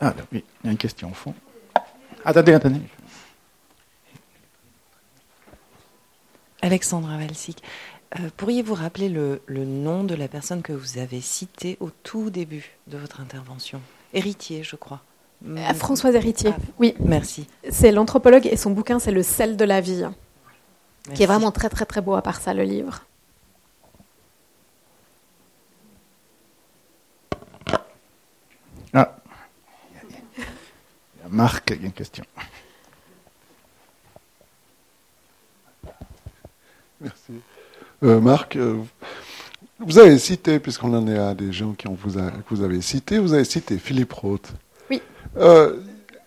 Ah 0.00 0.14
oui, 0.32 0.44
il 0.62 0.66
y 0.66 0.68
a 0.68 0.72
une 0.72 0.78
question 0.78 1.10
au 1.10 1.14
fond. 1.14 1.34
Attendez, 2.24 2.54
attendez. 2.54 2.80
Alexandra 6.62 7.16
Valsic. 7.16 7.62
Euh, 8.18 8.28
pourriez-vous 8.36 8.74
rappeler 8.74 9.08
le, 9.08 9.40
nom 9.48 10.02
de 10.02 10.14
la 10.14 10.26
personne 10.26 10.62
que 10.62 10.72
vous 10.72 10.98
avez 10.98 11.20
citée 11.20 11.76
au 11.78 11.90
tout 11.90 12.30
début 12.30 12.72
de 12.88 12.98
votre 12.98 13.20
intervention? 13.20 13.80
Héritier, 14.12 14.64
je 14.64 14.74
crois. 14.74 15.00
Euh, 15.46 15.74
Françoise 15.74 16.14
Héritier, 16.16 16.50
ah, 16.52 16.60
oui. 16.78 16.94
Merci. 16.98 17.46
C'est 17.70 17.92
l'anthropologue 17.92 18.46
et 18.46 18.56
son 18.56 18.72
bouquin, 18.72 18.98
c'est 18.98 19.12
Le 19.12 19.22
sel 19.22 19.56
de 19.56 19.64
la 19.64 19.80
vie, 19.80 20.04
qui 21.14 21.22
est 21.22 21.26
vraiment 21.26 21.52
très 21.52 21.68
très 21.68 21.86
très 21.86 22.00
beau 22.00 22.14
à 22.14 22.22
part 22.22 22.40
ça, 22.40 22.52
le 22.52 22.64
livre. 22.64 23.04
Ah. 28.92 29.16
Marc, 31.28 31.70
il 31.70 31.80
y 31.80 31.84
a 31.84 31.86
une 31.86 31.92
question. 31.92 32.24
Merci. 37.00 37.40
Euh, 38.02 38.20
Marc, 38.20 38.56
euh, 38.56 38.76
vous 39.78 39.98
avez 39.98 40.18
cité, 40.18 40.58
puisqu'on 40.58 40.94
en 40.94 41.06
est 41.06 41.18
à 41.18 41.34
des 41.34 41.52
gens 41.52 41.72
qui 41.72 41.86
ont 41.88 41.96
vous 42.00 42.12
que 42.14 42.54
vous 42.54 42.62
avez 42.62 42.80
cité, 42.80 43.18
vous 43.18 43.34
avez 43.34 43.44
cité 43.44 43.78
Philippe 43.78 44.12
Roth. 44.12 44.52
Oui. 44.90 45.02
Euh, 45.36 45.76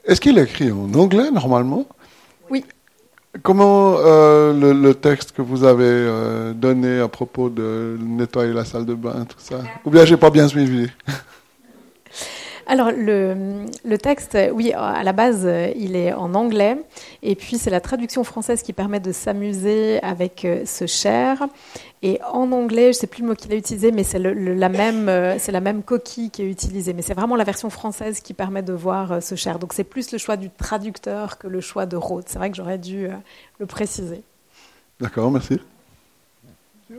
Est-ce 0.06 0.22
qu'il 0.22 0.38
écrit 0.38 0.72
en 0.72 0.94
anglais 0.94 1.32
normalement? 1.32 1.88
Oui. 2.50 2.64
Comment 3.42 3.96
euh, 3.98 4.54
le, 4.54 4.74
le 4.74 4.94
texte 4.94 5.32
que 5.32 5.42
vous 5.42 5.64
avez 5.64 5.86
euh, 5.88 6.54
donné 6.54 7.00
à 7.00 7.08
propos 7.08 7.50
de 7.50 7.98
nettoyer 8.00 8.54
la 8.54 8.66
salle 8.66 8.86
de 8.86 8.94
bain, 8.94 9.26
tout 9.28 9.40
ça? 9.40 9.62
Ou 9.86 9.90
bien 9.90 10.06
j'ai 10.06 10.18
pas 10.18 10.30
bien 10.30 10.48
suivi? 10.48 10.88
Alors, 12.74 12.90
le, 12.92 13.68
le 13.86 13.98
texte, 14.00 14.36
oui, 14.52 14.74
à 14.74 15.04
la 15.04 15.14
base, 15.14 15.48
il 15.76 15.96
est 15.96 16.12
en 16.12 16.34
anglais. 16.34 16.76
Et 17.22 17.36
puis, 17.36 17.60
c'est 17.60 17.70
la 17.70 17.80
traduction 17.80 18.24
française 18.24 18.64
qui 18.64 18.74
permet 18.74 19.00
de 19.00 19.12
s'amuser 19.12 20.02
avec 20.02 20.44
euh, 20.44 20.66
ce 20.66 20.88
cher. 20.88 21.44
Et 22.02 22.20
en 22.32 22.52
anglais, 22.52 22.86
je 22.86 22.88
ne 22.88 23.02
sais 23.02 23.06
plus 23.06 23.22
le 23.22 23.28
mot 23.28 23.36
qu'il 23.36 23.54
a 23.54 23.56
utilisé, 23.58 23.92
mais 23.92 24.04
c'est 24.04 24.18
le- 24.18 24.34
le- 24.34 24.56
la, 24.56 24.70
même, 24.70 25.08
euh, 25.08 25.38
c'est 25.38 25.52
la 25.52 25.60
même 25.60 25.84
coquille 25.84 26.32
qui 26.32 26.42
est 26.42 26.50
utilisée. 26.50 26.94
Mais 26.94 27.04
c'est 27.04 27.14
vraiment 27.14 27.36
la 27.36 27.44
version 27.44 27.70
française 27.70 28.22
qui 28.22 28.34
permet 28.34 28.64
de 28.64 28.74
voir 28.74 29.12
euh, 29.12 29.20
ce 29.22 29.36
cher. 29.36 29.60
Donc, 29.60 29.74
c'est 29.74 29.84
plus 29.84 30.12
le 30.12 30.18
choix 30.18 30.36
du 30.36 30.50
traducteur 30.50 31.38
que 31.38 31.46
le 31.46 31.62
choix 31.62 31.86
de 31.86 31.96
Rhodes. 31.96 32.26
C'est 32.26 32.40
vrai 32.40 32.50
que 32.50 32.58
j'aurais 32.58 32.80
dû 32.80 33.08
le 33.60 33.66
préciser. 33.68 34.24
D'accord, 35.00 35.30
merci. 35.30 35.60
Est-ce 36.90 36.98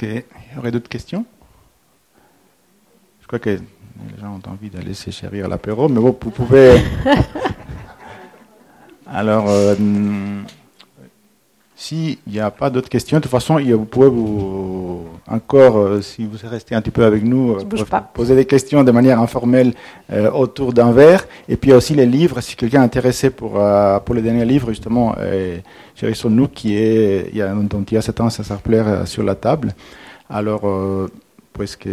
qu'il 0.00 0.24
y 0.54 0.58
aurait 0.58 0.70
d'autres 0.70 0.88
questions? 0.88 1.24
Je 3.20 3.26
crois 3.26 3.38
que 3.38 3.50
les 3.50 4.20
gens 4.20 4.34
ont 4.34 4.50
envie 4.50 4.70
d'aller 4.70 4.94
se 4.94 5.10
chérir 5.10 5.44
à 5.44 5.48
l'apéro, 5.48 5.88
mais 5.88 6.00
bon, 6.00 6.16
vous 6.20 6.30
pouvez. 6.30 6.80
Alors, 9.06 9.48
euh, 9.48 9.74
s'il 11.80 12.18
n'y 12.26 12.38
a 12.38 12.50
pas 12.50 12.68
d'autres 12.68 12.90
questions, 12.90 13.16
de 13.16 13.22
toute 13.22 13.30
façon, 13.30 13.58
vous 13.58 13.86
pouvez 13.86 14.10
vous 14.10 15.00
encore, 15.26 15.78
euh, 15.78 16.02
si 16.02 16.26
vous 16.26 16.36
restez 16.46 16.74
un 16.74 16.82
petit 16.82 16.90
peu 16.90 17.04
avec 17.04 17.24
nous, 17.24 17.52
euh, 17.52 18.00
poser 18.12 18.36
des 18.36 18.44
questions 18.44 18.84
de 18.84 18.90
manière 18.90 19.18
informelle 19.18 19.72
euh, 20.12 20.30
autour 20.30 20.74
d'un 20.74 20.92
verre. 20.92 21.24
Et 21.48 21.56
puis 21.56 21.70
il 21.70 21.72
y 21.72 21.74
a 21.74 21.78
aussi 21.78 21.94
les 21.94 22.04
livres, 22.04 22.38
si 22.42 22.54
quelqu'un 22.54 22.82
est 22.82 22.84
intéressé 22.84 23.30
pour, 23.30 23.52
euh, 23.58 23.98
pour 23.98 24.14
le 24.14 24.20
dernier 24.20 24.44
livre, 24.44 24.68
justement, 24.68 25.14
euh, 25.20 25.56
nous, 26.28 26.48
qui 26.48 26.76
est, 26.76 27.30
il 27.32 27.38
y 27.38 27.40
a, 27.40 27.48
dont 27.54 27.82
il 27.90 27.94
y 27.94 27.96
a 27.96 28.02
cette 28.02 28.20
ans, 28.20 28.28
ça 28.28 28.44
s'appelait 28.44 29.06
sur 29.06 29.22
la 29.22 29.34
table. 29.34 29.72
Alors, 30.28 30.62
puisque 31.54 31.88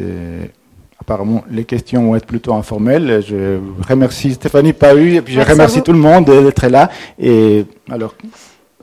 apparemment 1.00 1.46
les 1.50 1.64
questions 1.64 2.04
vont 2.04 2.16
être 2.18 2.26
plutôt 2.26 2.54
informelles, 2.54 3.24
je 3.26 3.58
remercie 3.88 4.34
Stéphanie 4.34 4.74
Pahu 4.74 5.16
et 5.16 5.22
puis 5.22 5.34
je 5.34 5.40
Merci 5.40 5.54
remercie 5.54 5.82
tout 5.82 5.94
le 5.94 6.00
monde 6.00 6.26
d'être 6.26 6.68
là. 6.68 6.90
Et 7.18 7.66
alors, 7.90 8.14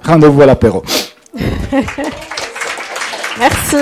rendez-vous 0.04 0.42
à 0.42 0.46
l'apéro. 0.46 0.82
Merci. 3.38 3.76